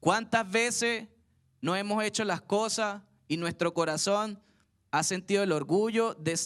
¿Cuántas 0.00 0.50
veces 0.50 1.08
no 1.62 1.74
hemos 1.74 2.04
hecho 2.04 2.24
las 2.24 2.42
cosas 2.42 3.00
y 3.32 3.38
nuestro 3.38 3.72
corazón 3.72 4.38
ha 4.90 5.02
sentido 5.02 5.42
el 5.42 5.52
orgullo 5.52 6.12
de, 6.12 6.36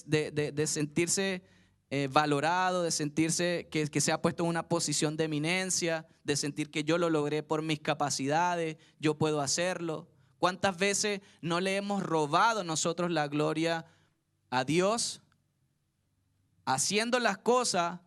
sentirse 0.68 1.42
eh, 1.90 2.08
valorado, 2.08 2.84
de 2.84 2.92
sentirse 2.92 3.66
que, 3.72 3.88
que 3.88 4.00
se 4.00 4.12
ha 4.12 4.22
puesto 4.22 4.44
en 4.44 4.50
una 4.50 4.68
posición 4.68 5.16
de 5.16 5.24
eminencia, 5.24 6.06
de 6.22 6.36
sentir 6.36 6.70
que 6.70 6.84
yo 6.84 6.96
lo 6.96 7.10
logré 7.10 7.42
por 7.42 7.60
mis 7.60 7.80
capacidades, 7.80 8.76
yo 9.00 9.18
puedo 9.18 9.40
hacerlo. 9.40 10.06
¿Cuántas 10.38 10.78
veces 10.78 11.22
no 11.40 11.58
le 11.58 11.74
hemos 11.74 12.04
robado 12.04 12.62
nosotros 12.62 13.10
la 13.10 13.26
gloria 13.26 13.84
a 14.50 14.62
Dios 14.62 15.22
haciendo 16.66 17.18
las 17.18 17.36
cosas 17.36 17.98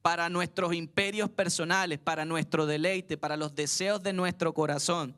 para 0.00 0.30
nuestros 0.30 0.72
imperios 0.72 1.28
personales, 1.28 1.98
para 1.98 2.24
nuestro 2.24 2.64
deleite, 2.64 3.18
para 3.18 3.36
los 3.36 3.54
deseos 3.54 4.02
de 4.02 4.14
nuestro 4.14 4.54
corazón? 4.54 5.14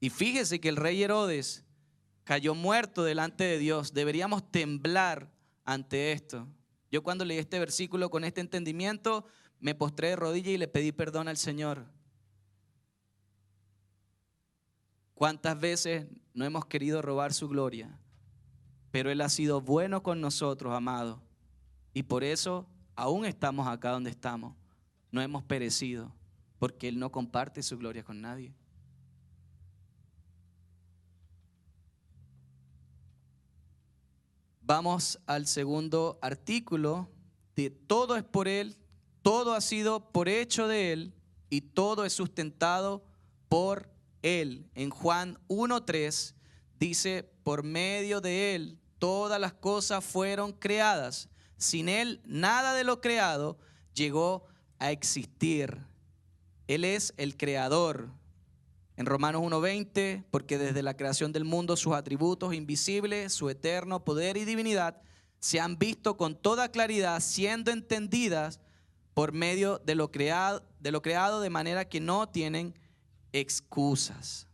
Y 0.00 0.10
fíjese 0.10 0.60
que 0.60 0.68
el 0.68 0.76
rey 0.76 1.02
Herodes 1.02 1.64
cayó 2.28 2.54
muerto 2.54 3.04
delante 3.04 3.44
de 3.44 3.56
Dios. 3.56 3.94
Deberíamos 3.94 4.52
temblar 4.52 5.32
ante 5.64 6.12
esto. 6.12 6.46
Yo 6.92 7.02
cuando 7.02 7.24
leí 7.24 7.38
este 7.38 7.58
versículo 7.58 8.10
con 8.10 8.22
este 8.22 8.42
entendimiento, 8.42 9.24
me 9.60 9.74
postré 9.74 10.08
de 10.08 10.16
rodillas 10.16 10.52
y 10.52 10.58
le 10.58 10.68
pedí 10.68 10.92
perdón 10.92 11.28
al 11.28 11.38
Señor. 11.38 11.86
¿Cuántas 15.14 15.58
veces 15.58 16.06
no 16.34 16.44
hemos 16.44 16.66
querido 16.66 17.00
robar 17.00 17.32
su 17.32 17.48
gloria? 17.48 17.98
Pero 18.90 19.10
Él 19.10 19.22
ha 19.22 19.30
sido 19.30 19.62
bueno 19.62 20.02
con 20.02 20.20
nosotros, 20.20 20.74
amado. 20.74 21.22
Y 21.94 22.02
por 22.02 22.24
eso 22.24 22.68
aún 22.94 23.24
estamos 23.24 23.66
acá 23.66 23.92
donde 23.92 24.10
estamos. 24.10 24.54
No 25.10 25.22
hemos 25.22 25.44
perecido, 25.44 26.12
porque 26.58 26.88
Él 26.88 26.98
no 26.98 27.10
comparte 27.10 27.62
su 27.62 27.78
gloria 27.78 28.04
con 28.04 28.20
nadie. 28.20 28.52
Vamos 34.68 35.18
al 35.24 35.46
segundo 35.46 36.18
artículo 36.20 37.08
de 37.56 37.70
todo 37.70 38.16
es 38.16 38.22
por 38.22 38.48
Él, 38.48 38.76
todo 39.22 39.54
ha 39.54 39.62
sido 39.62 40.12
por 40.12 40.28
hecho 40.28 40.68
de 40.68 40.92
Él 40.92 41.14
y 41.48 41.62
todo 41.62 42.04
es 42.04 42.12
sustentado 42.12 43.02
por 43.48 43.88
Él. 44.20 44.68
En 44.74 44.90
Juan 44.90 45.38
1.3 45.48 46.34
dice, 46.78 47.32
por 47.44 47.62
medio 47.62 48.20
de 48.20 48.54
Él 48.54 48.78
todas 48.98 49.40
las 49.40 49.54
cosas 49.54 50.04
fueron 50.04 50.52
creadas. 50.52 51.30
Sin 51.56 51.88
Él 51.88 52.20
nada 52.26 52.74
de 52.74 52.84
lo 52.84 53.00
creado 53.00 53.58
llegó 53.94 54.44
a 54.78 54.90
existir. 54.90 55.78
Él 56.66 56.84
es 56.84 57.14
el 57.16 57.38
creador. 57.38 58.10
En 58.98 59.06
Romanos 59.06 59.42
1.20, 59.42 60.24
porque 60.28 60.58
desde 60.58 60.82
la 60.82 60.96
creación 60.96 61.30
del 61.30 61.44
mundo 61.44 61.76
sus 61.76 61.94
atributos 61.94 62.52
invisibles, 62.52 63.32
su 63.32 63.48
eterno 63.48 64.04
poder 64.04 64.36
y 64.36 64.44
divinidad 64.44 65.00
se 65.38 65.60
han 65.60 65.78
visto 65.78 66.16
con 66.16 66.34
toda 66.34 66.72
claridad, 66.72 67.20
siendo 67.20 67.70
entendidas 67.70 68.58
por 69.14 69.30
medio 69.30 69.78
de 69.78 69.94
lo 69.94 70.10
creado 70.10 70.64
de, 70.80 70.90
lo 70.90 71.00
creado, 71.00 71.40
de 71.40 71.48
manera 71.48 71.88
que 71.88 72.00
no 72.00 72.28
tienen 72.28 72.74
excusas. 73.32 74.48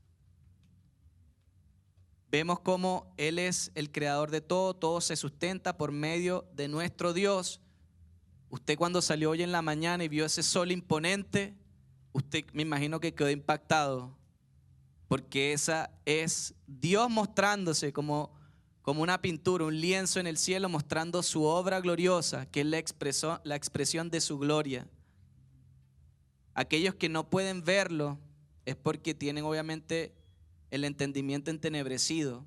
Vemos 2.30 2.61
cómo 2.61 3.14
Él 3.16 3.38
es 3.38 3.72
el 3.74 3.90
creador 3.90 4.30
de 4.30 4.42
todo, 4.42 4.74
todo 4.74 5.00
se 5.00 5.16
sustenta 5.16 5.78
por 5.78 5.90
medio 5.90 6.46
de 6.52 6.68
nuestro 6.68 7.14
Dios. 7.14 7.62
Usted 8.50 8.76
cuando 8.76 9.00
salió 9.00 9.30
hoy 9.30 9.42
en 9.42 9.52
la 9.52 9.62
mañana 9.62 10.04
y 10.04 10.09
vio 10.09 10.26
ese 10.26 10.42
sol 10.42 10.70
imponente, 10.70 11.57
usted 12.12 12.44
me 12.52 12.61
imagino 12.61 13.00
que 13.00 13.14
quedó 13.14 13.30
impactado 13.30 14.22
porque 15.14 15.53
esa 15.53 15.92
es 16.05 16.57
Dios 16.66 17.09
mostrándose 17.09 17.92
como, 17.92 18.33
como 18.83 19.00
una 19.00 19.22
pintura, 19.22 19.64
un 19.64 19.81
lienzo 19.81 20.18
en 20.18 20.27
el 20.27 20.37
cielo 20.37 20.68
mostrando 20.68 21.22
su 21.22 21.44
obra 21.44 21.81
gloriosa, 21.81 22.46
que 22.46 22.62
es 22.62 22.66
la, 22.66 23.40
la 23.44 23.55
expresión 23.55 24.11
de 24.11 24.20
su 24.20 24.40
gloria. 24.40 24.88
Aquellos 26.53 26.96
que 26.96 27.09
no 27.09 27.31
pueden 27.31 27.62
verlo 27.62 28.18
es 28.64 28.74
porque 28.74 29.14
tienen 29.14 29.44
obviamente 29.44 30.16
el 30.72 30.83
entendimiento 30.83 31.53
entenebrecido 31.53 32.44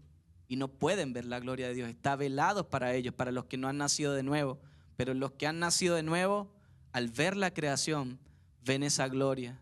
y 0.49 0.57
no 0.57 0.67
pueden 0.67 1.13
ver 1.13 1.23
la 1.23 1.39
gloria 1.39 1.69
de 1.69 1.73
Dios. 1.73 1.87
Está 1.87 2.17
velado 2.17 2.69
para 2.69 2.93
ellos, 2.95 3.13
para 3.13 3.31
los 3.31 3.45
que 3.45 3.55
no 3.55 3.69
han 3.69 3.77
nacido 3.77 4.13
de 4.13 4.23
nuevo. 4.23 4.59
Pero 4.97 5.13
los 5.13 5.31
que 5.31 5.47
han 5.47 5.59
nacido 5.59 5.95
de 5.95 6.03
nuevo, 6.03 6.51
al 6.91 7.07
ver 7.07 7.37
la 7.37 7.53
creación, 7.53 8.19
ven 8.65 8.83
esa 8.83 9.07
gloria. 9.07 9.57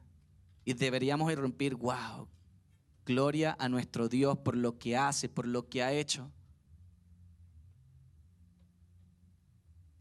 Y 0.64 0.74
deberíamos 0.74 1.32
irrumpir, 1.32 1.76
wow, 1.76 2.28
Gloria 3.06 3.56
a 3.60 3.70
nuestro 3.70 4.10
Dios 4.10 4.38
por 4.40 4.58
lo 4.58 4.80
que 4.80 4.98
hace, 4.98 5.30
por 5.30 5.46
lo 5.46 5.70
que 5.70 5.84
ha 5.84 5.94
hecho. 5.94 6.32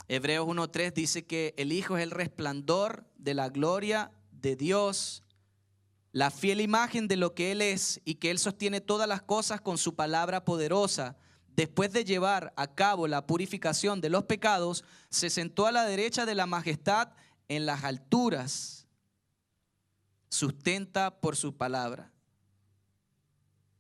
Hebreos 0.09 0.47
1.3 0.47 0.93
dice 0.93 1.27
que 1.27 1.55
el 1.57 1.73
Hijo 1.73 1.97
es 1.97 2.03
el 2.03 2.11
resplandor 2.11 3.05
de 3.17 3.35
la 3.35 3.49
gloria 3.49 4.11
de 4.31 4.57
Dios, 4.57 5.23
la 6.13 6.31
fiel 6.31 6.61
imagen 6.61 7.09
de 7.09 7.17
lo 7.17 7.35
que 7.35 7.53
Él 7.53 7.61
es 7.61 8.01
y 8.05 8.17
que 8.17 8.31
Él 8.31 8.39
sostiene 8.39 8.81
todas 8.81 9.09
las 9.09 9.23
cosas 9.23 9.61
con 9.61 9.79
su 9.79 9.95
palabra 9.95 10.45
poderosa. 10.45 11.17
Después 11.57 11.93
de 11.93 12.05
llevar 12.05 12.53
a 12.57 12.75
cabo 12.75 13.07
la 13.07 13.27
purificación 13.27 14.01
de 14.01 14.11
los 14.11 14.25
pecados, 14.25 14.85
se 15.11 15.29
sentó 15.29 15.67
a 15.67 15.73
la 15.73 15.85
derecha 15.85 16.25
de 16.27 16.35
la 16.35 16.47
majestad 16.47 17.11
en 17.49 17.67
las 17.67 17.85
alturas. 17.85 18.87
Sustenta 20.29 21.21
por 21.21 21.37
su 21.37 21.57
palabra. 21.57 22.14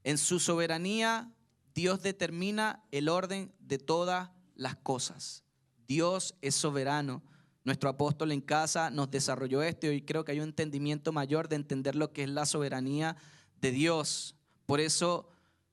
En 0.04 0.18
su 0.18 0.38
soberanía, 0.38 1.32
Dios 1.74 2.02
determina 2.02 2.84
el 2.92 3.08
orden 3.08 3.52
de 3.58 3.78
todas 3.78 4.30
las 4.54 4.76
cosas. 4.76 5.42
Dios 5.88 6.36
es 6.40 6.54
soberano. 6.54 7.22
Nuestro 7.64 7.88
apóstol 7.88 8.30
en 8.30 8.42
casa 8.42 8.90
nos 8.90 9.10
desarrolló 9.10 9.62
esto 9.62 9.90
y 9.90 10.02
creo 10.02 10.24
que 10.24 10.32
hay 10.32 10.40
un 10.40 10.50
entendimiento 10.50 11.12
mayor 11.12 11.48
de 11.48 11.56
entender 11.56 11.96
lo 11.96 12.12
que 12.12 12.22
es 12.22 12.28
la 12.28 12.46
soberanía 12.46 13.16
de 13.60 13.72
Dios. 13.72 14.36
Por 14.66 14.80
eso 14.80 15.28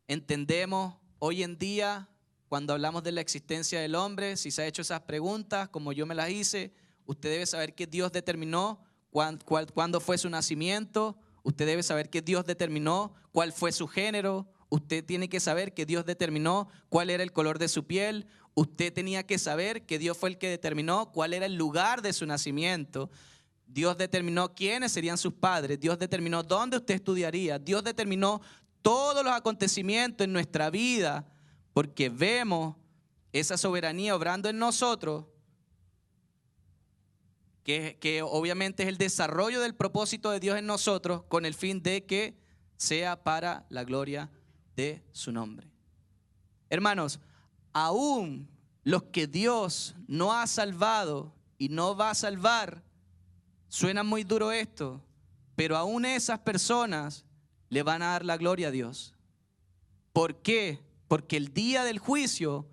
entendemos 0.08 0.96
hoy 1.20 1.44
en 1.44 1.58
día, 1.58 2.10
cuando 2.48 2.74
hablamos 2.74 3.04
de 3.04 3.12
la 3.12 3.22
existencia 3.22 3.80
del 3.82 3.96
hombre, 3.96 4.38
si 4.38 4.52
se 4.52 4.62
ha 4.62 4.68
hecho 4.68 4.82
esas 4.82 5.02
preguntas, 5.02 5.70
como 5.70 5.92
yo 5.92 6.06
me 6.06 6.16
las 6.16 6.30
hice, 6.30 6.74
usted 7.06 7.30
debe 7.30 7.46
saber 7.46 7.76
que 7.76 7.88
Dios 7.88 8.12
determinó 8.12 8.82
cuándo 9.12 10.00
fue 10.00 10.18
su 10.18 10.30
nacimiento, 10.30 11.18
Usted 11.44 11.66
debe 11.66 11.84
saber 11.84 12.10
que 12.10 12.22
Dios 12.22 12.46
determinó 12.46 13.14
cuál 13.32 13.52
fue 13.52 13.72
su 13.72 13.88
género. 13.88 14.48
Usted 14.70 15.04
tiene 15.04 15.30
que 15.30 15.40
saber 15.40 15.74
que 15.74 15.86
Dios 15.86 16.06
determinó 16.06 16.70
cuál 16.90 17.10
era 17.10 17.24
el 17.24 17.32
color 17.32 17.60
de 17.60 17.68
su 17.68 17.86
piel. 17.86 18.28
Usted 18.54 18.94
tenía 18.94 19.26
que 19.26 19.40
saber 19.40 19.86
que 19.86 20.00
Dios 20.00 20.18
fue 20.18 20.30
el 20.30 20.38
que 20.38 20.50
determinó 20.50 21.12
cuál 21.12 21.34
era 21.34 21.46
el 21.46 21.56
lugar 21.56 22.02
de 22.02 22.14
su 22.14 22.26
nacimiento. 22.26 23.10
Dios 23.66 23.98
determinó 23.98 24.54
quiénes 24.54 24.92
serían 24.92 25.18
sus 25.18 25.34
padres. 25.34 25.80
Dios 25.80 25.98
determinó 25.98 26.44
dónde 26.44 26.78
usted 26.78 26.96
estudiaría. 26.96 27.58
Dios 27.58 27.84
determinó 27.84 28.42
todos 28.82 29.24
los 29.24 29.34
acontecimientos 29.34 30.26
en 30.26 30.34
nuestra 30.34 30.70
vida 30.70 31.28
porque 31.74 32.10
vemos 32.10 32.76
esa 33.32 33.58
soberanía 33.58 34.16
obrando 34.16 34.50
en 34.50 34.60
nosotros 34.60 35.26
que, 37.64 38.24
obviamente 38.24 38.84
es 38.84 38.90
el 38.90 38.98
desarrollo 38.98 39.62
del 39.62 39.76
propósito 39.76 40.32
de 40.32 40.40
Dios 40.40 40.58
en 40.58 40.66
nosotros 40.66 41.24
con 41.24 41.46
el 41.46 41.54
fin 41.54 41.82
de 41.82 42.06
que 42.06 42.36
sea 42.78 43.24
para 43.24 43.66
la 43.70 43.84
gloria 43.84 44.32
de 44.76 45.04
su 45.12 45.32
nombre. 45.32 45.68
Hermanos, 46.70 47.20
aún 47.74 48.50
los 48.84 49.04
que 49.04 49.28
Dios 49.28 49.96
no 50.08 50.34
ha 50.34 50.48
salvado 50.48 51.36
y 51.58 51.70
no 51.70 51.96
va 51.96 52.10
a 52.10 52.16
salvar, 52.16 52.84
suena 53.68 54.04
muy 54.04 54.24
duro 54.24 54.52
esto, 54.52 55.06
pero 55.56 55.78
aún 55.78 56.06
esas 56.06 56.40
personas 56.40 57.26
le 57.70 57.84
van 57.84 58.02
a 58.02 58.08
dar 58.08 58.26
la 58.26 58.38
gloria 58.38 58.70
a 58.70 58.72
Dios. 58.72 59.14
¿Por 60.14 60.42
qué? 60.42 60.80
Porque 61.08 61.38
el 61.38 61.54
día 61.54 61.84
del 61.84 62.00
juicio, 62.00 62.68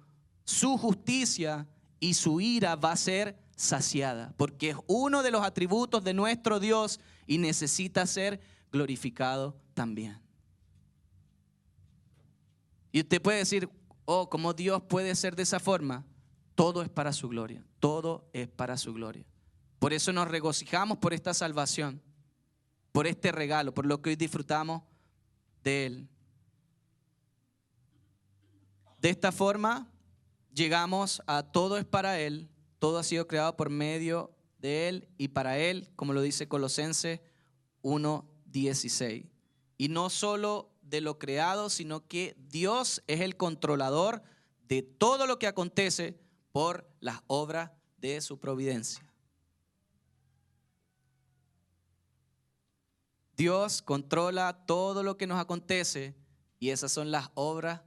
su 0.45 0.79
justicia 0.79 1.69
y 2.01 2.15
su 2.15 2.41
ira 2.41 2.77
va 2.77 2.93
a 2.93 2.97
ser 2.97 3.37
saciada, 3.59 4.33
porque 4.37 4.71
es 4.71 4.77
uno 4.87 5.25
de 5.25 5.33
los 5.33 5.43
atributos 5.43 6.05
de 6.05 6.15
nuestro 6.15 6.61
Dios 6.61 7.01
y 7.27 7.39
necesita 7.39 8.07
ser 8.07 8.41
glorificado 8.71 9.61
también. 9.75 10.21
Y 12.93 13.01
usted 13.01 13.21
puede 13.21 13.39
decir, 13.39 13.69
oh, 14.05 14.31
¿cómo 14.31 14.55
Dios 14.55 14.83
puede 14.83 15.13
ser 15.17 15.35
de 15.35 15.43
esa 15.43 15.59
forma? 15.59 16.07
Todo 16.55 16.83
es 16.83 16.89
para 16.89 17.13
su 17.13 17.29
gloria, 17.29 17.65
todo 17.81 18.31
es 18.33 18.47
para 18.47 18.77
su 18.77 18.95
gloria. 18.95 19.27
Por 19.81 19.93
eso 19.93 20.13
nos 20.13 20.29
regocijamos 20.29 20.99
por 20.99 21.13
esta 21.13 21.35
salvación, 21.35 22.01
por 22.93 23.09
este 23.09 23.33
regalo, 23.33 23.75
por 23.75 23.87
lo 23.87 24.01
que 24.01 24.11
hoy 24.11 24.17
disfrutamos 24.17 24.83
de 25.65 25.87
Él. 25.87 26.09
De 29.01 29.11
esta 29.11 29.33
forma 29.33 29.91
llegamos 30.55 31.23
a 31.27 31.43
todo 31.43 31.77
es 31.77 31.85
para 31.85 32.21
Él 32.21 32.49
todo 32.79 32.99
ha 32.99 33.03
sido 33.03 33.27
creado 33.27 33.57
por 33.57 33.71
medio 33.71 34.31
de 34.59 34.89
Él 34.89 35.09
y 35.19 35.29
para 35.29 35.59
Él, 35.59 35.91
como 35.97 36.13
lo 36.13 36.23
dice 36.23 36.49
Colosenses 36.49 37.21
1.16. 37.83 39.27
Y 39.77 39.89
no 39.89 40.11
solo 40.11 40.71
de 40.83 41.01
lo 41.01 41.19
creado, 41.19 41.71
sino 41.71 42.07
que 42.07 42.37
Dios 42.49 43.03
es 43.07 43.21
el 43.21 43.37
controlador 43.37 44.23
de 44.67 44.83
todo 44.83 45.27
lo 45.27 45.39
que 45.39 45.47
acontece 45.47 46.19
por 46.53 46.89
las 47.01 47.21
obras 47.27 47.71
de 47.99 48.21
su 48.21 48.39
providencia. 48.39 49.05
Dios 53.37 53.83
controla 53.83 54.65
todo 54.67 55.05
lo 55.05 55.17
que 55.17 55.29
nos 55.29 55.39
acontece 55.39 56.17
y 56.59 56.71
esas 56.71 56.91
son 56.91 57.13
las 57.13 57.31
obras 57.35 57.83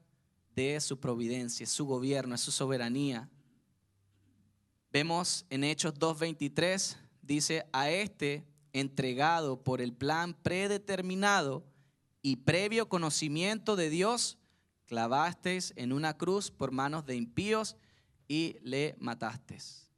de 0.56 0.80
su 0.80 1.00
providencia, 1.00 1.68
su 1.68 1.86
gobierno, 1.86 2.38
su 2.38 2.52
soberanía. 2.52 3.30
Vemos 4.92 5.46
en 5.50 5.64
Hechos 5.64 5.94
2.23, 5.94 6.98
dice, 7.22 7.66
a 7.72 7.90
este 7.90 8.46
entregado 8.74 9.64
por 9.64 9.80
el 9.80 9.94
plan 9.94 10.34
predeterminado 10.34 11.64
y 12.22 12.38
previo 12.38 12.90
conocimiento 12.90 13.78
de 13.78 13.90
Dios, 13.90 14.38
clavasteis 14.88 15.72
en 15.78 15.94
una 15.94 16.18
cruz 16.18 16.52
por 16.52 16.74
manos 16.74 17.06
de 17.06 17.16
impíos 17.16 17.78
y 18.28 18.58
le 18.64 18.98
matasteis. 19.00 19.90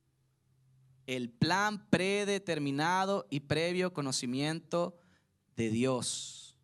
El 1.07 1.31
plan 1.31 1.89
predeterminado 1.89 3.25
y 3.31 3.39
previo 3.39 3.93
conocimiento 3.93 4.95
de 5.55 5.71
Dios. 5.71 6.55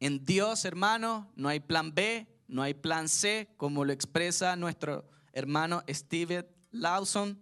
En 0.00 0.24
Dios, 0.24 0.64
hermano, 0.64 1.30
no 1.36 1.50
hay 1.50 1.60
plan 1.60 1.94
B, 1.94 2.26
no 2.48 2.62
hay 2.62 2.72
plan 2.72 3.06
C, 3.10 3.52
como 3.58 3.84
lo 3.84 3.92
expresa 3.92 4.56
nuestro 4.56 5.17
hermano 5.38 5.82
Steven 5.88 6.46
Lawson. 6.70 7.40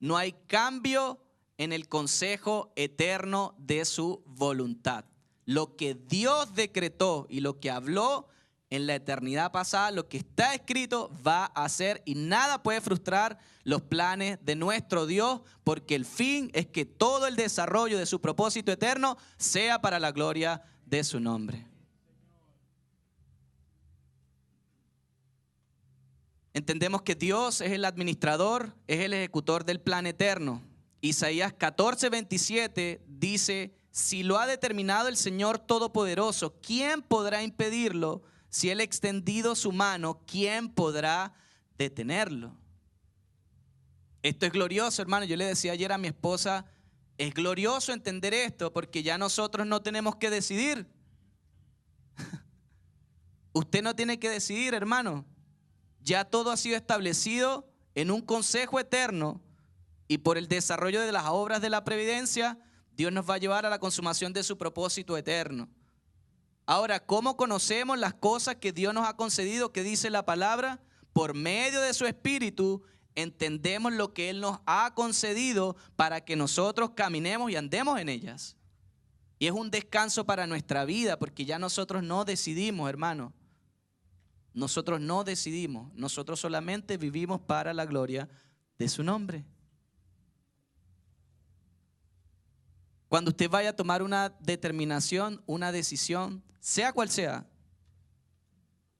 No 0.00 0.16
hay 0.16 0.32
cambio 0.46 1.20
en 1.58 1.72
el 1.72 1.88
consejo 1.88 2.72
eterno 2.76 3.54
de 3.58 3.84
su 3.84 4.22
voluntad. 4.26 5.04
Lo 5.44 5.76
que 5.76 5.94
Dios 5.94 6.54
decretó 6.54 7.26
y 7.28 7.40
lo 7.40 7.60
que 7.60 7.70
habló 7.70 8.28
en 8.70 8.86
la 8.86 8.94
eternidad 8.94 9.52
pasada, 9.52 9.90
lo 9.90 10.08
que 10.08 10.16
está 10.16 10.54
escrito 10.54 11.10
va 11.24 11.46
a 11.46 11.68
ser 11.68 12.02
y 12.04 12.14
nada 12.14 12.62
puede 12.62 12.80
frustrar 12.80 13.38
los 13.62 13.82
planes 13.82 14.38
de 14.42 14.56
nuestro 14.56 15.06
Dios, 15.06 15.42
porque 15.62 15.94
el 15.94 16.04
fin 16.04 16.50
es 16.54 16.66
que 16.66 16.84
todo 16.84 17.26
el 17.26 17.36
desarrollo 17.36 17.98
de 17.98 18.06
su 18.06 18.20
propósito 18.20 18.72
eterno 18.72 19.16
sea 19.36 19.80
para 19.80 20.00
la 20.00 20.12
gloria 20.12 20.62
de 20.86 21.04
su 21.04 21.20
nombre. 21.20 21.73
Entendemos 26.54 27.02
que 27.02 27.16
Dios 27.16 27.60
es 27.60 27.72
el 27.72 27.84
administrador, 27.84 28.76
es 28.86 29.00
el 29.00 29.12
ejecutor 29.12 29.64
del 29.64 29.80
plan 29.80 30.06
eterno. 30.06 30.62
Isaías 31.00 31.52
14, 31.52 32.08
27 32.10 33.02
dice, 33.08 33.74
si 33.90 34.22
lo 34.22 34.38
ha 34.38 34.46
determinado 34.46 35.08
el 35.08 35.16
Señor 35.16 35.58
Todopoderoso, 35.58 36.54
¿quién 36.62 37.02
podrá 37.02 37.42
impedirlo? 37.42 38.22
Si 38.50 38.70
Él 38.70 38.78
ha 38.78 38.84
extendido 38.84 39.56
su 39.56 39.72
mano, 39.72 40.22
¿quién 40.28 40.68
podrá 40.68 41.34
detenerlo? 41.76 42.56
Esto 44.22 44.46
es 44.46 44.52
glorioso, 44.52 45.02
hermano. 45.02 45.26
Yo 45.26 45.36
le 45.36 45.46
decía 45.46 45.72
ayer 45.72 45.90
a 45.90 45.98
mi 45.98 46.06
esposa, 46.06 46.66
es 47.18 47.34
glorioso 47.34 47.92
entender 47.92 48.32
esto 48.32 48.72
porque 48.72 49.02
ya 49.02 49.18
nosotros 49.18 49.66
no 49.66 49.82
tenemos 49.82 50.16
que 50.16 50.30
decidir. 50.30 50.86
Usted 53.52 53.82
no 53.82 53.96
tiene 53.96 54.20
que 54.20 54.30
decidir, 54.30 54.72
hermano. 54.72 55.26
Ya 56.04 56.24
todo 56.24 56.50
ha 56.50 56.56
sido 56.56 56.76
establecido 56.76 57.66
en 57.94 58.10
un 58.10 58.20
consejo 58.20 58.78
eterno 58.78 59.40
y 60.06 60.18
por 60.18 60.36
el 60.36 60.48
desarrollo 60.48 61.00
de 61.00 61.12
las 61.12 61.24
obras 61.28 61.62
de 61.62 61.70
la 61.70 61.82
previdencia, 61.82 62.58
Dios 62.92 63.10
nos 63.10 63.28
va 63.28 63.34
a 63.34 63.38
llevar 63.38 63.64
a 63.64 63.70
la 63.70 63.78
consumación 63.78 64.32
de 64.34 64.42
su 64.42 64.58
propósito 64.58 65.16
eterno. 65.16 65.68
Ahora, 66.66 67.00
¿cómo 67.00 67.36
conocemos 67.36 67.98
las 67.98 68.14
cosas 68.14 68.56
que 68.56 68.72
Dios 68.72 68.92
nos 68.92 69.08
ha 69.08 69.16
concedido, 69.16 69.72
que 69.72 69.82
dice 69.82 70.10
la 70.10 70.24
palabra? 70.24 70.82
Por 71.14 71.34
medio 71.34 71.80
de 71.80 71.94
su 71.94 72.06
Espíritu 72.06 72.82
entendemos 73.14 73.92
lo 73.92 74.12
que 74.12 74.28
Él 74.28 74.40
nos 74.40 74.60
ha 74.66 74.92
concedido 74.94 75.76
para 75.96 76.22
que 76.22 76.36
nosotros 76.36 76.90
caminemos 76.94 77.50
y 77.50 77.56
andemos 77.56 77.98
en 77.98 78.08
ellas. 78.10 78.56
Y 79.38 79.46
es 79.46 79.52
un 79.52 79.70
descanso 79.70 80.26
para 80.26 80.46
nuestra 80.46 80.84
vida, 80.84 81.18
porque 81.18 81.44
ya 81.44 81.58
nosotros 81.58 82.02
no 82.02 82.24
decidimos, 82.24 82.88
hermano. 82.88 83.32
Nosotros 84.54 85.00
no 85.00 85.24
decidimos, 85.24 85.92
nosotros 85.94 86.40
solamente 86.40 86.96
vivimos 86.96 87.40
para 87.40 87.74
la 87.74 87.84
gloria 87.84 88.28
de 88.78 88.88
su 88.88 89.02
nombre. 89.02 89.44
Cuando 93.08 93.30
usted 93.30 93.50
vaya 93.50 93.70
a 93.70 93.76
tomar 93.76 94.02
una 94.02 94.30
determinación, 94.40 95.42
una 95.46 95.72
decisión, 95.72 96.42
sea 96.60 96.92
cual 96.92 97.10
sea, 97.10 97.46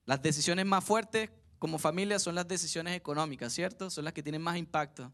las 0.07 0.21
decisiones 0.21 0.67
más 0.67 0.85
fuertes 0.85 1.31
como 1.59 1.79
familia 1.79 2.19
son 2.19 2.35
las 2.35 2.47
decisiones 2.47 2.97
económicas, 2.97 3.53
¿cierto? 3.53 3.91
Son 3.91 4.05
las 4.05 4.13
que 4.13 4.23
tienen 4.23 4.43
más 4.43 4.57
impacto. 4.57 5.13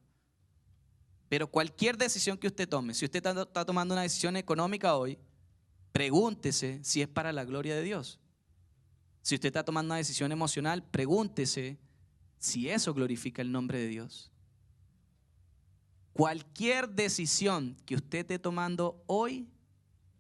Pero 1.28 1.50
cualquier 1.50 1.96
decisión 1.96 2.36
que 2.36 2.48
usted 2.48 2.68
tome, 2.68 2.92
si 2.92 3.04
usted 3.04 3.24
está 3.24 3.64
tomando 3.64 3.94
una 3.94 4.02
decisión 4.02 4.36
económica 4.36 4.96
hoy, 4.96 5.18
pregúntese 5.92 6.80
si 6.82 7.02
es 7.02 7.08
para 7.08 7.32
la 7.32 7.44
gloria 7.44 7.74
de 7.74 7.82
Dios. 7.82 8.19
Si 9.22 9.34
usted 9.34 9.48
está 9.48 9.64
tomando 9.64 9.92
una 9.92 9.98
decisión 9.98 10.32
emocional, 10.32 10.82
pregúntese 10.82 11.78
si 12.38 12.68
eso 12.68 12.94
glorifica 12.94 13.42
el 13.42 13.52
nombre 13.52 13.78
de 13.78 13.88
Dios. 13.88 14.32
Cualquier 16.12 16.88
decisión 16.88 17.76
que 17.86 17.94
usted 17.94 18.20
esté 18.20 18.38
tomando 18.38 19.02
hoy, 19.06 19.48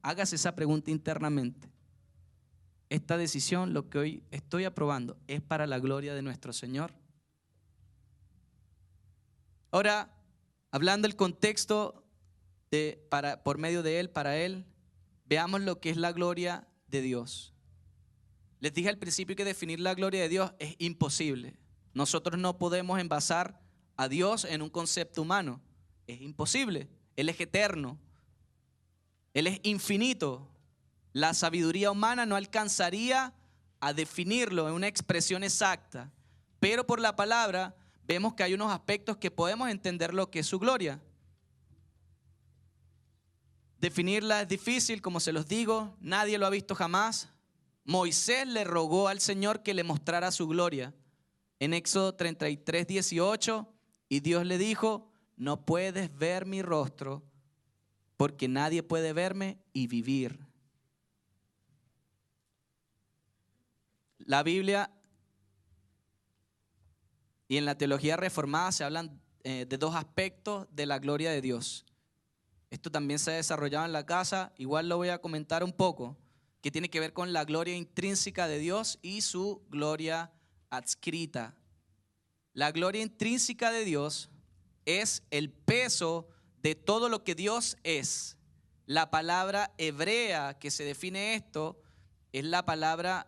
hágase 0.02 0.36
esa 0.36 0.54
pregunta 0.54 0.90
internamente. 0.90 1.68
Esta 2.88 3.16
decisión, 3.16 3.72
lo 3.72 3.88
que 3.88 3.98
hoy 3.98 4.24
estoy 4.30 4.64
aprobando, 4.64 5.16
es 5.28 5.40
para 5.40 5.66
la 5.66 5.78
gloria 5.78 6.14
de 6.14 6.22
nuestro 6.22 6.52
Señor. 6.52 6.92
Ahora, 9.70 10.12
hablando 10.70 11.06
del 11.06 11.16
contexto 11.16 12.04
de, 12.70 13.06
para, 13.08 13.42
por 13.42 13.58
medio 13.58 13.82
de 13.82 14.00
Él, 14.00 14.10
para 14.10 14.36
Él, 14.36 14.66
veamos 15.24 15.60
lo 15.60 15.80
que 15.80 15.90
es 15.90 15.96
la 15.96 16.12
gloria 16.12 16.66
de 16.88 17.02
Dios. 17.02 17.54
Les 18.60 18.74
dije 18.74 18.90
al 18.90 18.98
principio 18.98 19.34
que 19.34 19.44
definir 19.44 19.80
la 19.80 19.94
gloria 19.94 20.20
de 20.20 20.28
Dios 20.28 20.52
es 20.58 20.76
imposible. 20.78 21.56
Nosotros 21.94 22.38
no 22.38 22.58
podemos 22.58 23.00
envasar 23.00 23.58
a 23.96 24.08
Dios 24.08 24.44
en 24.44 24.62
un 24.62 24.68
concepto 24.68 25.22
humano. 25.22 25.60
Es 26.06 26.20
imposible. 26.20 26.88
Él 27.16 27.30
es 27.30 27.40
eterno. 27.40 27.98
Él 29.32 29.46
es 29.46 29.60
infinito. 29.62 30.46
La 31.12 31.34
sabiduría 31.34 31.90
humana 31.90 32.26
no 32.26 32.36
alcanzaría 32.36 33.34
a 33.80 33.92
definirlo 33.94 34.68
en 34.68 34.74
una 34.74 34.88
expresión 34.88 35.42
exacta. 35.42 36.12
Pero 36.60 36.86
por 36.86 37.00
la 37.00 37.16
palabra 37.16 37.74
vemos 38.04 38.34
que 38.34 38.42
hay 38.42 38.52
unos 38.52 38.70
aspectos 38.70 39.16
que 39.16 39.30
podemos 39.30 39.70
entender 39.70 40.12
lo 40.12 40.30
que 40.30 40.40
es 40.40 40.46
su 40.46 40.58
gloria. 40.58 41.00
Definirla 43.78 44.42
es 44.42 44.48
difícil, 44.48 45.00
como 45.00 45.20
se 45.20 45.32
los 45.32 45.48
digo, 45.48 45.96
nadie 46.00 46.36
lo 46.36 46.46
ha 46.46 46.50
visto 46.50 46.74
jamás. 46.74 47.30
Moisés 47.84 48.46
le 48.46 48.64
rogó 48.64 49.08
al 49.08 49.20
Señor 49.20 49.62
que 49.62 49.74
le 49.74 49.84
mostrara 49.84 50.30
su 50.30 50.46
gloria. 50.46 50.94
En 51.58 51.74
Éxodo 51.74 52.14
33, 52.14 52.86
18, 52.86 53.72
y 54.08 54.20
Dios 54.20 54.46
le 54.46 54.58
dijo, 54.58 55.12
no 55.36 55.64
puedes 55.64 56.16
ver 56.16 56.46
mi 56.46 56.62
rostro 56.62 57.22
porque 58.16 58.48
nadie 58.48 58.82
puede 58.82 59.12
verme 59.12 59.58
y 59.72 59.86
vivir. 59.86 60.46
La 64.18 64.42
Biblia 64.42 64.90
y 67.48 67.56
en 67.56 67.64
la 67.64 67.78
teología 67.78 68.16
reformada 68.16 68.72
se 68.72 68.84
hablan 68.84 69.20
eh, 69.42 69.64
de 69.66 69.78
dos 69.78 69.94
aspectos 69.94 70.68
de 70.70 70.86
la 70.86 70.98
gloria 70.98 71.30
de 71.30 71.40
Dios. 71.40 71.86
Esto 72.70 72.90
también 72.90 73.18
se 73.18 73.32
ha 73.32 73.34
desarrollado 73.34 73.86
en 73.86 73.92
la 73.92 74.06
casa, 74.06 74.52
igual 74.58 74.88
lo 74.88 74.98
voy 74.98 75.08
a 75.08 75.20
comentar 75.20 75.64
un 75.64 75.72
poco 75.72 76.16
que 76.60 76.70
tiene 76.70 76.90
que 76.90 77.00
ver 77.00 77.12
con 77.12 77.32
la 77.32 77.44
gloria 77.44 77.76
intrínseca 77.76 78.46
de 78.48 78.58
Dios 78.58 78.98
y 79.02 79.22
su 79.22 79.62
gloria 79.70 80.32
adscrita. 80.68 81.56
La 82.52 82.72
gloria 82.72 83.02
intrínseca 83.02 83.70
de 83.70 83.84
Dios 83.84 84.30
es 84.84 85.22
el 85.30 85.50
peso 85.50 86.28
de 86.62 86.74
todo 86.74 87.08
lo 87.08 87.24
que 87.24 87.34
Dios 87.34 87.76
es. 87.82 88.36
La 88.86 89.10
palabra 89.10 89.72
hebrea 89.78 90.58
que 90.58 90.70
se 90.70 90.84
define 90.84 91.34
esto 91.34 91.80
es 92.32 92.44
la 92.44 92.64
palabra 92.64 93.26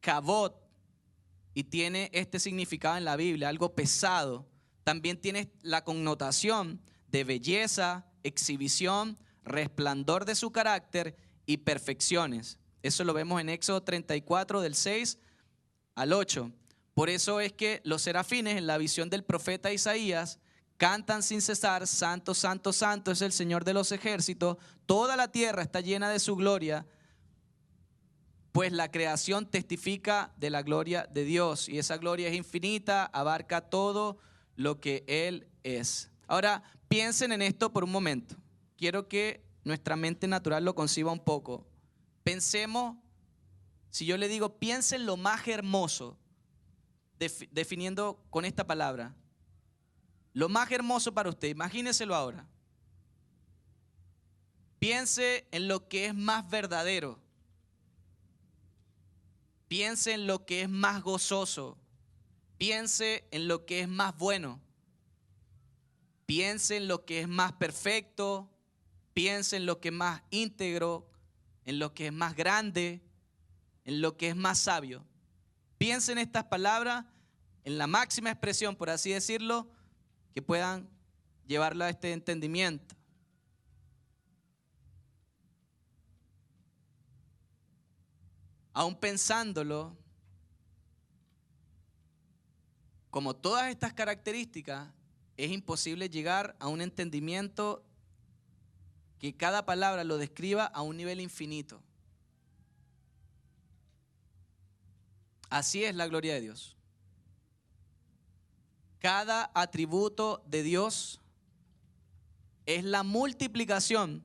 kabot 0.00 0.62
y 1.54 1.64
tiene 1.64 2.10
este 2.12 2.38
significado 2.40 2.96
en 2.96 3.04
la 3.04 3.16
Biblia, 3.16 3.48
algo 3.48 3.74
pesado. 3.74 4.48
También 4.84 5.20
tiene 5.20 5.52
la 5.62 5.84
connotación 5.84 6.80
de 7.08 7.24
belleza, 7.24 8.06
exhibición, 8.22 9.18
resplandor 9.44 10.24
de 10.24 10.34
su 10.34 10.50
carácter 10.50 11.16
y 11.46 11.58
perfecciones. 11.58 12.58
Eso 12.82 13.04
lo 13.04 13.14
vemos 13.14 13.40
en 13.40 13.48
Éxodo 13.48 13.82
34 13.82 14.60
del 14.60 14.74
6 14.74 15.18
al 15.94 16.12
8. 16.12 16.50
Por 16.94 17.08
eso 17.08 17.40
es 17.40 17.52
que 17.52 17.80
los 17.84 18.02
serafines 18.02 18.56
en 18.56 18.66
la 18.66 18.78
visión 18.78 19.08
del 19.08 19.24
profeta 19.24 19.72
Isaías 19.72 20.38
cantan 20.76 21.22
sin 21.22 21.40
cesar, 21.40 21.86
Santo, 21.86 22.34
Santo, 22.34 22.72
Santo 22.72 23.12
es 23.12 23.22
el 23.22 23.32
Señor 23.32 23.64
de 23.64 23.72
los 23.72 23.92
ejércitos, 23.92 24.56
toda 24.84 25.16
la 25.16 25.30
tierra 25.30 25.62
está 25.62 25.80
llena 25.80 26.10
de 26.10 26.18
su 26.18 26.36
gloria. 26.36 26.86
pues 28.50 28.70
la 28.70 28.90
creación 28.90 29.46
testifica 29.46 30.34
de 30.36 30.50
la 30.50 30.62
gloria 30.62 31.08
de 31.10 31.24
Dios 31.24 31.70
y 31.70 31.78
esa 31.78 31.96
gloria 31.96 32.28
es 32.28 32.34
infinita, 32.34 33.06
abarca 33.06 33.62
todo 33.62 34.18
lo 34.56 34.78
que 34.78 35.04
Él 35.06 35.48
es. 35.62 36.10
Ahora, 36.26 36.62
piensen 36.88 37.32
en 37.32 37.40
esto 37.40 37.72
por 37.72 37.82
un 37.82 37.90
momento. 37.90 38.36
Quiero 38.76 39.08
que 39.08 39.42
nuestra 39.64 39.96
mente 39.96 40.26
natural 40.26 40.64
lo 40.64 40.74
conciba 40.74 41.12
un 41.12 41.24
poco. 41.24 41.66
Pensemos, 42.22 42.96
si 43.90 44.06
yo 44.06 44.16
le 44.16 44.28
digo, 44.28 44.58
piensen 44.58 45.06
lo 45.06 45.16
más 45.16 45.46
hermoso, 45.48 46.18
definiendo 47.50 48.24
con 48.30 48.44
esta 48.44 48.66
palabra, 48.66 49.14
lo 50.32 50.48
más 50.48 50.70
hermoso 50.70 51.12
para 51.12 51.28
usted, 51.28 51.48
imagíneselo 51.48 52.14
ahora. 52.14 52.46
Piense 54.78 55.46
en 55.52 55.68
lo 55.68 55.88
que 55.88 56.06
es 56.06 56.14
más 56.14 56.48
verdadero. 56.50 57.20
Piense 59.68 60.12
en 60.12 60.26
lo 60.26 60.44
que 60.44 60.62
es 60.62 60.68
más 60.68 61.02
gozoso. 61.02 61.78
Piense 62.58 63.28
en 63.30 63.46
lo 63.46 63.64
que 63.64 63.80
es 63.80 63.88
más 63.88 64.16
bueno. 64.16 64.60
Piense 66.26 66.78
en 66.78 66.88
lo 66.88 67.04
que 67.04 67.20
es 67.20 67.28
más 67.28 67.52
perfecto. 67.52 68.50
Piense 69.14 69.56
en 69.56 69.66
lo 69.66 69.80
que 69.80 69.90
es 69.90 69.94
más 69.94 70.22
íntegro, 70.30 71.06
en 71.64 71.78
lo 71.78 71.94
que 71.94 72.06
es 72.06 72.12
más 72.12 72.34
grande, 72.34 73.02
en 73.84 74.00
lo 74.00 74.16
que 74.16 74.28
es 74.28 74.36
más 74.36 74.58
sabio. 74.58 75.04
Piense 75.78 76.12
en 76.12 76.18
estas 76.18 76.44
palabras, 76.44 77.04
en 77.64 77.78
la 77.78 77.86
máxima 77.86 78.30
expresión, 78.30 78.76
por 78.76 78.90
así 78.90 79.10
decirlo, 79.10 79.68
que 80.34 80.42
puedan 80.42 80.88
llevarla 81.46 81.86
a 81.86 81.90
este 81.90 82.12
entendimiento. 82.12 82.94
Aún 88.72 88.96
pensándolo, 88.98 89.96
como 93.10 93.36
todas 93.36 93.68
estas 93.68 93.92
características, 93.92 94.88
es 95.36 95.50
imposible 95.50 96.08
llegar 96.08 96.56
a 96.58 96.68
un 96.68 96.80
entendimiento 96.80 97.84
que 99.22 99.32
cada 99.32 99.64
palabra 99.64 100.02
lo 100.02 100.18
describa 100.18 100.64
a 100.64 100.82
un 100.82 100.96
nivel 100.96 101.20
infinito. 101.20 101.80
Así 105.48 105.84
es 105.84 105.94
la 105.94 106.08
gloria 106.08 106.34
de 106.34 106.40
Dios. 106.40 106.76
Cada 108.98 109.52
atributo 109.54 110.42
de 110.48 110.64
Dios 110.64 111.20
es 112.66 112.82
la 112.82 113.04
multiplicación 113.04 114.24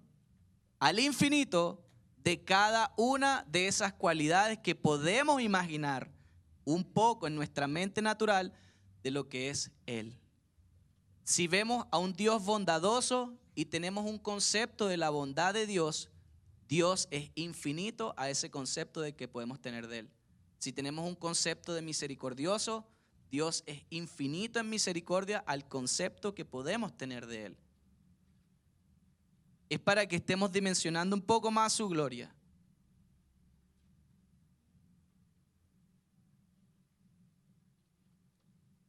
al 0.79 0.97
infinito 0.97 1.85
de 2.23 2.43
cada 2.43 2.91
una 2.97 3.45
de 3.49 3.67
esas 3.67 3.93
cualidades 3.93 4.57
que 4.57 4.73
podemos 4.73 5.43
imaginar 5.43 6.09
un 6.65 6.83
poco 6.83 7.27
en 7.27 7.35
nuestra 7.35 7.67
mente 7.67 8.01
natural 8.01 8.51
de 9.03 9.11
lo 9.11 9.29
que 9.29 9.51
es 9.51 9.69
Él. 9.85 10.19
Si 11.23 11.47
vemos 11.47 11.85
a 11.91 11.99
un 11.99 12.13
Dios 12.13 12.43
bondadoso 12.43 13.37
y 13.58 13.66
tenemos 13.66 14.05
un 14.05 14.20
concepto 14.20 14.86
de 14.86 14.97
la 14.97 15.10
bondad 15.10 15.51
de 15.51 15.66
Dios, 15.66 16.12
Dios 16.70 17.08
es 17.10 17.32
infinito 17.34 18.14
a 18.16 18.30
ese 18.30 18.51
concepto 18.51 19.01
de 19.01 19.16
que 19.16 19.28
podemos 19.28 19.60
tener 19.60 19.88
de 19.88 19.97
Él. 19.97 20.10
Si 20.60 20.72
tenemos 20.72 21.08
un 21.08 21.16
concepto 21.16 21.74
de 21.74 21.82
misericordioso, 21.82 22.86
Dios 23.32 23.64
es 23.66 23.82
infinito 23.89 24.60
en 24.60 24.70
misericordia 24.70 25.39
al 25.39 25.68
concepto 25.68 26.36
que 26.36 26.45
podemos 26.45 26.95
tener 26.95 27.26
de 27.26 27.45
Él. 27.47 27.58
Es 29.70 29.80
para 29.80 30.08
que 30.08 30.18
estemos 30.18 30.51
dimensionando 30.51 31.16
un 31.16 31.24
poco 31.24 31.49
más 31.49 31.74
su 31.74 31.89
gloria. 31.89 32.32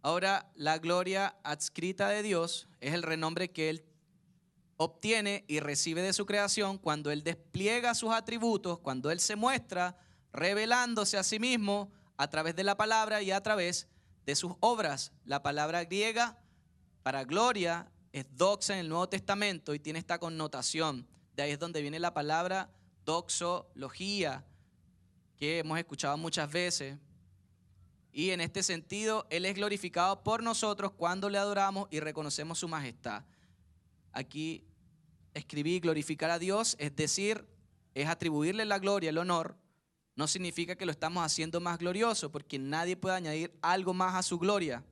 Ahora, 0.03 0.53
la 0.57 0.77
gloria 0.77 1.39
adscrita 1.43 2.11
de 2.11 2.23
Dios 2.23 2.69
es 2.83 2.93
el 2.93 3.03
renombre 3.03 3.51
que 3.51 3.71
Él 3.71 3.89
obtiene 4.79 5.45
y 5.49 5.61
recibe 5.61 6.03
de 6.03 6.13
su 6.13 6.25
creación 6.25 6.79
cuando 6.79 7.11
Él 7.11 7.25
despliega 7.25 7.95
sus 7.95 8.13
atributos, 8.13 8.79
cuando 8.79 9.11
Él 9.11 9.21
se 9.21 9.37
muestra 9.37 9.99
revelándose 10.33 11.19
a 11.19 11.25
sí 11.25 11.39
mismo 11.39 11.91
a 12.17 12.31
través 12.31 12.55
de 12.55 12.65
la 12.65 12.77
palabra 12.77 13.21
y 13.21 13.33
a 13.33 13.43
través 13.43 13.89
de 14.25 14.37
sus 14.37 14.53
obras. 14.61 15.13
La 15.25 15.43
palabra 15.43 15.85
griega 15.85 16.39
para 17.03 17.25
gloria 17.25 17.91
es 18.13 18.25
doxa 18.37 18.75
en 18.75 18.81
el 18.81 18.89
Nuevo 18.89 19.09
Testamento 19.09 19.75
y 19.75 19.81
tiene 19.81 19.99
esta 19.99 20.19
connotación. 20.19 21.09
De 21.35 21.43
ahí 21.43 21.51
es 21.51 21.59
donde 21.59 21.83
viene 21.83 21.99
la 21.99 22.15
palabra 22.15 22.71
doxología, 23.05 24.45
que 25.37 25.59
hemos 25.59 25.79
escuchado 25.79 26.17
muchas 26.17 26.51
veces. 26.51 26.99
Y 28.13 28.31
en 28.31 28.41
este 28.41 28.63
sentido, 28.63 29.27
Él 29.29 29.45
es 29.45 29.55
glorificado 29.55 30.23
por 30.23 30.43
nosotros 30.43 30.93
cuando 30.93 31.29
le 31.29 31.39
adoramos 31.39 31.89
y 31.91 31.99
reconocemos 31.99 32.61
su 32.61 32.69
majestad. 32.69 33.25
Aquí 34.13 34.68
escribí 35.35 35.81
glorificar 35.81 36.31
a 36.31 36.39
Dios, 36.39 36.77
es 36.79 36.95
decir, 36.97 37.47
es 37.95 38.09
atribuirle 38.09 38.65
la 38.65 38.79
gloria, 38.79 39.11
el 39.11 39.19
honor, 39.19 39.57
no 40.19 40.27
significa 40.27 40.75
que 40.75 40.85
lo 40.85 40.91
estamos 40.91 41.25
haciendo 41.25 41.61
más 41.61 41.79
glorioso, 41.79 42.33
porque 42.33 42.59
nadie 42.59 42.97
puede 42.97 43.15
añadir 43.15 43.57
algo 43.63 43.95
más 43.95 44.17
a 44.17 44.25
su 44.25 44.37
gloria, 44.39 44.85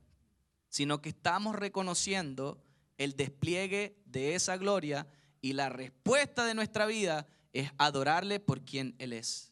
sino 0.69 1.01
que 1.01 1.09
estamos 1.09 1.53
reconociendo 1.53 2.63
el 2.97 3.15
despliegue 3.15 3.97
de 4.05 4.35
esa 4.35 4.55
gloria 4.55 5.05
y 5.41 5.51
la 5.51 5.67
respuesta 5.67 6.45
de 6.45 6.53
nuestra 6.53 6.85
vida 6.85 7.27
es 7.51 7.69
adorarle 7.77 8.39
por 8.39 8.61
quien 8.61 8.95
Él 8.99 9.11
es. 9.11 9.51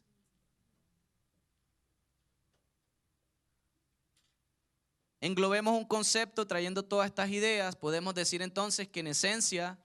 Englobemos 5.20 5.78
un 5.78 5.86
concepto 5.86 6.48
trayendo 6.48 6.84
todas 6.84 7.08
estas 7.08 7.30
ideas, 7.32 7.76
podemos 7.76 8.16
decir 8.16 8.42
entonces 8.42 8.88
que 8.88 9.02
en 9.02 9.08
esencia 9.08 9.78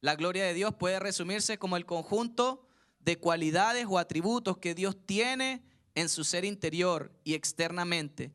la 0.00 0.16
gloria 0.16 0.44
de 0.44 0.54
Dios 0.54 0.74
puede 0.74 1.00
resumirse 1.00 1.58
como 1.58 1.76
el 1.76 1.86
conjunto 1.86 2.66
de 3.00 3.18
cualidades 3.18 3.86
o 3.88 3.98
atributos 3.98 4.58
que 4.58 4.74
Dios 4.74 4.96
tiene 5.06 5.62
en 5.94 6.08
su 6.08 6.24
ser 6.24 6.44
interior 6.44 7.12
y 7.24 7.34
externamente. 7.34 8.32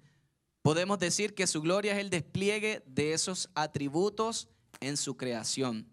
Podemos 0.61 0.99
decir 0.99 1.35
que 1.35 1.47
su 1.47 1.61
gloria 1.61 1.93
es 1.93 1.99
el 1.99 2.09
despliegue 2.09 2.83
de 2.85 3.13
esos 3.13 3.49
atributos 3.53 4.49
en 4.79 4.97
su 4.97 5.17
creación. 5.17 5.87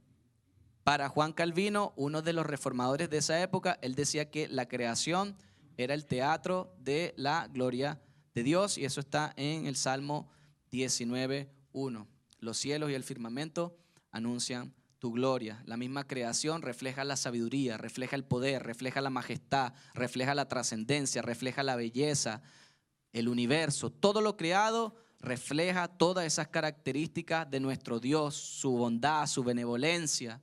Para 0.84 1.08
Juan 1.08 1.32
Calvino, 1.32 1.92
uno 1.96 2.22
de 2.22 2.32
los 2.32 2.46
reformadores 2.46 3.10
de 3.10 3.18
esa 3.18 3.40
época, 3.42 3.78
él 3.82 3.94
decía 3.94 4.30
que 4.30 4.48
la 4.48 4.66
creación 4.66 5.36
era 5.76 5.94
el 5.94 6.06
teatro 6.06 6.74
de 6.78 7.14
la 7.16 7.48
gloria 7.48 8.00
de 8.34 8.42
Dios 8.42 8.78
y 8.78 8.84
eso 8.84 9.00
está 9.00 9.32
en 9.36 9.66
el 9.66 9.76
Salmo 9.76 10.30
19.1. 10.72 12.06
Los 12.38 12.56
cielos 12.58 12.90
y 12.90 12.94
el 12.94 13.04
firmamento 13.04 13.76
anuncian 14.10 14.74
tu 15.00 15.10
gloria. 15.12 15.62
La 15.66 15.78
misma 15.78 16.06
creación 16.06 16.60
refleja 16.62 17.04
la 17.04 17.16
sabiduría, 17.16 17.78
refleja 17.78 18.14
el 18.14 18.22
poder, 18.22 18.62
refleja 18.62 19.00
la 19.00 19.10
majestad, 19.10 19.72
refleja 19.94 20.34
la 20.34 20.46
trascendencia, 20.46 21.22
refleja 21.22 21.62
la 21.62 21.74
belleza, 21.74 22.42
el 23.12 23.28
universo. 23.28 23.90
Todo 23.90 24.20
lo 24.20 24.36
creado 24.36 24.94
refleja 25.18 25.88
todas 25.88 26.26
esas 26.26 26.48
características 26.48 27.50
de 27.50 27.60
nuestro 27.60 27.98
Dios, 27.98 28.36
su 28.36 28.72
bondad, 28.72 29.26
su 29.26 29.42
benevolencia. 29.42 30.40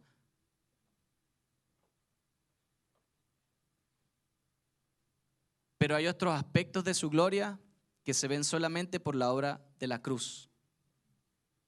Pero 5.77 5.95
hay 5.95 6.07
otros 6.07 6.33
aspectos 6.33 6.83
de 6.83 6.95
su 6.95 7.11
gloria 7.11 7.59
que 8.03 8.15
se 8.15 8.27
ven 8.27 8.43
solamente 8.43 8.99
por 8.99 9.15
la 9.15 9.31
obra 9.31 9.61
de 9.77 9.85
la 9.85 10.01
cruz. 10.01 10.49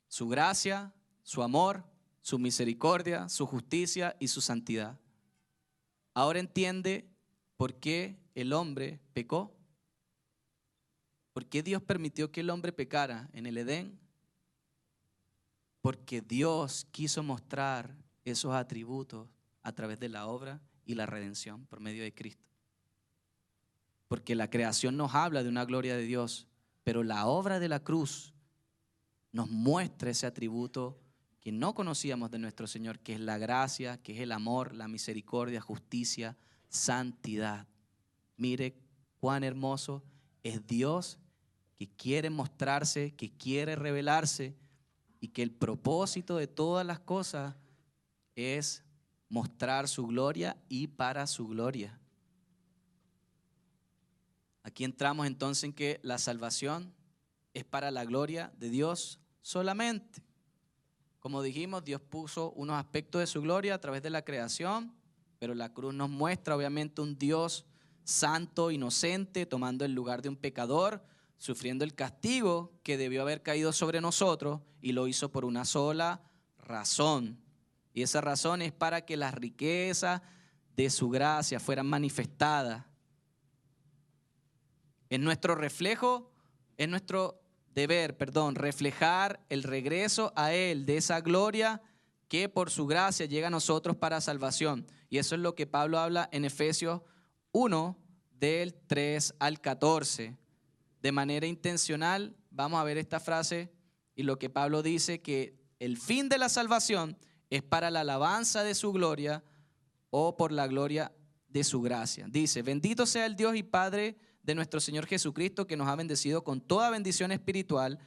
Su 0.08 0.28
gracia, 0.28 0.92
su 1.22 1.44
amor, 1.44 1.84
su 2.22 2.40
misericordia, 2.40 3.30
su 3.30 3.46
justicia 3.46 4.16
y 4.20 4.28
su 4.28 4.42
santidad. 4.42 5.00
Ahora 6.14 6.40
entiende 6.40 7.10
por 7.58 7.76
qué 7.76 8.20
el 8.36 8.54
hombre 8.54 9.00
pecó. 9.14 9.56
¿Por 11.34 11.46
qué 11.46 11.64
Dios 11.64 11.82
permitió 11.82 12.32
que 12.32 12.42
el 12.42 12.50
hombre 12.50 12.74
pecara 12.74 13.30
en 13.34 13.46
el 13.46 13.58
Edén? 13.58 14.00
Porque 15.82 16.22
Dios 16.22 16.86
quiso 16.92 17.24
mostrar 17.24 17.96
esos 18.26 18.54
atributos 18.54 19.30
a 19.62 19.72
través 19.74 20.00
de 20.00 20.10
la 20.10 20.28
obra 20.28 20.62
y 20.86 20.96
la 20.96 21.06
redención 21.06 21.66
por 21.68 21.80
medio 21.80 22.04
de 22.04 22.14
Cristo. 22.14 22.46
Porque 24.08 24.36
la 24.36 24.50
creación 24.50 24.98
nos 24.98 25.14
habla 25.14 25.44
de 25.44 25.50
una 25.50 25.66
gloria 25.66 25.96
de 25.96 26.04
Dios, 26.04 26.48
pero 26.84 27.04
la 27.04 27.28
obra 27.28 27.60
de 27.60 27.70
la 27.70 27.84
cruz 27.84 28.34
nos 29.32 29.50
muestra 29.50 30.10
ese 30.10 30.26
atributo 30.26 31.00
no 31.52 31.74
conocíamos 31.74 32.32
de 32.32 32.40
nuestro 32.40 32.68
Señor, 32.68 33.00
que 33.00 33.14
es 33.14 33.20
la 33.20 33.38
gracia, 33.38 33.98
que 34.02 34.14
es 34.14 34.20
el 34.20 34.32
amor, 34.32 34.76
la 34.76 34.88
misericordia, 34.88 35.62
justicia, 35.62 36.38
santidad. 36.68 37.68
Mire 38.38 38.76
cuán 39.20 39.44
hermoso 39.44 40.04
es 40.44 40.66
Dios 40.68 41.20
que 41.78 41.88
quiere 41.88 42.30
mostrarse, 42.30 43.16
que 43.16 43.32
quiere 43.32 43.76
revelarse 43.76 44.58
y 45.20 45.30
que 45.30 45.44
el 45.44 45.52
propósito 45.52 46.38
de 46.38 46.48
todas 46.48 46.86
las 46.86 47.00
cosas 47.00 47.56
es 48.36 48.84
mostrar 49.30 49.88
su 49.88 50.08
gloria 50.08 50.58
y 50.68 50.88
para 50.88 51.28
su 51.28 51.48
gloria. 51.48 52.00
Aquí 54.64 54.84
entramos 54.84 55.26
entonces 55.28 55.64
en 55.64 55.74
que 55.74 56.00
la 56.04 56.18
salvación 56.18 56.94
es 57.54 57.64
para 57.64 57.92
la 57.92 58.06
gloria 58.06 58.52
de 58.58 58.70
Dios 58.70 59.20
solamente. 59.42 60.29
Como 61.30 61.44
dijimos, 61.44 61.86
Dios 61.86 62.02
puso 62.02 62.54
unos 62.54 62.76
aspectos 62.80 63.20
de 63.20 63.28
su 63.28 63.40
gloria 63.44 63.76
a 63.76 63.78
través 63.80 64.02
de 64.02 64.10
la 64.10 64.24
creación, 64.24 64.92
pero 65.38 65.54
la 65.54 65.72
cruz 65.72 65.94
nos 65.94 66.10
muestra 66.10 66.56
obviamente 66.56 67.02
un 67.02 67.20
Dios 67.20 67.68
santo, 68.04 68.72
inocente, 68.72 69.46
tomando 69.46 69.86
el 69.86 69.94
lugar 69.94 70.24
de 70.24 70.30
un 70.30 70.36
pecador, 70.36 71.04
sufriendo 71.38 71.86
el 71.86 71.94
castigo 71.94 72.74
que 72.82 72.98
debió 72.98 73.22
haber 73.22 73.44
caído 73.44 73.74
sobre 73.74 74.02
nosotros 74.02 74.62
y 74.82 74.94
lo 74.94 75.06
hizo 75.06 75.30
por 75.30 75.46
una 75.46 75.66
sola 75.66 76.20
razón. 76.58 77.40
Y 77.94 78.02
esa 78.02 78.22
razón 78.22 78.64
es 78.64 78.72
para 78.72 79.06
que 79.06 79.16
las 79.16 79.36
riquezas 79.36 80.24
de 80.76 80.90
su 80.90 81.12
gracia 81.12 81.60
fueran 81.60 81.86
manifestadas. 81.86 82.86
Es 85.12 85.20
nuestro 85.20 85.54
reflejo, 85.54 86.32
es 86.76 86.90
nuestro 86.90 87.40
deber, 87.74 88.18
perdón, 88.18 88.56
reflejar 88.56 89.40
el 89.50 89.64
regreso 89.64 90.34
a 90.36 90.54
Él 90.54 90.86
de 90.86 90.98
esa 90.98 91.22
gloria 91.22 91.82
que 92.28 92.48
por 92.50 92.70
su 92.70 92.86
gracia 92.86 93.26
llega 93.26 93.48
a 93.48 93.52
nosotros 93.52 93.96
para 93.98 94.22
salvación. 94.22 94.86
Y 95.10 95.18
eso 95.18 95.36
es 95.36 95.42
lo 95.42 95.56
que 95.56 95.68
Pablo 95.68 96.00
habla 96.00 96.30
en 96.32 96.46
Efesios 96.46 97.02
1, 97.52 97.98
del 98.32 98.74
3 98.88 99.36
al 99.40 99.60
14. 99.60 100.38
De 101.02 101.12
manera 101.12 101.48
intencional, 101.48 102.36
vamos 102.52 102.80
a 102.80 102.84
ver 102.84 102.98
esta 102.98 103.20
frase 103.20 103.72
y 104.16 104.24
lo 104.24 104.38
que 104.38 104.50
Pablo 104.50 104.84
dice 104.84 105.22
que 105.22 105.58
el 105.80 105.98
fin 105.98 106.30
de 106.30 106.38
la 106.38 106.50
salvación 106.50 107.18
es 107.50 107.64
para 107.64 107.90
la 107.90 108.02
alabanza 108.02 108.64
de 108.64 108.76
su 108.76 108.92
gloria 108.92 109.44
o 110.10 110.38
por 110.38 110.52
la 110.52 110.68
gloria 110.68 111.12
de 111.48 111.64
su 111.64 111.82
gracia. 111.82 112.28
Dice, 112.30 112.62
bendito 112.62 113.06
sea 113.06 113.26
el 113.26 113.36
Dios 113.36 113.56
y 113.56 113.64
Padre 113.64 114.18
de 114.50 114.56
nuestro 114.56 114.80
Señor 114.80 115.06
Jesucristo, 115.06 115.68
que 115.68 115.78
nos 115.78 115.88
ha 115.88 115.96
bendecido 115.96 116.44
con 116.44 116.60
toda 116.60 116.90
bendición 116.90 117.32
espiritual 117.32 118.00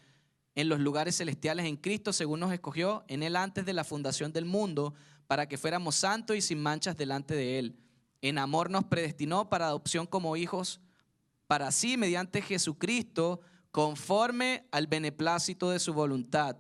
en 0.57 0.69
los 0.69 0.81
lugares 0.81 1.17
celestiales 1.17 1.67
en 1.67 1.77
Cristo, 1.77 2.13
según 2.13 2.41
nos 2.41 2.53
escogió 2.53 3.05
en 3.07 3.23
Él 3.23 3.37
antes 3.37 3.65
de 3.65 3.73
la 3.73 3.85
fundación 3.85 4.33
del 4.33 4.45
mundo, 4.45 4.93
para 5.29 5.47
que 5.47 5.57
fuéramos 5.57 5.95
santos 5.95 6.37
y 6.37 6.41
sin 6.41 6.61
manchas 6.61 6.97
delante 6.97 7.37
de 7.37 7.61
Él. 7.61 7.77
En 8.23 8.39
amor 8.39 8.71
nos 8.71 8.83
predestinó 8.87 9.49
para 9.49 9.67
adopción 9.67 10.05
como 10.05 10.37
hijos, 10.37 10.81
para 11.47 11.71
sí, 11.71 11.97
mediante 11.97 12.43
Jesucristo, 12.43 13.41
conforme 13.71 14.67
al 14.73 14.89
beneplácito 14.89 15.71
de 15.71 15.79
su 15.79 15.95
voluntad, 15.95 16.57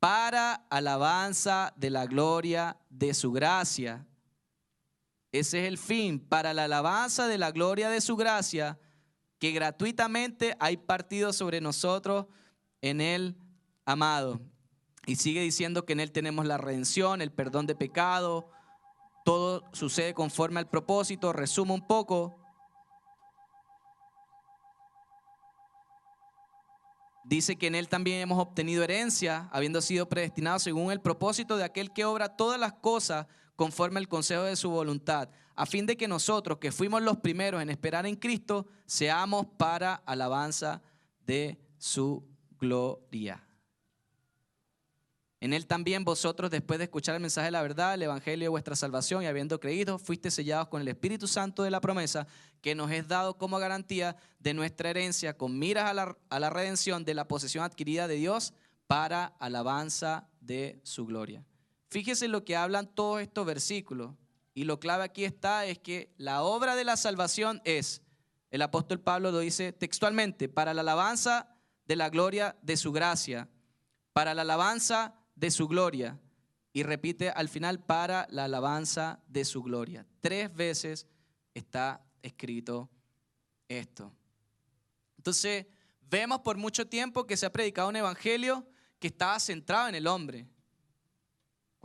para 0.00 0.54
alabanza 0.70 1.74
de 1.76 1.90
la 1.90 2.06
gloria 2.06 2.78
de 2.88 3.12
su 3.12 3.30
gracia. 3.30 4.06
Ese 5.32 5.60
es 5.60 5.68
el 5.68 5.76
fin, 5.76 6.18
para 6.18 6.54
la 6.54 6.64
alabanza 6.64 7.28
de 7.28 7.36
la 7.36 7.50
gloria 7.50 7.90
de 7.90 8.00
su 8.00 8.16
gracia, 8.16 8.78
que 9.38 9.52
gratuitamente 9.52 10.56
hay 10.60 10.76
partido 10.76 11.32
sobre 11.32 11.60
nosotros 11.60 12.26
en 12.80 13.00
el 13.00 13.36
amado. 13.84 14.40
Y 15.06 15.16
sigue 15.16 15.40
diciendo 15.40 15.84
que 15.84 15.92
en 15.92 16.00
Él 16.00 16.12
tenemos 16.12 16.46
la 16.46 16.58
redención, 16.58 17.22
el 17.22 17.32
perdón 17.32 17.66
de 17.66 17.74
pecado, 17.74 18.50
todo 19.24 19.64
sucede 19.72 20.14
conforme 20.14 20.60
al 20.60 20.68
propósito. 20.68 21.32
Resumo 21.32 21.74
un 21.74 21.86
poco. 21.86 22.38
Dice 27.24 27.56
que 27.56 27.66
en 27.66 27.74
Él 27.74 27.88
también 27.88 28.20
hemos 28.20 28.38
obtenido 28.38 28.84
herencia, 28.84 29.48
habiendo 29.52 29.80
sido 29.80 30.08
predestinados 30.08 30.62
según 30.62 30.92
el 30.92 31.00
propósito 31.00 31.56
de 31.56 31.64
aquel 31.64 31.92
que 31.92 32.04
obra 32.04 32.36
todas 32.36 32.58
las 32.58 32.72
cosas 32.74 33.26
conforme 33.56 33.98
al 33.98 34.06
consejo 34.06 34.42
de 34.42 34.54
su 34.54 34.70
voluntad, 34.70 35.28
a 35.56 35.66
fin 35.66 35.86
de 35.86 35.96
que 35.96 36.06
nosotros, 36.06 36.58
que 36.58 36.70
fuimos 36.70 37.02
los 37.02 37.16
primeros 37.16 37.62
en 37.62 37.70
esperar 37.70 38.06
en 38.06 38.16
Cristo, 38.16 38.66
seamos 38.84 39.46
para 39.56 39.94
alabanza 39.94 40.82
de 41.26 41.58
su 41.78 42.22
gloria. 42.58 43.42
En 45.40 45.52
él 45.52 45.66
también 45.66 46.04
vosotros, 46.04 46.50
después 46.50 46.78
de 46.78 46.84
escuchar 46.84 47.14
el 47.14 47.20
mensaje 47.20 47.46
de 47.46 47.52
la 47.52 47.62
verdad, 47.62 47.94
el 47.94 48.02
evangelio 48.02 48.44
de 48.44 48.48
vuestra 48.50 48.76
salvación 48.76 49.22
y 49.22 49.26
habiendo 49.26 49.60
creído, 49.60 49.98
fuiste 49.98 50.30
sellados 50.30 50.68
con 50.68 50.80
el 50.80 50.88
Espíritu 50.88 51.26
Santo 51.26 51.62
de 51.62 51.70
la 51.70 51.80
promesa 51.80 52.26
que 52.60 52.74
nos 52.74 52.90
es 52.90 53.06
dado 53.06 53.36
como 53.36 53.58
garantía 53.58 54.16
de 54.38 54.54
nuestra 54.54 54.90
herencia, 54.90 55.36
con 55.36 55.58
miras 55.58 55.90
a 55.90 55.94
la, 55.94 56.16
a 56.30 56.40
la 56.40 56.50
redención 56.50 57.04
de 57.04 57.14
la 57.14 57.28
posesión 57.28 57.64
adquirida 57.64 58.08
de 58.08 58.16
Dios 58.16 58.54
para 58.86 59.26
alabanza 59.38 60.28
de 60.40 60.80
su 60.82 61.06
gloria. 61.06 61.44
Fíjese 61.88 62.28
lo 62.28 62.44
que 62.44 62.56
hablan 62.56 62.86
todos 62.94 63.20
estos 63.20 63.46
versículos. 63.46 64.12
Y 64.56 64.64
lo 64.64 64.80
clave 64.80 65.04
aquí 65.04 65.26
está 65.26 65.66
es 65.66 65.78
que 65.78 66.14
la 66.16 66.42
obra 66.42 66.76
de 66.76 66.84
la 66.84 66.96
salvación 66.96 67.60
es, 67.66 68.00
el 68.50 68.62
apóstol 68.62 68.98
Pablo 68.98 69.30
lo 69.30 69.40
dice 69.40 69.70
textualmente, 69.74 70.48
para 70.48 70.72
la 70.72 70.80
alabanza 70.80 71.54
de 71.84 71.94
la 71.94 72.08
gloria 72.08 72.56
de 72.62 72.78
su 72.78 72.90
gracia, 72.90 73.50
para 74.14 74.32
la 74.32 74.40
alabanza 74.40 75.14
de 75.34 75.50
su 75.50 75.68
gloria. 75.68 76.18
Y 76.72 76.84
repite 76.84 77.28
al 77.28 77.50
final, 77.50 77.84
para 77.84 78.26
la 78.30 78.44
alabanza 78.44 79.20
de 79.26 79.44
su 79.44 79.62
gloria. 79.62 80.06
Tres 80.22 80.50
veces 80.54 81.06
está 81.52 82.02
escrito 82.22 82.88
esto. 83.68 84.10
Entonces, 85.18 85.66
vemos 86.00 86.40
por 86.40 86.56
mucho 86.56 86.88
tiempo 86.88 87.26
que 87.26 87.36
se 87.36 87.44
ha 87.44 87.52
predicado 87.52 87.90
un 87.90 87.96
evangelio 87.96 88.66
que 89.00 89.08
estaba 89.08 89.38
centrado 89.38 89.88
en 89.88 89.96
el 89.96 90.06
hombre 90.06 90.48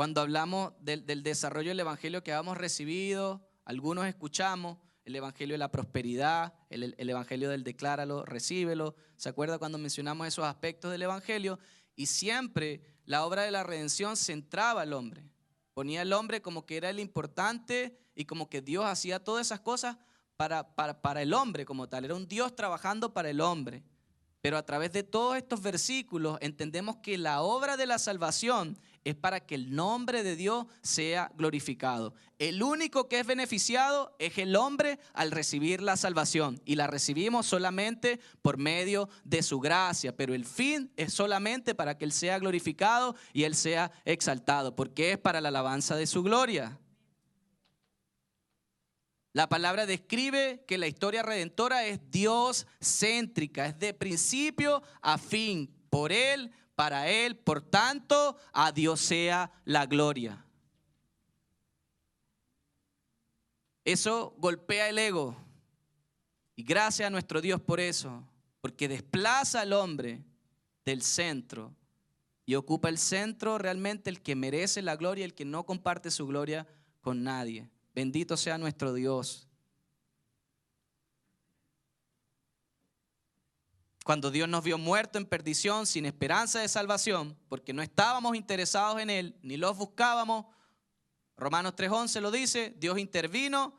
cuando 0.01 0.21
hablamos 0.21 0.73
del, 0.79 1.21
desarrollo 1.21 1.69
del 1.69 1.81
Evangelio 1.81 2.23
que 2.23 2.33
habíamos 2.33 2.57
recibido, 2.57 3.47
algunos 3.65 4.07
escuchamos 4.07 4.79
el 5.05 5.15
Evangelio 5.15 5.53
de 5.53 5.59
la 5.59 5.69
prosperidad, 5.69 6.55
el, 6.71 6.95
el 6.97 7.07
Evangelio 7.07 7.51
del 7.51 7.63
decláralo, 7.63 8.25
recíbelo. 8.25 8.95
¿Se 9.15 9.29
acuerda 9.29 9.59
cuando 9.59 9.77
mencionamos 9.77 10.25
esos 10.25 10.45
aspectos 10.45 10.89
del 10.91 11.03
Evangelio? 11.03 11.59
Y 11.95 12.07
siempre 12.07 12.81
la 13.05 13.23
obra 13.23 13.43
de 13.43 13.51
la 13.51 13.61
redención 13.61 14.17
centraba 14.17 14.81
al 14.81 14.93
hombre. 14.93 15.29
Ponía 15.75 16.01
al 16.01 16.13
hombre 16.13 16.41
como 16.41 16.65
que 16.65 16.77
era 16.77 16.89
el 16.89 16.99
importante 16.99 17.95
y 18.15 18.25
como 18.25 18.49
que 18.49 18.63
Dios 18.63 18.85
hacía 18.85 19.23
todas 19.23 19.45
esas 19.45 19.59
cosas 19.59 19.97
para, 20.35 20.73
para, 20.73 20.99
para, 21.03 21.21
el 21.21 21.31
hombre 21.31 21.63
como 21.63 21.87
tal. 21.89 22.05
Era 22.05 22.15
un 22.15 22.27
Dios 22.27 22.55
trabajando 22.55 23.13
para 23.13 23.29
el 23.29 23.39
hombre. 23.39 23.83
Pero 24.41 24.57
a 24.57 24.65
través 24.65 24.91
de 24.93 25.03
todos 25.03 25.37
estos 25.37 25.61
versículos 25.61 26.39
entendemos 26.41 26.97
que 27.03 27.19
la 27.19 27.43
obra 27.43 27.77
de 27.77 27.85
la 27.85 27.99
salvación 27.99 28.79
es 29.03 29.15
para 29.15 29.39
que 29.39 29.55
el 29.55 29.75
nombre 29.75 30.23
de 30.23 30.35
Dios 30.35 30.67
sea 30.81 31.31
glorificado. 31.35 32.13
El 32.39 32.61
único 32.61 33.07
que 33.07 33.19
es 33.19 33.25
beneficiado 33.25 34.15
es 34.19 34.37
el 34.37 34.55
hombre 34.55 34.99
al 35.13 35.31
recibir 35.31 35.81
la 35.81 35.97
salvación 35.97 36.61
y 36.65 36.75
la 36.75 36.87
recibimos 36.87 37.45
solamente 37.45 38.19
por 38.41 38.57
medio 38.57 39.09
de 39.23 39.43
su 39.43 39.59
gracia, 39.59 40.15
pero 40.15 40.33
el 40.33 40.45
fin 40.45 40.91
es 40.97 41.13
solamente 41.13 41.75
para 41.75 41.97
que 41.97 42.05
Él 42.05 42.11
sea 42.11 42.39
glorificado 42.39 43.15
y 43.33 43.43
Él 43.43 43.55
sea 43.55 43.91
exaltado, 44.05 44.75
porque 44.75 45.13
es 45.13 45.17
para 45.17 45.41
la 45.41 45.49
alabanza 45.49 45.95
de 45.95 46.07
su 46.07 46.23
gloria. 46.23 46.79
La 49.33 49.47
palabra 49.47 49.85
describe 49.85 50.65
que 50.67 50.77
la 50.77 50.87
historia 50.87 51.23
redentora 51.23 51.85
es 51.85 51.99
Dios 52.11 52.67
céntrica, 52.81 53.65
es 53.65 53.79
de 53.79 53.93
principio 53.93 54.83
a 55.01 55.17
fin. 55.17 55.73
Por 55.89 56.11
Él, 56.11 56.51
para 56.81 57.07
Él. 57.07 57.35
Por 57.35 57.61
tanto, 57.61 58.35
a 58.51 58.71
Dios 58.71 58.99
sea 59.01 59.51
la 59.65 59.85
gloria. 59.85 60.43
Eso 63.85 64.33
golpea 64.39 64.89
el 64.89 64.97
ego. 64.97 65.37
Y 66.55 66.63
gracias 66.63 67.05
a 67.05 67.11
nuestro 67.11 67.39
Dios 67.39 67.61
por 67.61 67.79
eso, 67.79 68.27
porque 68.61 68.87
desplaza 68.87 69.61
al 69.61 69.73
hombre 69.73 70.23
del 70.83 71.03
centro 71.03 71.71
y 72.47 72.55
ocupa 72.55 72.89
el 72.89 72.97
centro 72.97 73.59
realmente 73.59 74.09
el 74.09 74.19
que 74.23 74.35
merece 74.35 74.81
la 74.81 74.95
gloria, 74.95 75.23
el 75.23 75.35
que 75.35 75.45
no 75.45 75.67
comparte 75.67 76.09
su 76.09 76.25
gloria 76.25 76.67
con 76.99 77.21
nadie. 77.21 77.69
Bendito 77.93 78.35
sea 78.37 78.57
nuestro 78.57 78.91
Dios. 78.91 79.47
Cuando 84.03 84.31
Dios 84.31 84.49
nos 84.49 84.63
vio 84.63 84.77
muerto 84.77 85.19
en 85.19 85.25
perdición, 85.25 85.85
sin 85.85 86.05
esperanza 86.05 86.59
de 86.59 86.67
salvación, 86.67 87.37
porque 87.49 87.71
no 87.71 87.83
estábamos 87.83 88.35
interesados 88.35 88.99
en 88.99 89.09
Él, 89.09 89.37
ni 89.43 89.57
los 89.57 89.77
buscábamos, 89.77 90.45
Romanos 91.37 91.73
3.11 91.75 92.21
lo 92.21 92.31
dice, 92.31 92.73
Dios 92.77 92.97
intervino 92.97 93.75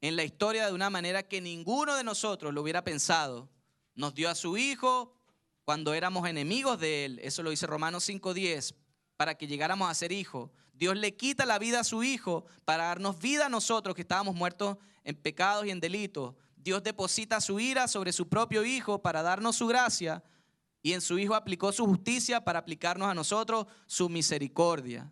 en 0.00 0.16
la 0.16 0.24
historia 0.24 0.66
de 0.66 0.72
una 0.72 0.90
manera 0.90 1.22
que 1.22 1.40
ninguno 1.40 1.94
de 1.94 2.04
nosotros 2.04 2.52
lo 2.52 2.62
hubiera 2.62 2.82
pensado. 2.82 3.48
Nos 3.94 4.14
dio 4.14 4.28
a 4.28 4.34
su 4.34 4.56
Hijo 4.56 5.16
cuando 5.64 5.94
éramos 5.94 6.28
enemigos 6.28 6.80
de 6.80 7.04
Él, 7.04 7.20
eso 7.22 7.42
lo 7.42 7.50
dice 7.50 7.66
Romanos 7.66 8.08
5.10, 8.08 8.74
para 9.16 9.36
que 9.36 9.46
llegáramos 9.46 9.88
a 9.88 9.94
ser 9.94 10.10
hijos. 10.10 10.50
Dios 10.72 10.96
le 10.96 11.14
quita 11.14 11.46
la 11.46 11.58
vida 11.58 11.80
a 11.80 11.84
su 11.84 12.02
Hijo 12.02 12.44
para 12.64 12.86
darnos 12.86 13.20
vida 13.20 13.46
a 13.46 13.50
nosotros 13.50 13.94
que 13.94 14.02
estábamos 14.02 14.34
muertos 14.34 14.78
en 15.04 15.14
pecados 15.14 15.66
y 15.66 15.70
en 15.70 15.78
delitos. 15.78 16.34
Dios 16.62 16.82
deposita 16.82 17.40
su 17.40 17.58
ira 17.60 17.88
sobre 17.88 18.12
su 18.12 18.28
propio 18.28 18.64
Hijo 18.64 19.00
para 19.00 19.22
darnos 19.22 19.56
su 19.56 19.66
gracia 19.66 20.22
y 20.82 20.92
en 20.92 21.00
su 21.00 21.18
Hijo 21.18 21.34
aplicó 21.34 21.72
su 21.72 21.86
justicia 21.86 22.44
para 22.44 22.58
aplicarnos 22.58 23.08
a 23.08 23.14
nosotros 23.14 23.66
su 23.86 24.08
misericordia. 24.08 25.10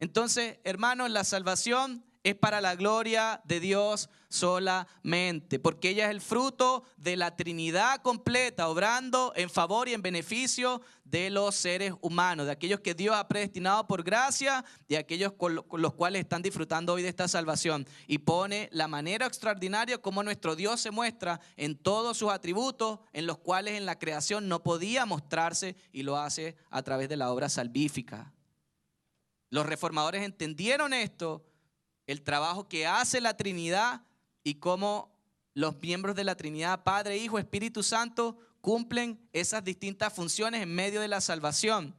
Entonces, 0.00 0.58
hermanos, 0.64 1.10
la 1.10 1.24
salvación 1.24 2.04
es 2.22 2.34
para 2.34 2.60
la 2.60 2.74
gloria 2.74 3.40
de 3.44 3.60
Dios 3.60 4.10
solamente, 4.28 5.58
porque 5.58 5.90
ella 5.90 6.06
es 6.06 6.10
el 6.10 6.20
fruto 6.20 6.84
de 6.96 7.16
la 7.16 7.36
Trinidad 7.36 8.02
completa, 8.02 8.68
obrando 8.68 9.32
en 9.36 9.48
favor 9.48 9.88
y 9.88 9.94
en 9.94 10.02
beneficio 10.02 10.82
de 11.04 11.30
los 11.30 11.54
seres 11.54 11.94
humanos, 12.02 12.46
de 12.46 12.52
aquellos 12.52 12.80
que 12.80 12.94
Dios 12.94 13.16
ha 13.16 13.26
predestinado 13.28 13.86
por 13.86 14.02
gracia 14.02 14.64
y 14.86 14.96
aquellos 14.96 15.32
con 15.32 15.54
los 15.54 15.94
cuales 15.94 16.20
están 16.20 16.42
disfrutando 16.42 16.92
hoy 16.92 17.02
de 17.02 17.08
esta 17.08 17.28
salvación. 17.28 17.86
Y 18.06 18.18
pone 18.18 18.68
la 18.72 18.88
manera 18.88 19.26
extraordinaria 19.26 19.98
como 19.98 20.22
nuestro 20.22 20.56
Dios 20.56 20.80
se 20.80 20.90
muestra 20.90 21.40
en 21.56 21.76
todos 21.76 22.18
sus 22.18 22.30
atributos, 22.30 22.98
en 23.12 23.26
los 23.26 23.38
cuales 23.38 23.74
en 23.74 23.86
la 23.86 23.98
creación 23.98 24.48
no 24.48 24.62
podía 24.62 25.06
mostrarse 25.06 25.76
y 25.92 26.02
lo 26.02 26.18
hace 26.18 26.56
a 26.70 26.82
través 26.82 27.08
de 27.08 27.16
la 27.16 27.32
obra 27.32 27.48
salvífica. 27.48 28.32
Los 29.50 29.64
reformadores 29.64 30.22
entendieron 30.22 30.92
esto, 30.92 31.47
el 32.08 32.22
trabajo 32.22 32.66
que 32.66 32.86
hace 32.86 33.20
la 33.20 33.36
Trinidad 33.36 34.02
y 34.42 34.54
cómo 34.54 35.14
los 35.54 35.80
miembros 35.80 36.16
de 36.16 36.24
la 36.24 36.36
Trinidad, 36.36 36.82
Padre, 36.82 37.18
Hijo, 37.18 37.38
Espíritu 37.38 37.82
Santo, 37.82 38.38
cumplen 38.60 39.20
esas 39.32 39.62
distintas 39.62 40.12
funciones 40.12 40.62
en 40.62 40.74
medio 40.74 41.00
de 41.00 41.08
la 41.08 41.20
salvación. 41.20 41.94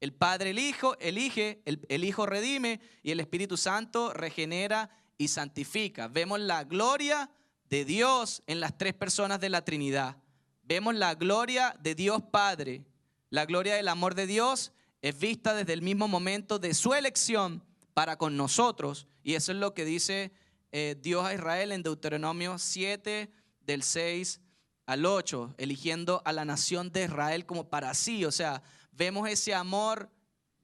El 0.00 0.12
Padre 0.12 0.50
el 0.50 0.58
Hijo 0.60 0.96
elige, 1.00 1.60
el, 1.64 1.84
el 1.88 2.04
Hijo 2.04 2.26
redime 2.26 2.80
y 3.02 3.10
el 3.10 3.20
Espíritu 3.20 3.56
Santo 3.56 4.14
regenera 4.14 4.88
y 5.18 5.28
santifica. 5.28 6.08
Vemos 6.08 6.38
la 6.40 6.64
gloria 6.64 7.28
de 7.68 7.84
Dios 7.84 8.42
en 8.46 8.60
las 8.60 8.78
tres 8.78 8.94
personas 8.94 9.40
de 9.40 9.50
la 9.50 9.64
Trinidad. 9.64 10.16
Vemos 10.62 10.94
la 10.94 11.16
gloria 11.16 11.76
de 11.80 11.96
Dios 11.96 12.22
Padre. 12.30 12.84
La 13.30 13.46
gloria 13.46 13.74
del 13.74 13.88
amor 13.88 14.14
de 14.14 14.28
Dios 14.28 14.72
es 15.02 15.18
vista 15.18 15.54
desde 15.54 15.72
el 15.72 15.82
mismo 15.82 16.06
momento 16.06 16.60
de 16.60 16.72
su 16.72 16.94
elección 16.94 17.64
para 17.94 18.16
con 18.16 18.36
nosotros. 18.36 19.06
Y 19.30 19.36
eso 19.36 19.52
es 19.52 19.58
lo 19.58 19.74
que 19.74 19.84
dice 19.84 20.32
eh, 20.72 20.96
Dios 21.00 21.24
a 21.24 21.32
Israel 21.32 21.70
en 21.70 21.84
Deuteronomio 21.84 22.58
7, 22.58 23.32
del 23.60 23.84
6 23.84 24.40
al 24.86 25.06
8, 25.06 25.54
eligiendo 25.56 26.20
a 26.24 26.32
la 26.32 26.44
nación 26.44 26.90
de 26.90 27.04
Israel 27.04 27.46
como 27.46 27.70
para 27.70 27.94
sí. 27.94 28.24
O 28.24 28.32
sea, 28.32 28.60
vemos 28.90 29.28
ese 29.28 29.54
amor 29.54 30.10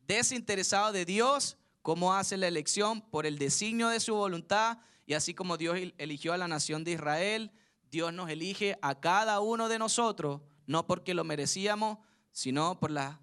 desinteresado 0.08 0.90
de 0.90 1.04
Dios, 1.04 1.58
cómo 1.80 2.12
hace 2.12 2.36
la 2.36 2.48
elección 2.48 3.02
por 3.02 3.24
el 3.24 3.38
designio 3.38 3.86
de 3.86 4.00
su 4.00 4.16
voluntad. 4.16 4.78
Y 5.06 5.14
así 5.14 5.32
como 5.32 5.56
Dios 5.56 5.78
eligió 5.96 6.32
a 6.32 6.36
la 6.36 6.48
nación 6.48 6.82
de 6.82 6.90
Israel, 6.90 7.52
Dios 7.88 8.12
nos 8.12 8.28
elige 8.30 8.80
a 8.82 8.98
cada 8.98 9.38
uno 9.38 9.68
de 9.68 9.78
nosotros, 9.78 10.40
no 10.66 10.88
porque 10.88 11.14
lo 11.14 11.22
merecíamos, 11.22 11.98
sino 12.32 12.80
por 12.80 12.90
la 12.90 13.20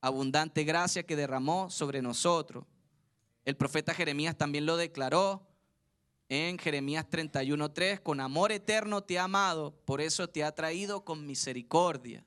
abundante 0.00 0.64
gracia 0.64 1.02
que 1.02 1.14
derramó 1.14 1.68
sobre 1.68 2.00
nosotros. 2.00 2.64
El 3.46 3.56
profeta 3.56 3.94
Jeremías 3.94 4.36
también 4.36 4.66
lo 4.66 4.76
declaró 4.76 5.46
en 6.28 6.58
Jeremías 6.58 7.06
31:3, 7.08 8.00
con 8.00 8.20
amor 8.20 8.50
eterno 8.50 9.04
te 9.04 9.20
ha 9.20 9.24
amado, 9.24 9.72
por 9.84 10.00
eso 10.00 10.28
te 10.28 10.42
ha 10.42 10.52
traído 10.52 11.04
con 11.04 11.24
misericordia. 11.24 12.24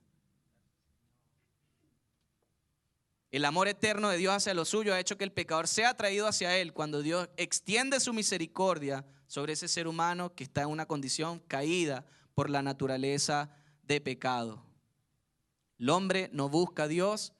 El 3.32 3.44
amor 3.44 3.68
eterno 3.68 4.08
de 4.10 4.18
Dios 4.18 4.34
hacia 4.34 4.54
lo 4.54 4.64
suyo 4.64 4.94
ha 4.94 5.00
hecho 5.00 5.18
que 5.18 5.26
el 5.26 5.34
pecador 5.34 5.68
sea 5.68 5.96
traído 5.98 6.26
hacia 6.26 6.58
él 6.58 6.72
cuando 6.72 7.02
Dios 7.02 7.30
extiende 7.36 8.00
su 8.00 8.14
misericordia 8.14 9.06
sobre 9.28 9.54
ese 9.54 9.68
ser 9.68 9.90
humano 9.90 10.34
que 10.34 10.46
está 10.46 10.62
en 10.62 10.70
una 10.70 10.88
condición 10.88 11.40
caída 11.40 12.06
por 12.34 12.50
la 12.50 12.62
naturaleza 12.62 13.52
de 13.84 14.00
pecado. 14.00 14.64
El 15.78 15.90
hombre 15.90 16.30
no 16.32 16.48
busca 16.48 16.84
a 16.84 16.88
Dios, 16.88 17.34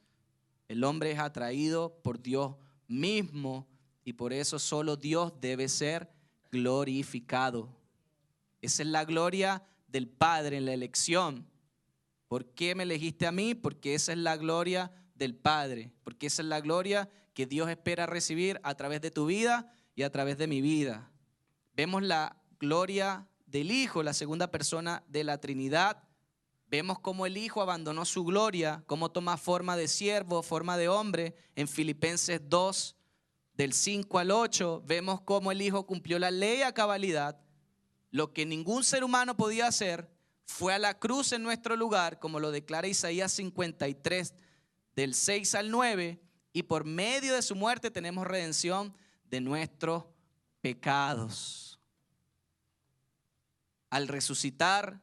el 0.68 0.84
hombre 0.84 1.12
es 1.12 1.20
atraído 1.20 1.98
por 2.04 2.22
Dios 2.22 2.58
mismo 2.90 3.66
y 4.04 4.14
por 4.14 4.34
eso 4.34 4.60
solo 4.60 4.98
Dios 4.98 5.32
debe 5.40 5.70
ser 5.70 6.10
glorificado. 6.52 7.70
Esa 8.62 8.84
es 8.84 8.90
la 8.90 9.06
gloria 9.06 9.64
del 9.88 10.08
Padre 10.08 10.58
en 10.58 10.66
la 10.66 10.74
elección. 10.74 11.48
¿Por 12.28 12.46
qué 12.54 12.76
me 12.76 12.84
elegiste 12.84 13.26
a 13.26 13.32
mí? 13.32 13.56
Porque 13.56 13.96
esa 13.96 14.12
es 14.12 14.18
la 14.18 14.36
gloria 14.36 14.92
del 15.16 15.36
Padre, 15.36 15.92
porque 16.04 16.28
esa 16.28 16.42
es 16.42 16.48
la 16.48 16.60
gloria 16.60 17.10
que 17.34 17.46
Dios 17.46 17.70
espera 17.70 18.06
recibir 18.06 18.60
a 18.64 18.76
través 18.76 19.02
de 19.02 19.12
tu 19.12 19.26
vida 19.26 19.72
y 19.96 20.04
a 20.04 20.12
través 20.12 20.38
de 20.38 20.48
mi 20.48 20.62
vida. 20.62 21.12
Vemos 21.76 22.04
la 22.04 22.36
gloria 22.60 23.28
del 23.46 23.72
Hijo, 23.72 24.04
la 24.04 24.14
segunda 24.14 24.52
persona 24.52 25.04
de 25.08 25.24
la 25.24 25.40
Trinidad, 25.40 26.04
Vemos 26.70 27.00
cómo 27.00 27.26
el 27.26 27.36
Hijo 27.38 27.62
abandonó 27.62 28.06
su 28.06 28.24
gloria, 28.24 28.84
cómo 28.86 29.10
toma 29.10 29.38
forma 29.38 29.76
de 29.76 29.88
siervo, 29.88 30.44
forma 30.44 30.78
de 30.78 30.88
hombre. 30.88 31.36
En 31.56 31.68
Filipenses 31.68 32.42
2, 32.48 32.96
del 33.56 33.74
5 33.74 34.20
al 34.20 34.32
8, 34.32 34.84
vemos 34.86 35.22
cómo 35.22 35.52
el 35.52 35.62
Hijo 35.64 35.88
cumplió 35.88 36.20
la 36.20 36.30
ley 36.30 36.62
a 36.62 36.74
cabalidad. 36.74 37.42
Lo 38.12 38.34
que 38.34 38.46
ningún 38.46 38.84
ser 38.84 39.04
humano 39.04 39.36
podía 39.36 39.66
hacer 39.66 40.12
fue 40.46 40.74
a 40.74 40.80
la 40.80 41.00
cruz 41.00 41.32
en 41.32 41.42
nuestro 41.42 41.76
lugar, 41.76 42.20
como 42.20 42.40
lo 42.40 42.52
declara 42.52 42.88
Isaías 42.88 43.32
53, 43.32 44.36
del 44.96 45.16
6 45.16 45.56
al 45.56 45.72
9, 45.72 46.22
y 46.54 46.64
por 46.64 46.86
medio 46.86 47.34
de 47.34 47.42
su 47.42 47.56
muerte 47.56 47.90
tenemos 47.90 48.28
redención 48.28 48.96
de 49.26 49.42
nuestros 49.42 50.06
pecados. 50.62 51.80
Al 53.90 54.08
resucitar, 54.08 55.02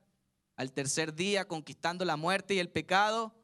al 0.56 0.72
tercer 0.72 1.14
día 1.14 1.46
conquistando 1.46 2.04
la 2.04 2.16
muerte 2.16 2.54
y 2.54 2.58
el 2.58 2.68
pecado 2.68 3.34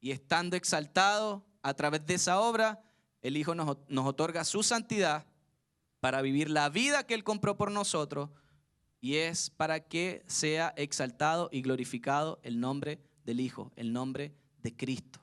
y 0.00 0.10
estando 0.10 0.56
exaltado 0.56 1.46
a 1.62 1.74
través 1.74 2.04
de 2.06 2.14
esa 2.14 2.40
obra, 2.40 2.82
el 3.20 3.36
Hijo 3.36 3.54
nos, 3.54 3.76
nos, 3.88 4.06
otorga 4.06 4.44
su 4.44 4.62
santidad 4.62 5.26
para 6.00 6.22
vivir 6.22 6.50
la 6.50 6.68
vida 6.68 7.06
que 7.06 7.14
Él 7.14 7.22
compró 7.22 7.56
por 7.56 7.70
nosotros 7.70 8.30
y 9.00 9.16
es 9.16 9.50
para 9.50 9.80
que 9.80 10.24
sea 10.26 10.72
exaltado 10.76 11.48
y 11.52 11.62
glorificado 11.62 12.40
el 12.42 12.58
nombre 12.58 13.00
del 13.24 13.40
Hijo, 13.40 13.70
el 13.76 13.92
nombre 13.92 14.34
de 14.62 14.74
Cristo. 14.74 15.20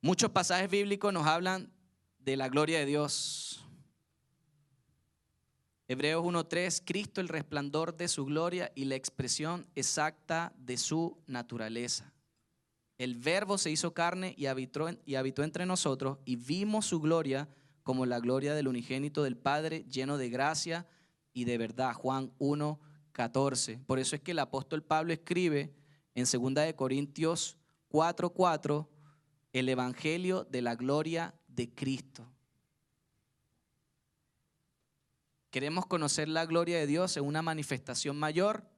Muchos 0.00 0.30
pasajes 0.30 0.70
bíblicos 0.70 1.12
nos 1.12 1.26
hablan 1.26 1.72
de 2.18 2.36
la 2.36 2.48
gloria 2.48 2.78
de 2.78 2.86
Dios, 2.86 3.63
Hebreos 5.86 6.24
1.3, 6.24 6.82
Cristo 6.84 7.20
el 7.20 7.28
resplandor 7.28 7.94
de 7.94 8.08
su 8.08 8.24
gloria 8.24 8.72
y 8.74 8.86
la 8.86 8.94
expresión 8.94 9.66
exacta 9.74 10.54
de 10.56 10.78
su 10.78 11.18
naturaleza. 11.26 12.14
El 12.96 13.16
verbo 13.16 13.58
se 13.58 13.70
hizo 13.70 13.92
carne 13.92 14.34
y 14.38 14.46
habitó, 14.46 14.88
y 15.04 15.16
habitó 15.16 15.42
entre 15.42 15.66
nosotros 15.66 16.18
y 16.24 16.36
vimos 16.36 16.86
su 16.86 17.00
gloria 17.00 17.48
como 17.82 18.06
la 18.06 18.18
gloria 18.18 18.54
del 18.54 18.68
unigénito 18.68 19.22
del 19.22 19.36
Padre 19.36 19.84
lleno 19.90 20.16
de 20.16 20.30
gracia 20.30 20.86
y 21.34 21.44
de 21.44 21.58
verdad. 21.58 21.92
Juan 21.92 22.32
1.14. 22.38 23.84
Por 23.84 23.98
eso 23.98 24.16
es 24.16 24.22
que 24.22 24.30
el 24.30 24.38
apóstol 24.38 24.82
Pablo 24.82 25.12
escribe 25.12 25.74
en 26.14 26.24
2 26.24 26.72
Corintios 26.74 27.58
4.4 27.90 28.88
el 29.52 29.68
Evangelio 29.68 30.44
de 30.44 30.62
la 30.62 30.76
gloria 30.76 31.34
de 31.46 31.74
Cristo. 31.74 32.33
Queremos 35.54 35.86
conocer 35.86 36.28
la 36.28 36.46
gloria 36.46 36.78
de 36.78 36.88
Dios 36.88 37.16
en 37.16 37.22
una 37.22 37.40
manifestación 37.40 38.18
mayor, 38.18 38.68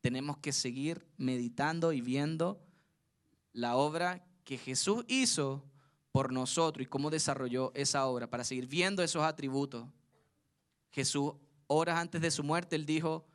tenemos 0.00 0.38
que 0.38 0.52
seguir 0.52 1.06
meditando 1.18 1.92
y 1.92 2.00
viendo 2.00 2.58
la 3.52 3.76
obra 3.76 4.24
que 4.42 4.56
Jesús 4.56 5.04
hizo 5.08 5.62
por 6.10 6.32
nosotros 6.32 6.86
y 6.86 6.88
cómo 6.88 7.10
desarrolló 7.10 7.70
esa 7.74 8.06
obra, 8.06 8.30
para 8.30 8.44
seguir 8.44 8.66
viendo 8.66 9.02
esos 9.02 9.22
atributos. 9.24 9.86
Jesús, 10.90 11.34
horas 11.66 11.98
antes 11.98 12.22
de 12.22 12.30
su 12.30 12.42
muerte, 12.42 12.76
él 12.76 12.86
dijo, 12.86 13.26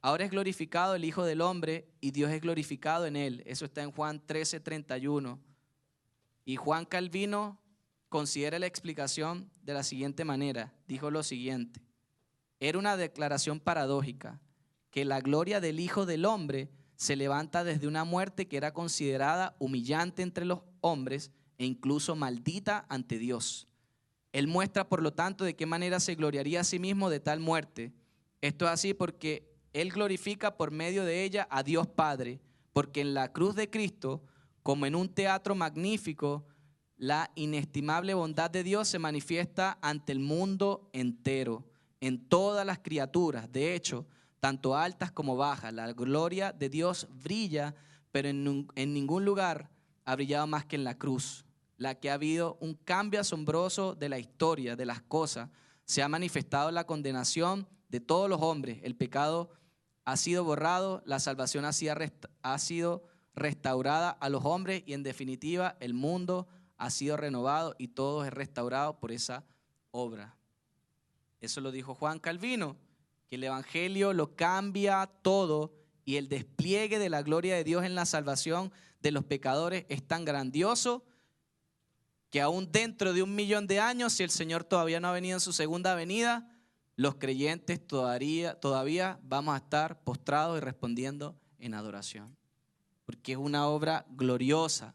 ahora 0.00 0.24
es 0.24 0.30
glorificado 0.30 0.94
el 0.94 1.04
Hijo 1.04 1.24
del 1.24 1.40
Hombre 1.40 1.90
y 2.00 2.12
Dios 2.12 2.30
es 2.30 2.40
glorificado 2.40 3.06
en 3.06 3.16
él. 3.16 3.42
Eso 3.44 3.64
está 3.64 3.82
en 3.82 3.90
Juan 3.90 4.24
13, 4.24 4.60
31. 4.60 5.40
Y 6.44 6.54
Juan 6.54 6.84
Calvino 6.84 7.60
considera 8.08 8.60
la 8.60 8.66
explicación 8.66 9.50
de 9.64 9.74
la 9.74 9.82
siguiente 9.82 10.24
manera. 10.24 10.72
Dijo 10.86 11.10
lo 11.10 11.24
siguiente. 11.24 11.85
Era 12.58 12.78
una 12.78 12.96
declaración 12.96 13.60
paradójica, 13.60 14.40
que 14.90 15.04
la 15.04 15.20
gloria 15.20 15.60
del 15.60 15.78
Hijo 15.78 16.06
del 16.06 16.24
Hombre 16.24 16.70
se 16.96 17.16
levanta 17.16 17.64
desde 17.64 17.86
una 17.86 18.04
muerte 18.04 18.48
que 18.48 18.56
era 18.56 18.72
considerada 18.72 19.54
humillante 19.58 20.22
entre 20.22 20.46
los 20.46 20.60
hombres 20.80 21.30
e 21.58 21.66
incluso 21.66 22.16
maldita 22.16 22.86
ante 22.88 23.18
Dios. 23.18 23.68
Él 24.32 24.48
muestra, 24.48 24.88
por 24.88 25.02
lo 25.02 25.12
tanto, 25.12 25.44
de 25.44 25.54
qué 25.54 25.66
manera 25.66 26.00
se 26.00 26.14
gloriaría 26.14 26.60
a 26.60 26.64
sí 26.64 26.78
mismo 26.78 27.10
de 27.10 27.20
tal 27.20 27.40
muerte. 27.40 27.92
Esto 28.40 28.64
es 28.64 28.70
así 28.70 28.94
porque 28.94 29.50
Él 29.74 29.90
glorifica 29.90 30.56
por 30.56 30.70
medio 30.70 31.04
de 31.04 31.24
ella 31.24 31.46
a 31.50 31.62
Dios 31.62 31.86
Padre, 31.86 32.40
porque 32.72 33.02
en 33.02 33.12
la 33.12 33.32
cruz 33.32 33.54
de 33.54 33.68
Cristo, 33.68 34.22
como 34.62 34.86
en 34.86 34.94
un 34.94 35.10
teatro 35.10 35.54
magnífico, 35.54 36.46
la 36.96 37.30
inestimable 37.34 38.14
bondad 38.14 38.50
de 38.50 38.62
Dios 38.62 38.88
se 38.88 38.98
manifiesta 38.98 39.78
ante 39.82 40.12
el 40.12 40.20
mundo 40.20 40.88
entero 40.94 41.66
en 42.00 42.28
todas 42.28 42.66
las 42.66 42.78
criaturas, 42.78 43.50
de 43.50 43.74
hecho, 43.74 44.06
tanto 44.40 44.76
altas 44.76 45.10
como 45.10 45.36
bajas. 45.36 45.72
La 45.72 45.92
gloria 45.92 46.52
de 46.52 46.68
Dios 46.68 47.08
brilla, 47.10 47.74
pero 48.12 48.28
en, 48.28 48.68
ningún 48.76 49.24
lugar 49.24 49.70
ha 50.04 50.14
brillado 50.14 50.46
más 50.46 50.64
que 50.64 50.76
en 50.76 50.84
la 50.84 50.96
cruz. 50.96 51.44
la 51.78 51.94
que 51.94 52.10
ha 52.10 52.14
habido 52.14 52.56
un 52.60 52.74
cambio 52.74 53.20
asombroso 53.20 53.94
de 53.94 54.08
la 54.08 54.18
historia, 54.18 54.76
de 54.76 54.86
las 54.86 55.02
cosas. 55.02 55.50
Se 55.84 56.02
ha 56.02 56.08
manifestado 56.08 56.70
la 56.70 56.84
condenación 56.84 57.68
de 57.90 58.00
todos 58.00 58.30
los 58.30 58.40
hombres. 58.40 58.78
El 58.82 58.96
pecado 58.96 59.50
ha 60.06 60.16
sido 60.16 60.42
borrado, 60.42 61.02
la 61.04 61.20
salvación 61.20 61.66
ha 61.66 62.58
sido 62.58 63.04
restaurada 63.34 64.10
a 64.10 64.28
los 64.30 64.44
hombres 64.44 64.82
y 64.86 64.94
en 64.94 65.02
definitiva 65.02 65.76
el 65.80 65.92
mundo 65.92 66.48
ha 66.78 66.88
sido 66.90 67.16
renovado 67.16 67.74
y 67.78 67.88
todo 67.88 68.24
es 68.24 68.32
restaurado 68.32 68.98
por 68.98 69.12
esa 69.12 69.44
obra. 69.90 70.36
Eso 71.40 71.60
lo 71.60 71.70
dijo 71.70 71.94
Juan 71.94 72.18
Calvino, 72.18 72.76
que 73.28 73.36
el 73.36 73.44
Evangelio 73.44 74.12
lo 74.12 74.36
cambia 74.36 75.06
todo 75.22 75.74
y 76.04 76.16
el 76.16 76.28
despliegue 76.28 76.98
de 76.98 77.10
la 77.10 77.22
gloria 77.22 77.56
de 77.56 77.64
Dios 77.64 77.84
en 77.84 77.94
la 77.94 78.06
salvación 78.06 78.72
de 79.00 79.10
los 79.10 79.24
pecadores 79.24 79.86
es 79.88 80.06
tan 80.06 80.24
grandioso 80.24 81.04
que 82.30 82.40
aún 82.40 82.70
dentro 82.70 83.12
de 83.12 83.22
un 83.22 83.34
millón 83.34 83.66
de 83.66 83.80
años, 83.80 84.12
si 84.12 84.22
el 84.22 84.30
Señor 84.30 84.64
todavía 84.64 85.00
no 85.00 85.08
ha 85.08 85.12
venido 85.12 85.36
en 85.36 85.40
su 85.40 85.52
segunda 85.52 85.94
venida, 85.94 86.50
los 86.96 87.16
creyentes 87.16 87.84
todavía, 87.86 88.58
todavía 88.58 89.18
vamos 89.22 89.54
a 89.54 89.58
estar 89.58 90.02
postrados 90.02 90.58
y 90.58 90.60
respondiendo 90.60 91.36
en 91.58 91.74
adoración. 91.74 92.36
Porque 93.04 93.32
es 93.32 93.38
una 93.38 93.68
obra 93.68 94.06
gloriosa. 94.10 94.94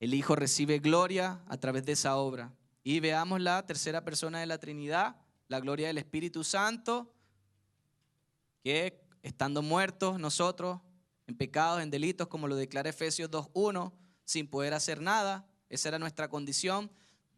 El 0.00 0.12
Hijo 0.12 0.36
recibe 0.36 0.78
gloria 0.78 1.40
a 1.46 1.56
través 1.56 1.86
de 1.86 1.92
esa 1.92 2.16
obra. 2.16 2.52
Y 2.84 3.00
veamos 3.00 3.40
la 3.40 3.66
tercera 3.66 4.04
persona 4.04 4.38
de 4.38 4.46
la 4.46 4.58
Trinidad, 4.58 5.16
la 5.48 5.58
gloria 5.58 5.88
del 5.88 5.98
Espíritu 5.98 6.44
Santo, 6.44 7.12
que 8.62 9.02
estando 9.22 9.62
muertos 9.62 10.20
nosotros 10.20 10.80
en 11.26 11.36
pecados, 11.36 11.82
en 11.82 11.90
delitos, 11.90 12.28
como 12.28 12.46
lo 12.46 12.56
declara 12.56 12.90
Efesios 12.90 13.30
2.1, 13.30 13.92
sin 14.24 14.46
poder 14.46 14.74
hacer 14.74 15.00
nada, 15.00 15.48
esa 15.70 15.88
era 15.88 15.98
nuestra 15.98 16.28
condición, 16.28 16.90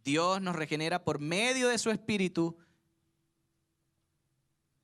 Dios 0.05 0.43
nos 0.43 0.57
regenera 0.57 1.05
por 1.05 1.21
medio 1.21 1.69
de 1.69 1.79
su 1.79 1.91
Espíritu, 1.91 2.59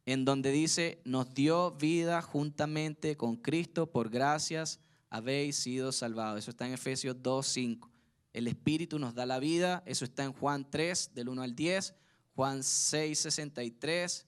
en 0.04 0.24
donde 0.24 0.50
dice, 0.50 1.00
nos 1.04 1.32
dio 1.34 1.72
vida 1.72 2.22
juntamente 2.22 3.16
con 3.16 3.36
Cristo, 3.36 3.90
por 3.90 4.10
gracias 4.10 4.80
habéis 5.10 5.56
sido 5.56 5.92
salvados. 5.92 6.38
Eso 6.38 6.50
está 6.50 6.66
en 6.66 6.72
Efesios 6.72 7.16
2.5. 7.16 7.91
El 8.32 8.48
Espíritu 8.48 8.98
nos 8.98 9.14
da 9.14 9.26
la 9.26 9.38
vida. 9.38 9.82
Eso 9.86 10.04
está 10.04 10.24
en 10.24 10.32
Juan 10.32 10.70
3, 10.70 11.12
del 11.14 11.28
1 11.28 11.42
al 11.42 11.54
10. 11.54 11.94
Juan 12.34 12.62
6, 12.62 13.18
63. 13.18 14.26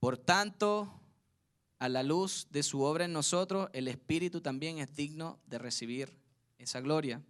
Por 0.00 0.18
tanto, 0.18 0.92
a 1.78 1.88
la 1.88 2.02
luz 2.02 2.48
de 2.50 2.62
su 2.62 2.82
obra 2.82 3.04
en 3.04 3.12
nosotros, 3.12 3.70
el 3.72 3.88
Espíritu 3.88 4.40
también 4.40 4.78
es 4.78 4.94
digno 4.94 5.38
de 5.46 5.58
recibir 5.58 6.16
esa 6.58 6.80
gloria, 6.80 7.22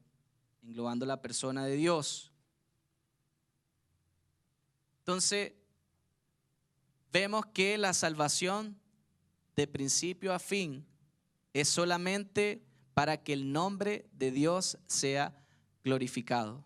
englobando 0.63 1.05
la 1.05 1.21
persona 1.21 1.67
de 1.67 1.77
Dios. 1.77 2.33
Entonces, 5.01 5.53
vemos 7.13 7.47
que 7.47 7.77
la 7.79 7.93
salvación 7.93 8.79
de 9.57 9.67
principio 9.67 10.33
a 10.33 10.39
fin 10.39 10.87
es 11.53 11.69
solamente 11.69 12.63
para 12.99 13.23
que 13.23 13.33
el 13.33 13.53
nombre 13.53 14.11
de 14.11 14.33
Dios 14.33 14.77
sea 14.89 15.33
glorificado. 15.85 16.65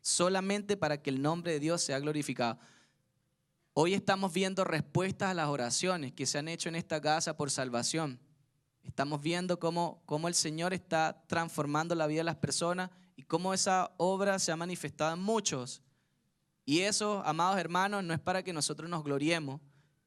Solamente 0.00 0.78
para 0.78 1.02
que 1.02 1.10
el 1.10 1.20
nombre 1.20 1.52
de 1.52 1.60
Dios 1.60 1.82
sea 1.82 1.98
glorificado. 1.98 2.58
Hoy 3.74 3.92
estamos 3.92 4.32
viendo 4.32 4.64
respuestas 4.64 5.28
a 5.28 5.34
las 5.34 5.48
oraciones 5.48 6.14
que 6.14 6.24
se 6.24 6.38
han 6.38 6.48
hecho 6.48 6.70
en 6.70 6.76
esta 6.76 7.02
casa 7.02 7.36
por 7.36 7.50
salvación. 7.50 8.18
Estamos 8.82 9.20
viendo 9.20 9.58
cómo, 9.58 10.02
cómo 10.06 10.26
el 10.28 10.34
Señor 10.34 10.72
está 10.72 11.22
transformando 11.26 11.94
la 11.94 12.06
vida 12.06 12.20
de 12.20 12.24
las 12.24 12.36
personas 12.36 12.88
y 13.14 13.24
cómo 13.24 13.52
esa 13.52 13.92
obra 13.98 14.38
se 14.38 14.52
ha 14.52 14.56
manifestado 14.56 15.12
en 15.12 15.20
muchos. 15.20 15.82
Y 16.64 16.80
eso, 16.80 17.22
amados 17.26 17.58
hermanos, 17.58 18.02
no 18.02 18.14
es 18.14 18.20
para 18.20 18.42
que 18.42 18.54
nosotros 18.54 18.88
nos 18.88 19.04
gloriemos 19.04 19.60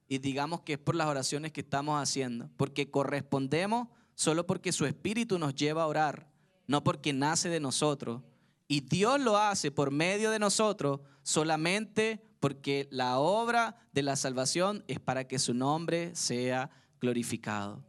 y 0.07 0.17
digamos 0.17 0.61
que 0.61 0.73
es 0.73 0.79
por 0.79 0.95
las 0.95 1.05
oraciones 1.05 1.51
que 1.51 1.61
estamos 1.61 2.01
haciendo, 2.01 2.49
porque 2.57 2.89
correspondemos 2.89 3.89
solo 4.17 4.47
porque 4.47 4.71
su 4.71 4.87
espíritu 4.87 5.37
nos 5.37 5.53
lleva 5.53 5.83
a 5.83 5.87
orar, 5.87 6.27
no 6.65 6.83
porque 6.83 7.13
nace 7.13 7.49
de 7.49 7.59
nosotros. 7.59 8.23
Y 8.67 8.81
Dios 8.81 9.21
lo 9.21 9.37
hace 9.37 9.69
por 9.69 9.91
medio 9.91 10.31
de 10.31 10.39
nosotros 10.39 11.01
solamente 11.21 12.25
porque 12.39 12.87
la 12.89 13.19
obra 13.19 13.75
de 13.93 14.01
la 14.01 14.15
salvación 14.15 14.83
es 14.87 14.99
para 14.99 15.27
que 15.27 15.37
su 15.37 15.53
nombre 15.53 16.15
sea 16.15 16.71
glorificado. 16.99 17.85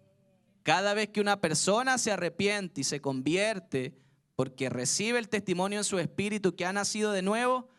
Cada 0.63 0.93
vez 0.93 1.09
que 1.09 1.23
una 1.23 1.41
persona 1.41 1.97
se 1.97 2.13
arrepiente 2.13 2.83
y 2.83 2.85
se 2.85 3.01
convierte 3.01 3.97
porque 4.37 4.69
recibe 4.69 5.19
el 5.19 5.31
testimonio 5.31 5.79
en 5.79 5.85
su 5.85 5.99
espíritu 5.99 6.55
que 6.55 6.67
ha 6.67 6.75
nacido 6.75 7.13
de 7.13 7.23
nuevo, 7.23 7.71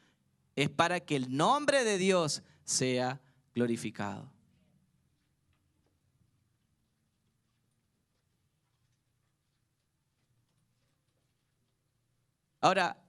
es 0.56 0.72
para 0.72 1.00
que 1.00 1.16
el 1.16 1.38
nombre 1.38 1.84
de 1.84 2.00
Dios 2.00 2.42
sea 2.64 3.22
glorificado. 3.54 4.34
Ahora, 12.62 13.02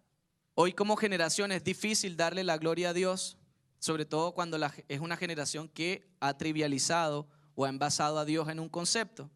hoy 0.54 0.72
como 0.72 0.96
generación 0.96 1.50
es 1.52 1.64
difícil 1.64 2.16
darle 2.16 2.44
la 2.44 2.58
gloria 2.58 2.90
a 2.90 2.92
Dios, 2.92 3.36
sobre 3.78 4.04
todo 4.04 4.32
cuando 4.32 4.58
es 4.88 5.00
una 5.00 5.16
generación 5.16 5.68
que 5.68 6.08
ha 6.20 6.36
trivializado 6.36 7.28
o 7.54 7.64
ha 7.64 7.68
envasado 7.68 8.18
a 8.18 8.24
Dios 8.24 8.48
en 8.48 8.60
un 8.60 8.68
concepto. 8.68 9.30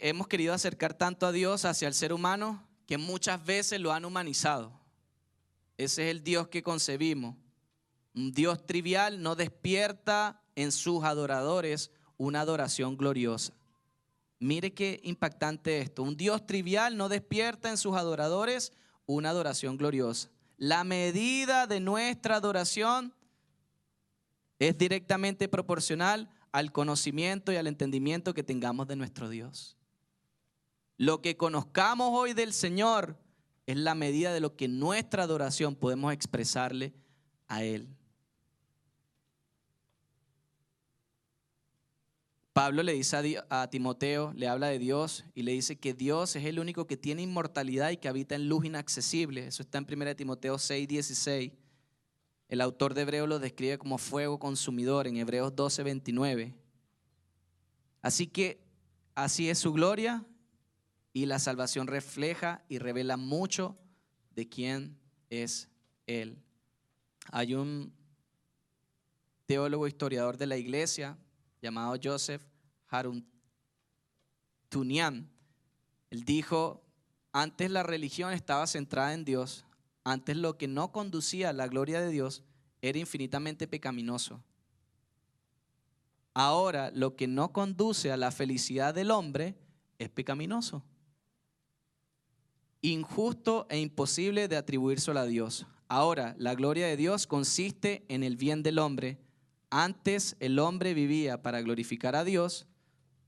hemos 0.00 0.28
querido 0.28 0.54
acercar 0.54 0.94
tanto 0.94 1.26
a 1.26 1.32
Dios 1.32 1.64
hacia 1.64 1.88
el 1.88 1.94
ser 1.94 2.12
humano 2.12 2.66
que 2.86 2.98
muchas 2.98 3.44
veces 3.44 3.80
lo 3.80 3.92
han 3.92 4.04
humanizado. 4.04 4.72
Ese 5.76 6.04
es 6.04 6.10
el 6.10 6.22
Dios 6.22 6.48
que 6.48 6.62
concebimos. 6.62 7.36
Un 8.14 8.32
Dios 8.32 8.64
trivial 8.64 9.22
no 9.22 9.34
despierta 9.34 10.40
en 10.54 10.72
sus 10.72 11.04
adoradores 11.04 11.90
una 12.16 12.40
adoración 12.40 12.96
gloriosa. 12.96 13.52
Mire 14.38 14.74
qué 14.74 15.00
impactante 15.02 15.80
esto. 15.80 16.02
Un 16.02 16.16
Dios 16.16 16.46
trivial 16.46 16.96
no 16.96 17.08
despierta 17.08 17.70
en 17.70 17.76
sus 17.76 17.96
adoradores 17.96 18.72
una 19.06 19.30
adoración 19.30 19.76
gloriosa. 19.76 20.30
La 20.58 20.84
medida 20.84 21.66
de 21.66 21.80
nuestra 21.80 22.36
adoración 22.36 23.14
es 24.58 24.76
directamente 24.76 25.48
proporcional 25.48 26.30
al 26.52 26.72
conocimiento 26.72 27.52
y 27.52 27.56
al 27.56 27.66
entendimiento 27.66 28.34
que 28.34 28.42
tengamos 28.42 28.88
de 28.88 28.96
nuestro 28.96 29.28
Dios. 29.28 29.76
Lo 30.96 31.20
que 31.20 31.36
conozcamos 31.36 32.10
hoy 32.12 32.32
del 32.32 32.52
Señor 32.52 33.18
es 33.66 33.76
la 33.76 33.94
medida 33.94 34.32
de 34.32 34.40
lo 34.40 34.56
que 34.56 34.68
nuestra 34.68 35.24
adoración 35.24 35.74
podemos 35.74 36.12
expresarle 36.12 36.94
a 37.48 37.64
Él. 37.64 37.88
Pablo 42.56 42.82
le 42.82 42.94
dice 42.94 43.44
a, 43.50 43.68
Timoteo, 43.68 44.32
le 44.34 44.48
habla 44.48 44.68
de 44.68 44.78
Dios 44.78 45.26
y 45.34 45.42
le 45.42 45.52
dice 45.52 45.76
que 45.76 45.92
Dios 45.92 46.36
es 46.36 46.46
el 46.46 46.58
único 46.58 46.86
que 46.86 46.96
tiene 46.96 47.20
inmortalidad 47.20 47.90
y 47.90 47.98
que 47.98 48.08
habita 48.08 48.34
en 48.34 48.48
luz 48.48 48.64
inaccesible. 48.64 49.48
Eso 49.48 49.62
está 49.62 49.76
en 49.76 49.86
1 49.86 50.16
Timoteo 50.16 50.58
6, 50.58 50.88
16. 50.88 51.52
El 52.48 52.60
autor 52.62 52.94
de 52.94 53.02
Hebreos 53.02 53.28
lo 53.28 53.38
describe 53.40 53.76
como 53.76 53.98
fuego 53.98 54.38
consumidor 54.38 55.06
en 55.06 55.18
Hebreos 55.18 55.54
12, 55.54 55.82
29. 55.82 56.54
Así 58.00 58.26
que 58.26 58.58
así 59.14 59.50
es 59.50 59.58
su 59.58 59.74
gloria 59.74 60.24
y 61.12 61.26
la 61.26 61.38
salvación 61.38 61.86
refleja 61.86 62.64
y 62.70 62.78
revela 62.78 63.18
mucho 63.18 63.76
de 64.34 64.48
quién 64.48 64.96
es 65.28 65.68
Él. 66.06 66.38
Hay 67.32 67.54
un 67.54 67.92
teólogo 69.44 69.86
historiador 69.86 70.38
de 70.38 70.46
la 70.46 70.56
iglesia 70.56 71.18
llamado 71.66 71.96
Joseph 72.02 72.42
Tunian. 74.68 75.28
Él 76.10 76.24
dijo, 76.24 76.84
antes 77.32 77.70
la 77.70 77.82
religión 77.82 78.32
estaba 78.32 78.66
centrada 78.66 79.12
en 79.14 79.24
Dios, 79.24 79.64
antes 80.04 80.36
lo 80.36 80.56
que 80.56 80.68
no 80.68 80.92
conducía 80.92 81.50
a 81.50 81.52
la 81.52 81.66
gloria 81.66 82.00
de 82.00 82.10
Dios 82.10 82.44
era 82.80 82.98
infinitamente 82.98 83.66
pecaminoso. 83.66 84.42
Ahora 86.34 86.92
lo 86.94 87.16
que 87.16 87.26
no 87.26 87.52
conduce 87.52 88.12
a 88.12 88.16
la 88.16 88.30
felicidad 88.30 88.94
del 88.94 89.10
hombre 89.10 89.56
es 89.98 90.08
pecaminoso, 90.08 90.84
injusto 92.82 93.66
e 93.70 93.80
imposible 93.80 94.46
de 94.46 94.56
atribuírselo 94.56 95.18
a 95.18 95.26
Dios. 95.26 95.66
Ahora 95.88 96.36
la 96.38 96.54
gloria 96.54 96.86
de 96.86 96.96
Dios 96.96 97.26
consiste 97.26 98.04
en 98.08 98.22
el 98.22 98.36
bien 98.36 98.62
del 98.62 98.78
hombre 98.78 99.18
antes 99.84 100.36
el 100.40 100.58
hombre 100.58 100.94
vivía 100.94 101.42
para 101.42 101.60
glorificar 101.60 102.16
a 102.16 102.24
Dios, 102.24 102.66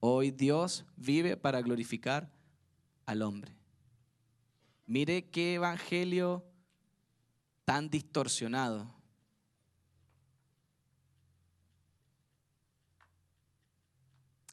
hoy 0.01 0.31
Dios 0.31 0.87
vive 0.97 1.37
para 1.37 1.61
glorificar 1.61 2.33
al 3.05 3.21
hombre. 3.21 3.55
Mire 4.87 5.29
qué 5.29 5.57
evangelio 5.57 6.47
tan 7.67 7.91
distorsionado. 7.91 8.95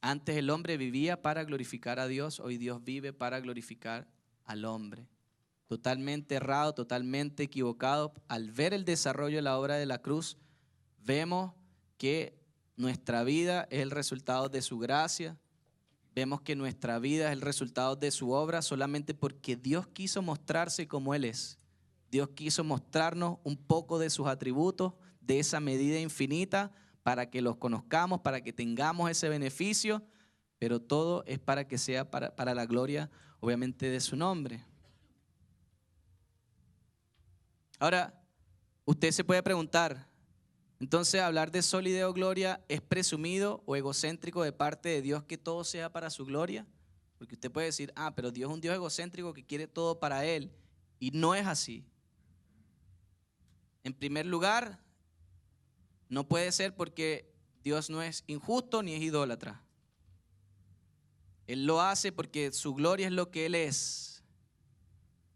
Antes 0.02 0.36
el 0.36 0.50
hombre 0.50 0.76
vivía 0.76 1.22
para 1.22 1.46
glorificar 1.46 1.98
a 2.00 2.08
Dios, 2.08 2.42
hoy 2.42 2.58
Dios 2.58 2.84
vive 2.84 3.14
para 3.14 3.40
glorificar 3.40 4.06
al 4.44 4.66
hombre. 4.66 5.08
Totalmente 5.68 6.36
errado, 6.36 6.74
totalmente 6.74 7.44
equivocado. 7.44 8.14
Al 8.28 8.52
ver 8.52 8.74
el 8.74 8.84
desarrollo 8.84 9.38
de 9.38 9.44
la 9.44 9.58
obra 9.58 9.76
de 9.76 9.86
la 9.86 10.00
cruz, 10.00 10.38
vemos 11.00 11.54
que 11.98 12.38
nuestra 12.78 13.24
vida 13.24 13.68
es 13.70 13.82
el 13.82 13.92
resultado 13.92 14.50
de 14.50 14.62
su 14.62 14.80
gracia. 14.80 15.38
Vemos 16.14 16.42
que 16.42 16.56
nuestra 16.56 17.00
vida 17.00 17.28
es 17.28 17.34
el 17.34 17.42
resultado 17.42 17.96
de 17.96 18.12
su 18.12 18.32
obra 18.32 18.62
solamente 18.62 19.14
porque 19.14 19.56
Dios 19.56 19.88
quiso 19.88 20.22
mostrarse 20.22 20.88
como 20.88 21.14
Él 21.14 21.26
es. 21.26 21.58
Dios 22.12 22.30
quiso 22.30 22.64
mostrarnos 22.64 23.40
un 23.44 23.58
poco 23.58 24.00
de 24.00 24.10
sus 24.10 24.28
atributos, 24.28 24.94
de 25.22 25.40
esa 25.40 25.60
medida 25.60 26.00
infinita, 26.00 26.72
para 27.04 27.30
que 27.30 27.42
los 27.42 27.58
conozcamos, 27.58 28.22
para 28.22 28.42
que 28.42 28.54
tengamos 28.54 29.12
ese 29.12 29.30
beneficio, 29.30 30.04
pero 30.58 30.82
todo 30.82 31.24
es 31.28 31.40
para 31.40 31.68
que 31.68 31.78
sea 31.78 32.10
para, 32.10 32.36
para 32.36 32.56
la 32.56 32.66
gloria, 32.66 33.10
obviamente, 33.40 33.90
de 33.90 34.00
su 34.00 34.16
nombre. 34.16 34.64
Ahora, 37.80 38.24
usted 38.86 39.12
se 39.12 39.24
puede 39.24 39.44
preguntar, 39.44 40.08
entonces 40.80 41.22
hablar 41.22 41.52
de 41.52 41.62
solideo 41.62 42.14
gloria 42.14 42.64
es 42.68 42.82
presumido 42.82 43.64
o 43.66 43.76
egocéntrico 43.76 44.44
de 44.44 44.52
parte 44.52 44.90
de 44.90 45.02
Dios 45.02 45.24
que 45.24 45.38
todo 45.38 45.64
sea 45.64 45.92
para 45.92 46.10
su 46.10 46.26
gloria? 46.26 46.66
Porque 47.18 47.36
usted 47.36 47.52
puede 47.52 47.68
decir, 47.68 47.94
ah, 47.96 48.14
pero 48.16 48.32
Dios 48.32 48.50
es 48.50 48.54
un 48.54 48.62
Dios 48.62 48.76
egocéntrico 48.76 49.34
que 49.34 49.46
quiere 49.46 49.68
todo 49.68 50.00
para 50.00 50.26
Él. 50.26 50.52
Y 51.00 51.12
no 51.12 51.34
es 51.34 51.48
así. 51.48 51.86
En 53.84 53.94
primer 53.94 54.26
lugar, 54.26 54.80
no 56.10 56.28
puede 56.28 56.52
ser 56.52 56.76
porque 56.76 57.34
Dios 57.64 57.90
no 57.90 58.02
es 58.02 58.24
injusto 58.28 58.84
ni 58.84 58.94
es 58.94 59.02
idólatra. 59.02 59.62
Él 61.48 61.66
lo 61.66 61.82
hace 61.82 62.12
porque 62.12 62.52
su 62.52 62.74
gloria 62.74 63.08
es 63.08 63.14
lo 63.14 63.32
que 63.32 63.46
Él 63.46 63.56
es. 63.56 64.24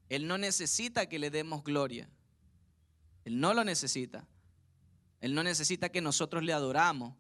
Él 0.10 0.28
no 0.28 0.38
necesita 0.38 1.08
que 1.08 1.20
le 1.20 1.30
demos 1.30 1.64
gloria. 1.64 2.10
Él 3.24 3.40
no 3.40 3.54
lo 3.54 3.64
necesita. 3.64 4.28
Él 5.22 5.34
no 5.34 5.44
necesita 5.44 5.90
que 5.90 6.02
nosotros 6.02 6.44
le 6.44 6.54
adoramos. 6.54 7.16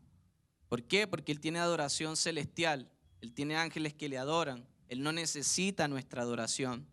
¿Por 0.67 0.83
qué? 0.83 1.07
Porque 1.07 1.31
Él 1.31 1.39
tiene 1.39 1.59
adoración 1.59 2.15
celestial. 2.15 2.89
Él 3.21 3.33
tiene 3.33 3.57
ángeles 3.57 3.93
que 3.93 4.09
le 4.09 4.17
adoran. 4.17 4.67
Él 4.87 5.03
no 5.03 5.11
necesita 5.11 5.87
nuestra 5.87 6.21
adoración. 6.21 6.87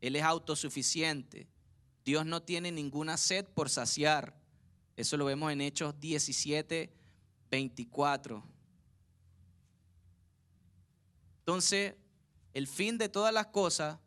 Él 0.00 0.16
es 0.16 0.22
autosuficiente. 0.22 1.48
Dios 2.04 2.26
no 2.26 2.42
tiene 2.42 2.72
ninguna 2.72 3.16
sed 3.16 3.46
por 3.46 3.70
saciar. 3.70 4.36
Eso 4.96 5.16
lo 5.16 5.24
vemos 5.24 5.52
en 5.52 5.60
Hechos 5.60 5.98
17, 6.00 6.92
24. 7.50 8.44
Entonces, 11.38 11.94
el 12.54 12.66
fin 12.66 12.98
de 12.98 13.08
todas 13.08 13.32
las 13.32 13.46
cosas 13.46 13.98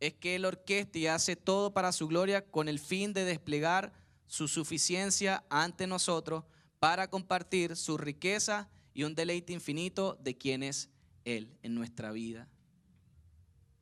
es 0.00 0.14
que 0.14 0.36
Él 0.36 0.44
orquesta 0.44 0.98
y 0.98 1.06
hace 1.06 1.36
todo 1.36 1.72
para 1.72 1.92
su 1.92 2.08
gloria 2.08 2.46
con 2.50 2.68
el 2.68 2.78
fin 2.78 3.12
de 3.12 3.24
desplegar 3.24 3.92
su 4.30 4.46
suficiencia 4.46 5.44
ante 5.50 5.88
nosotros 5.88 6.44
para 6.78 7.10
compartir 7.10 7.74
su 7.74 7.98
riqueza 7.98 8.68
y 8.94 9.02
un 9.02 9.16
deleite 9.16 9.52
infinito 9.52 10.16
de 10.22 10.38
quien 10.38 10.62
es 10.62 10.88
Él 11.24 11.58
en 11.64 11.74
nuestra 11.74 12.12
vida. 12.12 12.48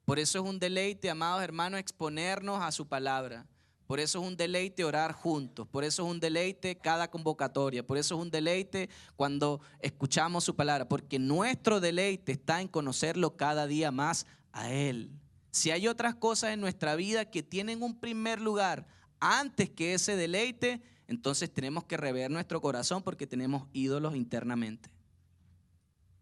Por 0.07 0.19
eso 0.19 0.39
es 0.39 0.49
un 0.49 0.59
deleite, 0.59 1.11
amados 1.11 1.43
hermanos, 1.43 1.79
exponernos 1.79 2.63
a 2.63 2.73
su 2.73 2.89
palabra. 2.89 3.47
Por 3.87 4.01
eso 4.01 4.23
es 4.23 4.27
un 4.27 4.39
deleite 4.39 4.85
orar 4.85 5.13
juntos, 5.13 5.69
por 5.69 5.85
eso 5.85 6.03
es 6.07 6.11
un 6.11 6.19
deleite 6.19 6.79
cada 6.79 7.11
convocatoria, 7.11 7.87
por 7.87 7.99
eso 7.99 8.15
es 8.15 8.21
un 8.23 8.31
deleite 8.31 8.89
cuando 9.17 9.61
escuchamos 9.81 10.45
su 10.45 10.57
palabra, 10.57 10.89
porque 10.89 11.19
nuestro 11.19 11.79
deleite 11.79 12.33
está 12.33 12.63
en 12.63 12.69
conocerlo 12.69 13.37
cada 13.37 13.67
día 13.67 13.91
más 13.91 14.27
a 14.53 14.73
Él. 14.73 15.11
Si 15.51 15.71
hay 15.71 15.89
otras 15.89 16.15
cosas 16.15 16.55
en 16.55 16.61
nuestra 16.61 16.97
vida 16.97 17.27
que 17.27 17.43
tienen 17.43 17.83
un 17.83 18.01
primer 18.01 18.41
lugar 18.41 18.87
antes 19.21 19.71
que 19.71 19.95
ese 19.95 20.17
deleite, 20.17 20.83
entonces 21.07 21.53
tenemos 21.53 21.85
que 21.85 21.97
rever 21.97 22.31
nuestro 22.31 22.61
corazón 22.61 23.03
porque 23.03 23.27
tenemos 23.27 23.67
ídolos 23.73 24.15
internamente. 24.15 24.91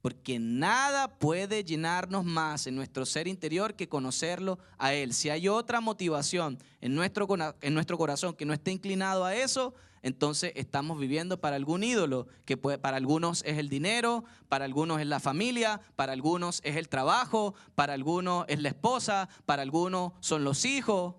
Porque 0.01 0.39
nada 0.39 1.19
puede 1.19 1.65
llenarnos 1.65 2.25
más 2.25 2.69
en 2.69 2.77
nuestro 2.77 3.05
ser 3.05 3.27
interior 3.27 3.75
que 3.75 3.89
conocerlo 3.89 4.61
a 4.79 4.95
Él. 4.95 5.13
Si 5.13 5.31
hay 5.31 5.49
otra 5.49 5.81
motivación 5.81 6.59
en 6.81 6.95
nuestro, 6.95 7.27
en 7.61 7.75
nuestro 7.75 7.99
corazón 7.99 8.35
que 8.35 8.45
no 8.45 8.53
esté 8.53 8.71
inclinado 8.71 9.25
a 9.25 9.35
eso, 9.35 9.75
entonces 10.03 10.53
estamos 10.55 11.01
viviendo 11.01 11.41
para 11.41 11.57
algún 11.57 11.83
ídolo, 11.83 12.29
que 12.45 12.57
para 12.57 12.97
algunos 12.97 13.43
es 13.45 13.59
el 13.59 13.69
dinero, 13.69 14.23
para 14.49 14.65
algunos 14.65 15.01
es 15.01 15.07
la 15.09 15.19
familia, 15.19 15.81
para 15.97 16.13
algunos 16.13 16.61
es 16.63 16.77
el 16.77 16.89
trabajo, 16.89 17.57
para 17.75 17.95
algunos 17.95 18.45
es 18.47 18.63
la 18.63 18.69
esposa, 18.69 19.29
para 19.47 19.63
algunos 19.63 20.13
son 20.21 20.45
los 20.45 20.65
hijos. 20.65 21.17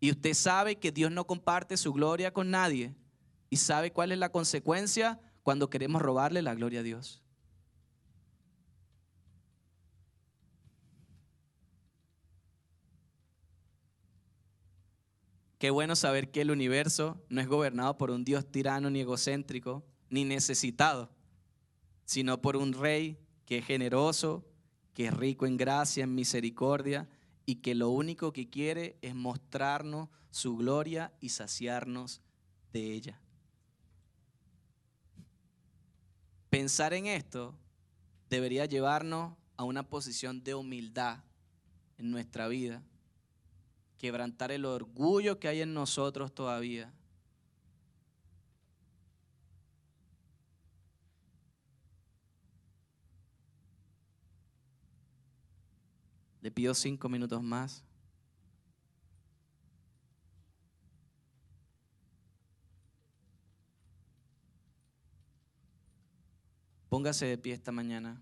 Y 0.00 0.10
usted 0.10 0.32
sabe 0.32 0.76
que 0.76 0.90
Dios 0.90 1.12
no 1.12 1.26
comparte 1.26 1.76
su 1.76 1.92
gloria 1.92 2.32
con 2.32 2.50
nadie. 2.50 2.94
Y 3.50 3.56
sabe 3.56 3.92
cuál 3.92 4.12
es 4.12 4.18
la 4.18 4.32
consecuencia 4.32 5.20
cuando 5.42 5.68
queremos 5.68 6.00
robarle 6.00 6.40
la 6.40 6.54
gloria 6.54 6.80
a 6.80 6.82
Dios. 6.82 7.22
Qué 15.58 15.68
bueno 15.68 15.94
saber 15.94 16.30
que 16.30 16.40
el 16.40 16.50
universo 16.50 17.22
no 17.28 17.42
es 17.42 17.46
gobernado 17.46 17.98
por 17.98 18.10
un 18.10 18.24
Dios 18.24 18.50
tirano 18.50 18.88
ni 18.88 19.00
egocéntrico, 19.00 19.84
ni 20.08 20.24
necesitado, 20.24 21.10
sino 22.06 22.40
por 22.40 22.56
un 22.56 22.72
rey 22.72 23.18
que 23.44 23.58
es 23.58 23.66
generoso, 23.66 24.46
que 24.94 25.08
es 25.08 25.12
rico 25.12 25.44
en 25.44 25.58
gracia, 25.58 26.04
en 26.04 26.14
misericordia 26.14 27.06
y 27.50 27.56
que 27.56 27.74
lo 27.74 27.90
único 27.90 28.32
que 28.32 28.48
quiere 28.48 28.96
es 29.02 29.12
mostrarnos 29.12 30.08
su 30.30 30.56
gloria 30.56 31.12
y 31.20 31.30
saciarnos 31.30 32.20
de 32.72 32.94
ella. 32.94 33.20
Pensar 36.48 36.94
en 36.94 37.06
esto 37.06 37.56
debería 38.28 38.66
llevarnos 38.66 39.34
a 39.56 39.64
una 39.64 39.82
posición 39.82 40.44
de 40.44 40.54
humildad 40.54 41.24
en 41.98 42.12
nuestra 42.12 42.46
vida, 42.46 42.84
quebrantar 43.98 44.52
el 44.52 44.64
orgullo 44.64 45.40
que 45.40 45.48
hay 45.48 45.62
en 45.62 45.74
nosotros 45.74 46.32
todavía. 46.32 46.94
Le 56.42 56.50
pido 56.50 56.74
cinco 56.74 57.08
minutos 57.08 57.42
más. 57.42 57.84
Póngase 66.88 67.26
de 67.26 67.38
pie 67.38 67.54
esta 67.54 67.72
mañana. 67.72 68.20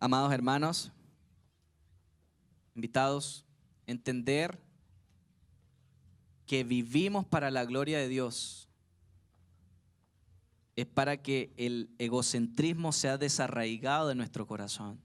Amados 0.00 0.32
hermanos, 0.32 0.92
invitados, 2.74 3.44
entender 3.86 4.60
que 6.46 6.62
vivimos 6.62 7.26
para 7.26 7.50
la 7.50 7.64
gloria 7.64 7.98
de 7.98 8.08
Dios 8.08 8.68
es 10.76 10.86
para 10.86 11.20
que 11.20 11.52
el 11.56 11.90
egocentrismo 11.98 12.92
sea 12.92 13.18
desarraigado 13.18 14.06
de 14.06 14.14
nuestro 14.14 14.46
corazón. 14.46 15.00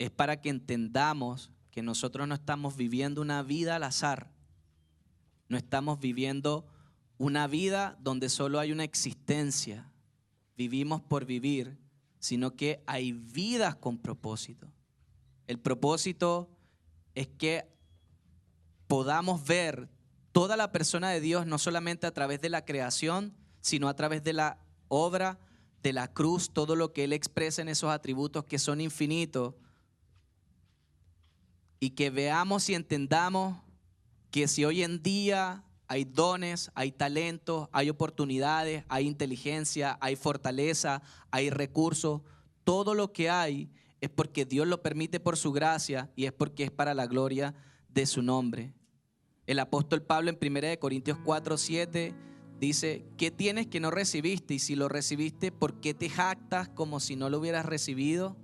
Es 0.00 0.10
para 0.10 0.40
que 0.40 0.48
entendamos 0.48 1.52
que 1.70 1.82
nosotros 1.82 2.26
no 2.26 2.34
estamos 2.34 2.76
viviendo 2.76 3.22
una 3.22 3.44
vida 3.44 3.76
al 3.76 3.84
azar. 3.84 4.32
No 5.48 5.56
estamos 5.56 6.00
viviendo 6.00 6.66
una 7.16 7.46
vida 7.46 7.96
donde 8.00 8.28
solo 8.28 8.58
hay 8.58 8.72
una 8.72 8.82
existencia. 8.82 9.88
Vivimos 10.56 11.00
por 11.00 11.24
vivir 11.24 11.78
sino 12.18 12.56
que 12.56 12.82
hay 12.86 13.12
vidas 13.12 13.76
con 13.76 13.98
propósito. 13.98 14.72
El 15.46 15.58
propósito 15.58 16.50
es 17.14 17.28
que 17.28 17.68
podamos 18.86 19.44
ver 19.44 19.88
toda 20.32 20.56
la 20.56 20.72
persona 20.72 21.10
de 21.10 21.20
Dios 21.20 21.46
no 21.46 21.58
solamente 21.58 22.06
a 22.06 22.14
través 22.14 22.40
de 22.40 22.48
la 22.48 22.64
creación, 22.64 23.34
sino 23.60 23.88
a 23.88 23.96
través 23.96 24.22
de 24.22 24.32
la 24.32 24.58
obra 24.88 25.38
de 25.82 25.92
la 25.92 26.12
cruz, 26.12 26.50
todo 26.52 26.76
lo 26.76 26.92
que 26.92 27.04
Él 27.04 27.12
expresa 27.12 27.62
en 27.62 27.68
esos 27.68 27.90
atributos 27.90 28.44
que 28.44 28.58
son 28.58 28.80
infinitos, 28.80 29.54
y 31.80 31.90
que 31.90 32.10
veamos 32.10 32.68
y 32.68 32.74
entendamos 32.74 33.56
que 34.30 34.48
si 34.48 34.64
hoy 34.64 34.82
en 34.82 35.02
día 35.02 35.64
hay 35.88 36.04
dones, 36.04 36.70
hay 36.74 36.92
talentos, 36.92 37.68
hay 37.72 37.88
oportunidades, 37.88 38.84
hay 38.88 39.06
inteligencia, 39.06 39.98
hay 40.00 40.16
fortaleza, 40.16 41.02
hay 41.30 41.48
recursos. 41.48 42.20
Todo 42.62 42.94
lo 42.94 43.12
que 43.12 43.30
hay 43.30 43.70
es 44.00 44.10
porque 44.10 44.44
Dios 44.44 44.66
lo 44.66 44.82
permite 44.82 45.18
por 45.18 45.38
su 45.38 45.50
gracia 45.50 46.10
y 46.14 46.26
es 46.26 46.32
porque 46.32 46.64
es 46.64 46.70
para 46.70 46.92
la 46.94 47.06
gloria 47.06 47.54
de 47.88 48.04
su 48.04 48.22
nombre. 48.22 48.74
El 49.46 49.58
apóstol 49.60 50.02
Pablo 50.02 50.30
en 50.30 50.38
1 50.40 50.78
Corintios 50.78 51.18
4, 51.24 51.56
7 51.56 52.14
dice, 52.60 53.06
¿qué 53.16 53.30
tienes 53.30 53.66
que 53.66 53.80
no 53.80 53.90
recibiste? 53.90 54.54
Y 54.54 54.58
si 54.58 54.76
lo 54.76 54.88
recibiste, 54.88 55.52
¿por 55.52 55.80
qué 55.80 55.94
te 55.94 56.10
jactas 56.10 56.68
como 56.68 57.00
si 57.00 57.16
no 57.16 57.30
lo 57.30 57.38
hubieras 57.38 57.64
recibido? 57.64 58.36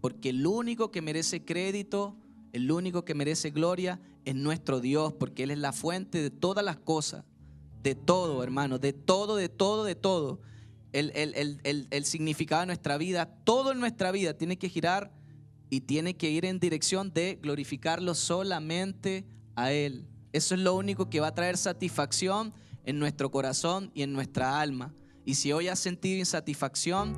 Porque 0.00 0.28
el 0.28 0.46
único 0.46 0.92
que 0.92 1.02
merece 1.02 1.44
crédito, 1.44 2.16
el 2.56 2.72
único 2.72 3.04
que 3.04 3.14
merece 3.14 3.50
gloria 3.50 4.00
es 4.24 4.34
nuestro 4.34 4.80
Dios, 4.80 5.12
porque 5.12 5.42
Él 5.42 5.50
es 5.50 5.58
la 5.58 5.72
fuente 5.72 6.22
de 6.22 6.30
todas 6.30 6.64
las 6.64 6.78
cosas, 6.78 7.24
de 7.82 7.94
todo, 7.94 8.42
hermano, 8.42 8.78
de 8.78 8.94
todo, 8.94 9.36
de 9.36 9.48
todo, 9.48 9.84
de 9.84 9.94
todo. 9.94 10.40
El, 10.92 11.12
el, 11.14 12.04
significado 12.06 12.62
de 12.62 12.66
nuestra 12.68 12.96
vida, 12.96 13.26
todo 13.44 13.72
en 13.72 13.80
nuestra 13.80 14.10
vida 14.10 14.32
tiene 14.32 14.56
que 14.56 14.70
girar 14.70 15.12
y 15.68 15.82
tiene 15.82 16.16
que 16.16 16.30
ir 16.30 16.46
en 16.46 16.58
dirección 16.58 17.12
de 17.12 17.38
glorificarlo 17.42 18.14
solamente 18.14 19.26
a 19.54 19.72
Él. 19.72 20.06
Eso 20.32 20.54
es 20.54 20.60
lo 20.62 20.74
único 20.74 21.10
que 21.10 21.20
va 21.20 21.28
a 21.28 21.34
traer 21.34 21.58
satisfacción 21.58 22.54
en 22.84 22.98
nuestro 22.98 23.30
corazón 23.30 23.90
y 23.92 24.00
en 24.00 24.14
nuestra 24.14 24.58
alma. 24.58 24.94
Y 25.26 25.34
si 25.34 25.52
hoy 25.52 25.68
has 25.68 25.78
sentido 25.78 26.18
insatisfacción, 26.18 27.14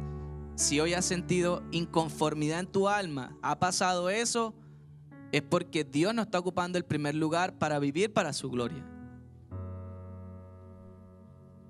si 0.57 0.81
hoy 0.81 0.95
has 0.95 1.05
sentido 1.05 1.63
inconformidad 1.71 2.59
en 2.59 2.67
tu 2.67 2.89
alma, 2.89 3.39
ha 3.43 3.61
pasado 3.61 4.11
eso, 4.11 4.55
es 5.33 5.43
porque 5.43 5.85
Dios 5.85 6.15
no 6.15 6.23
está 6.23 6.39
ocupando 6.39 6.79
el 6.79 6.85
primer 6.85 7.15
lugar 7.15 7.59
para 7.59 7.79
vivir 7.79 8.13
para 8.13 8.33
su 8.33 8.51
gloria. 8.51 8.85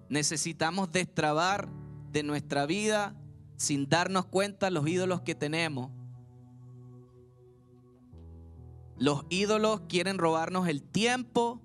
Necesitamos 0.09 0.91
destrabar 0.91 1.69
de 2.13 2.23
nuestra 2.23 2.67
vida 2.67 3.15
sin 3.57 3.89
darnos 3.89 4.27
cuenta 4.27 4.71
los 4.71 4.87
ídolos 4.89 5.21
que 5.23 5.35
tenemos. 5.35 5.91
Los 8.97 9.25
ídolos 9.29 9.83
quieren 9.89 10.19
robarnos 10.19 10.67
el 10.69 10.83
tiempo, 10.83 11.61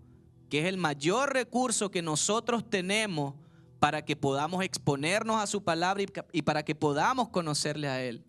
que 0.50 0.62
es 0.62 0.66
el 0.66 0.78
mayor 0.78 1.34
recurso 1.34 1.90
que 1.90 2.02
nosotros 2.02 2.70
tenemos 2.70 3.36
para 3.80 4.06
que 4.06 4.16
podamos 4.16 4.64
exponernos 4.64 5.38
a 5.38 5.48
su 5.48 5.64
palabra 5.64 6.04
y 6.32 6.42
para 6.42 6.64
que 6.64 6.76
podamos 6.76 7.30
conocerle 7.30 7.88
a 7.88 8.04
Él. 8.04 8.26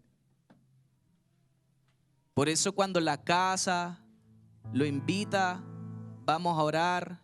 Por 2.34 2.48
eso 2.48 2.72
cuando 2.72 3.00
la 3.00 3.22
casa 3.22 4.04
lo 4.72 4.84
invita, 4.84 5.62
vamos 6.24 6.58
a 6.58 6.62
orar, 6.62 7.20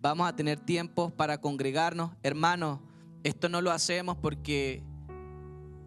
vamos 0.00 0.28
a 0.28 0.36
tener 0.36 0.60
tiempo 0.60 1.10
para 1.10 1.40
congregarnos. 1.40 2.12
Hermanos, 2.22 2.80
esto 3.24 3.48
no 3.48 3.60
lo 3.60 3.70
hacemos 3.70 4.16
porque 4.18 4.82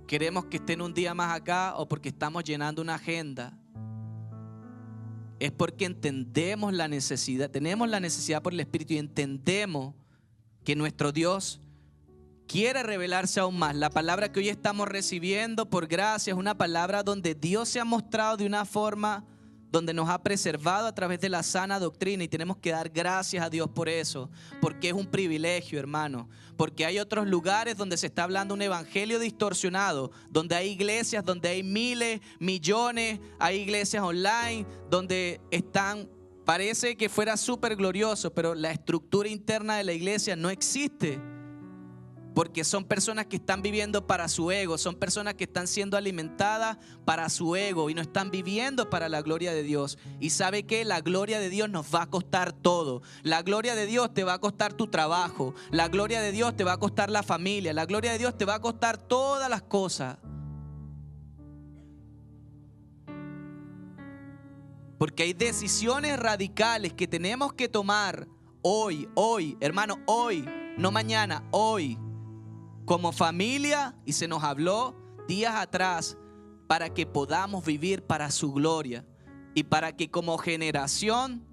queremos 0.08 0.46
que 0.46 0.58
estén 0.58 0.82
un 0.82 0.94
día 0.94 1.14
más 1.14 1.36
acá 1.36 1.76
o 1.78 1.88
porque 1.88 2.10
estamos 2.10 2.44
llenando 2.44 2.82
una 2.82 2.96
agenda 2.96 3.58
es 5.40 5.52
porque 5.52 5.86
entendemos 5.86 6.74
la 6.74 6.88
necesidad, 6.88 7.50
tenemos 7.50 7.90
la 7.90 8.00
necesidad 8.00 8.42
por 8.42 8.54
el 8.54 8.60
Espíritu 8.60 8.94
y 8.94 8.98
entendemos 8.98 9.94
que 10.64 10.76
nuestro 10.76 11.12
Dios 11.12 11.62
quiere 12.48 12.84
revelarse 12.84 13.40
aún 13.40 13.58
más. 13.58 13.76
La 13.76 13.90
palabra 13.90 14.32
que 14.32 14.40
hoy 14.40 14.50
estamos 14.50 14.88
recibiendo 14.88 15.70
por 15.70 15.88
gracia 15.88 16.32
es 16.32 16.38
una 16.38 16.58
palabra 16.58 17.04
donde 17.04 17.36
Dios 17.36 17.70
se 17.70 17.80
ha 17.80 17.86
mostrado 17.86 18.38
de 18.38 18.46
una 18.46 18.66
forma 18.66 19.26
donde 19.72 19.94
nos 19.94 20.10
ha 20.10 20.24
preservado 20.24 20.88
a 20.88 20.96
través 20.96 21.20
de 21.20 21.28
la 21.28 21.44
sana 21.44 21.80
doctrina 21.80 22.24
y 22.24 22.30
tenemos 22.30 22.58
que 22.58 22.72
dar 22.72 22.90
gracias 22.90 23.44
a 23.44 23.50
Dios 23.50 23.70
por 23.70 23.90
eso, 23.90 24.30
porque 24.62 24.88
es 24.88 24.94
un 24.94 25.06
privilegio, 25.06 25.80
hermano, 25.80 26.30
porque 26.56 26.86
hay 26.86 26.98
otros 26.98 27.28
lugares 27.28 27.76
donde 27.76 27.98
se 27.98 28.08
está 28.08 28.24
hablando 28.24 28.54
un 28.54 28.62
evangelio 28.62 29.20
distorsionado, 29.20 30.12
donde 30.30 30.56
hay 30.56 30.70
iglesias, 30.70 31.26
donde 31.26 31.50
hay 31.50 31.62
miles, 31.62 32.22
millones, 32.40 33.20
hay 33.38 33.58
iglesias 33.58 34.02
online, 34.02 34.66
donde 34.90 35.42
están, 35.52 36.10
parece 36.46 36.96
que 36.96 37.10
fuera 37.10 37.36
súper 37.36 37.76
glorioso, 37.76 38.34
pero 38.34 38.56
la 38.56 38.72
estructura 38.72 39.28
interna 39.28 39.76
de 39.76 39.84
la 39.84 39.92
iglesia 39.92 40.38
no 40.38 40.50
existe 40.50 41.20
porque 42.36 42.66
son 42.66 42.84
personas 42.84 43.28
que 43.28 43.38
están 43.38 43.62
viviendo 43.62 44.06
para 44.06 44.28
su 44.28 44.52
ego, 44.52 44.78
son 44.78 44.96
personas 44.96 45.36
que 45.36 45.46
están 45.46 45.68
siendo 45.68 45.96
alimentadas 45.96 46.78
para 47.06 47.30
su 47.30 47.56
ego 47.56 47.90
y 47.90 47.94
no 47.94 48.02
están 48.02 48.30
viviendo 48.30 48.90
para 48.90 49.08
la 49.08 49.22
gloria 49.22 49.54
de 49.54 49.64
Dios. 49.64 49.98
Y 50.20 50.32
sabe 50.32 50.64
que 50.64 50.84
la 50.84 51.00
gloria 51.00 51.40
de 51.40 51.50
Dios 51.50 51.70
nos 51.70 51.96
va 51.96 52.04
a 52.04 52.10
costar 52.10 52.52
todo. 52.52 53.02
La 53.24 53.42
gloria 53.42 53.74
de 53.74 53.86
Dios 53.86 54.14
te 54.14 54.26
va 54.26 54.34
a 54.34 54.40
costar 54.40 54.74
tu 54.74 54.88
trabajo, 54.88 55.56
la 55.72 55.88
gloria 55.88 56.20
de 56.20 56.34
Dios 56.34 56.58
te 56.58 56.66
va 56.66 56.74
a 56.74 56.78
costar 56.78 57.10
la 57.10 57.24
familia, 57.24 57.72
la 57.72 57.86
gloria 57.86 58.12
de 58.12 58.18
Dios 58.18 58.38
te 58.38 58.44
va 58.44 58.56
a 58.56 58.62
costar 58.62 58.98
todas 58.98 59.50
las 59.50 59.62
cosas. 59.62 60.18
Porque 64.98 65.24
hay 65.24 65.32
decisiones 65.32 66.20
radicales 66.20 66.92
que 66.92 67.08
tenemos 67.08 67.54
que 67.54 67.70
tomar 67.70 68.28
hoy, 68.62 69.08
hoy, 69.16 69.58
hermano, 69.62 70.00
hoy, 70.06 70.46
no 70.78 70.92
mañana, 70.92 71.42
hoy 71.52 71.98
como 72.86 73.12
familia 73.12 73.96
y 74.06 74.14
se 74.14 74.28
nos 74.28 74.44
habló 74.44 74.96
días 75.28 75.56
atrás 75.56 76.18
para 76.68 76.94
que 76.94 77.06
podamos 77.06 77.66
vivir 77.66 78.04
para 78.04 78.32
su 78.32 78.54
gloria 78.54 79.06
y 79.54 79.64
para 79.64 79.96
que 79.96 80.10
como 80.10 80.38
generación 80.38 81.46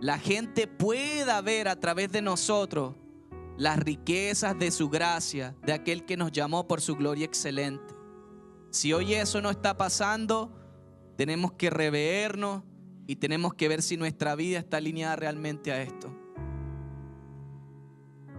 la 0.00 0.18
gente 0.18 0.66
pueda 0.66 1.40
ver 1.40 1.68
a 1.68 1.76
través 1.76 2.12
de 2.12 2.22
nosotros 2.22 2.94
las 3.56 3.78
riquezas 3.78 4.56
de 4.58 4.70
su 4.70 4.88
gracia, 4.88 5.56
de 5.64 5.72
aquel 5.72 6.04
que 6.04 6.16
nos 6.16 6.30
llamó 6.30 6.68
por 6.68 6.80
su 6.80 6.94
gloria 6.94 7.24
excelente. 7.24 7.94
Si 8.70 8.92
hoy 8.92 9.14
eso 9.14 9.40
no 9.40 9.50
está 9.50 9.76
pasando, 9.76 10.52
tenemos 11.16 11.52
que 11.52 11.68
revernos 11.68 12.62
y 13.08 13.16
tenemos 13.16 13.54
que 13.54 13.66
ver 13.68 13.82
si 13.82 13.96
nuestra 13.96 14.36
vida 14.36 14.58
está 14.58 14.76
alineada 14.76 15.16
realmente 15.16 15.72
a 15.72 15.82
esto. 15.82 16.14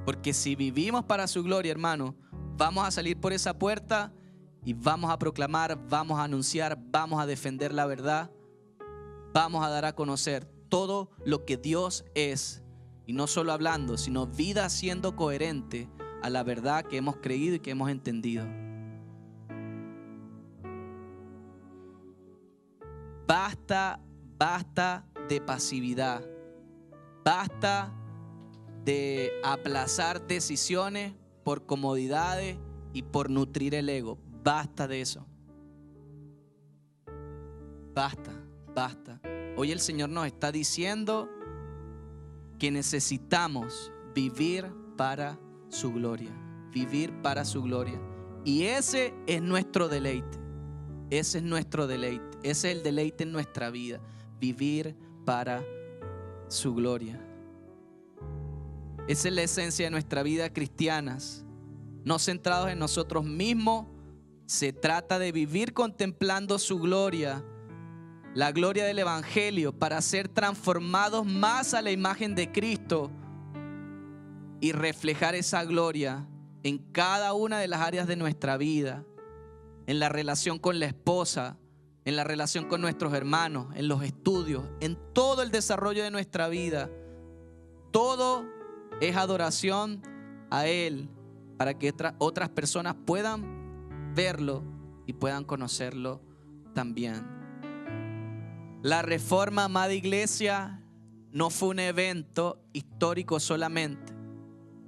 Porque 0.10 0.34
si 0.34 0.56
vivimos 0.56 1.06
para 1.06 1.28
su 1.28 1.44
gloria, 1.44 1.72
hermano, 1.72 2.16
vamos 2.58 2.84
a 2.84 2.90
salir 2.90 3.20
por 3.20 3.32
esa 3.32 3.60
puerta 3.60 4.12
y 4.66 4.74
vamos 4.74 5.12
a 5.12 5.20
proclamar, 5.20 5.88
vamos 5.88 6.18
a 6.18 6.24
anunciar, 6.24 6.80
vamos 6.90 7.22
a 7.22 7.28
defender 7.28 7.72
la 7.72 7.86
verdad, 7.86 8.32
vamos 9.36 9.64
a 9.64 9.70
dar 9.70 9.86
a 9.86 9.94
conocer 9.94 10.46
todo 10.68 11.12
lo 11.26 11.46
que 11.46 11.58
Dios 11.58 12.06
es. 12.16 12.64
Y 13.06 13.14
no 13.14 13.28
solo 13.28 13.52
hablando, 13.52 14.00
sino 14.00 14.26
vida 14.26 14.68
siendo 14.70 15.16
coherente 15.16 15.88
a 16.24 16.32
la 16.32 16.42
verdad 16.42 16.86
que 16.86 16.98
hemos 16.98 17.18
creído 17.18 17.58
y 17.58 17.60
que 17.60 17.70
hemos 17.70 17.92
entendido. 17.92 18.48
Basta, 23.28 24.00
basta 24.40 25.06
de 25.30 25.40
pasividad. 25.40 26.26
Basta 27.24 27.94
de 28.86 29.32
aplazar 29.44 30.26
decisiones 30.26 31.14
por 31.44 31.66
comodidades 31.66 32.58
y 32.94 33.04
por 33.04 33.30
nutrir 33.30 33.76
el 33.76 33.90
ego. 33.90 34.18
Basta 34.44 34.88
de 34.88 35.02
eso. 35.02 35.26
Basta, 37.94 38.32
basta. 38.74 39.20
Hoy 39.58 39.72
el 39.72 39.80
Señor 39.80 40.10
nos 40.10 40.26
está 40.26 40.52
diciendo 40.52 41.30
que 42.58 42.72
necesitamos 42.72 43.92
vivir 44.16 44.72
para 44.96 45.40
su 45.70 45.92
gloria. 45.92 46.32
Vivir 46.72 47.14
para 47.22 47.46
su 47.46 47.64
gloria. 47.64 48.00
Y 48.46 48.64
ese 48.64 49.14
es 49.28 49.42
nuestro 49.42 49.88
deleite. 49.88 50.38
Ese 51.10 51.40
es 51.40 51.44
nuestro 51.44 51.88
deleite. 51.88 52.38
Ese 52.44 52.72
es 52.72 52.78
el 52.78 52.84
deleite 52.84 53.24
en 53.24 53.32
nuestra 53.32 53.70
vida. 53.70 54.00
Vivir 54.40 54.96
para 55.26 55.64
su 56.48 56.74
gloria. 56.74 57.29
Esa 59.10 59.30
es 59.30 59.34
la 59.34 59.42
esencia 59.42 59.88
de 59.88 59.90
nuestra 59.90 60.22
vida 60.22 60.54
cristianas. 60.54 61.44
No 62.04 62.20
centrados 62.20 62.70
en 62.70 62.78
nosotros 62.78 63.26
mismos, 63.26 63.88
se 64.46 64.72
trata 64.72 65.18
de 65.18 65.32
vivir 65.32 65.74
contemplando 65.74 66.60
su 66.60 66.78
gloria, 66.78 67.44
la 68.36 68.52
gloria 68.52 68.86
del 68.86 69.00
Evangelio, 69.00 69.74
para 69.74 70.00
ser 70.04 70.28
transformados 70.28 71.26
más 71.26 71.74
a 71.74 71.82
la 71.82 71.90
imagen 71.90 72.36
de 72.36 72.52
Cristo 72.52 73.10
y 74.62 74.74
reflejar 74.74 75.34
esa 75.34 75.64
gloria 75.64 76.28
en 76.62 76.78
cada 76.78 77.34
una 77.34 77.58
de 77.58 77.68
las 77.68 77.82
áreas 77.82 78.06
de 78.06 78.16
nuestra 78.16 78.58
vida, 78.58 79.04
en 79.88 79.98
la 79.98 80.10
relación 80.10 80.60
con 80.60 80.80
la 80.80 80.86
esposa, 80.86 81.58
en 82.06 82.16
la 82.16 82.26
relación 82.26 82.66
con 82.66 82.80
nuestros 82.80 83.12
hermanos, 83.16 83.76
en 83.76 83.88
los 83.88 84.04
estudios, 84.04 84.66
en 84.82 85.00
todo 85.14 85.42
el 85.42 85.50
desarrollo 85.50 86.04
de 86.04 86.12
nuestra 86.12 86.48
vida. 86.48 86.92
Todo 87.90 88.59
es 89.02 89.16
adoración 89.16 90.02
a 90.50 90.68
Él 90.68 91.10
para 91.58 91.78
que 91.78 91.94
otras 92.18 92.50
personas 92.50 92.96
puedan 93.06 94.14
verlo 94.16 94.64
y 95.06 95.14
puedan 95.14 95.44
conocerlo 95.44 96.22
también. 96.74 97.26
La 98.82 99.02
reforma, 99.02 99.66
amada 99.66 99.94
iglesia, 99.94 100.82
no 101.32 101.50
fue 101.50 101.70
un 101.70 101.80
evento 101.80 102.64
histórico 102.74 103.40
solamente. 103.40 104.14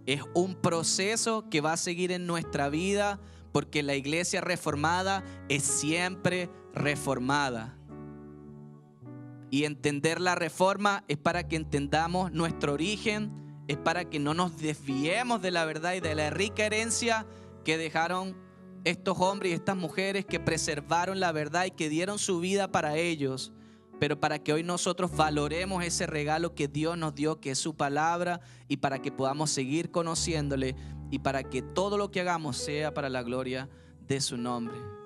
Es 0.06 0.22
un 0.34 0.56
proceso 0.56 1.50
que 1.50 1.62
va 1.62 1.74
a 1.74 1.78
seguir 1.78 2.12
en 2.12 2.26
nuestra 2.26 2.70
vida 2.70 3.20
porque 3.52 3.84
la 3.84 3.96
iglesia 3.96 4.42
reformada 4.42 5.24
es 5.50 5.64
siempre 5.64 6.50
reformada. 6.74 7.78
Y 9.50 9.66
entender 9.66 10.22
la 10.22 10.36
reforma 10.36 11.04
es 11.10 11.18
para 11.18 11.48
que 11.48 11.58
entendamos 11.58 12.32
nuestro 12.32 12.74
origen, 12.74 13.41
es 13.68 13.78
para 13.78 14.10
que 14.10 14.20
no 14.20 14.34
nos 14.34 14.58
desviemos 14.58 15.42
de 15.42 15.52
la 15.52 15.66
verdad 15.66 15.94
y 15.94 16.00
de 16.00 16.16
la 16.16 16.30
rica 16.30 16.66
herencia 16.66 17.26
que 17.64 17.78
dejaron 17.78 18.36
estos 18.84 19.20
hombres 19.20 19.52
y 19.52 19.56
estas 19.56 19.78
mujeres 19.78 20.26
que 20.26 20.40
preservaron 20.40 21.20
la 21.20 21.32
verdad 21.32 21.66
y 21.66 21.72
que 21.72 21.90
dieron 21.90 22.20
su 22.20 22.40
vida 22.40 22.72
para 22.72 22.98
ellos, 22.98 23.52
pero 24.00 24.20
para 24.20 24.40
que 24.40 24.54
hoy 24.54 24.64
nosotros 24.64 25.16
valoremos 25.16 25.84
ese 25.84 26.08
regalo 26.08 26.56
que 26.56 26.68
Dios 26.68 26.98
nos 26.98 27.14
dio, 27.14 27.40
que 27.40 27.52
es 27.52 27.60
su 27.60 27.76
palabra, 27.76 28.42
y 28.68 28.78
para 28.78 29.00
que 29.00 29.12
podamos 29.12 29.52
seguir 29.52 29.92
conociéndole 29.92 30.76
y 31.12 31.20
para 31.20 31.44
que 31.44 31.62
todo 31.62 31.98
lo 31.98 32.10
que 32.10 32.22
hagamos 32.22 32.58
sea 32.58 32.94
para 32.94 33.10
la 33.10 33.22
gloria 33.22 33.70
de 34.08 34.20
su 34.22 34.38
nombre. 34.38 35.01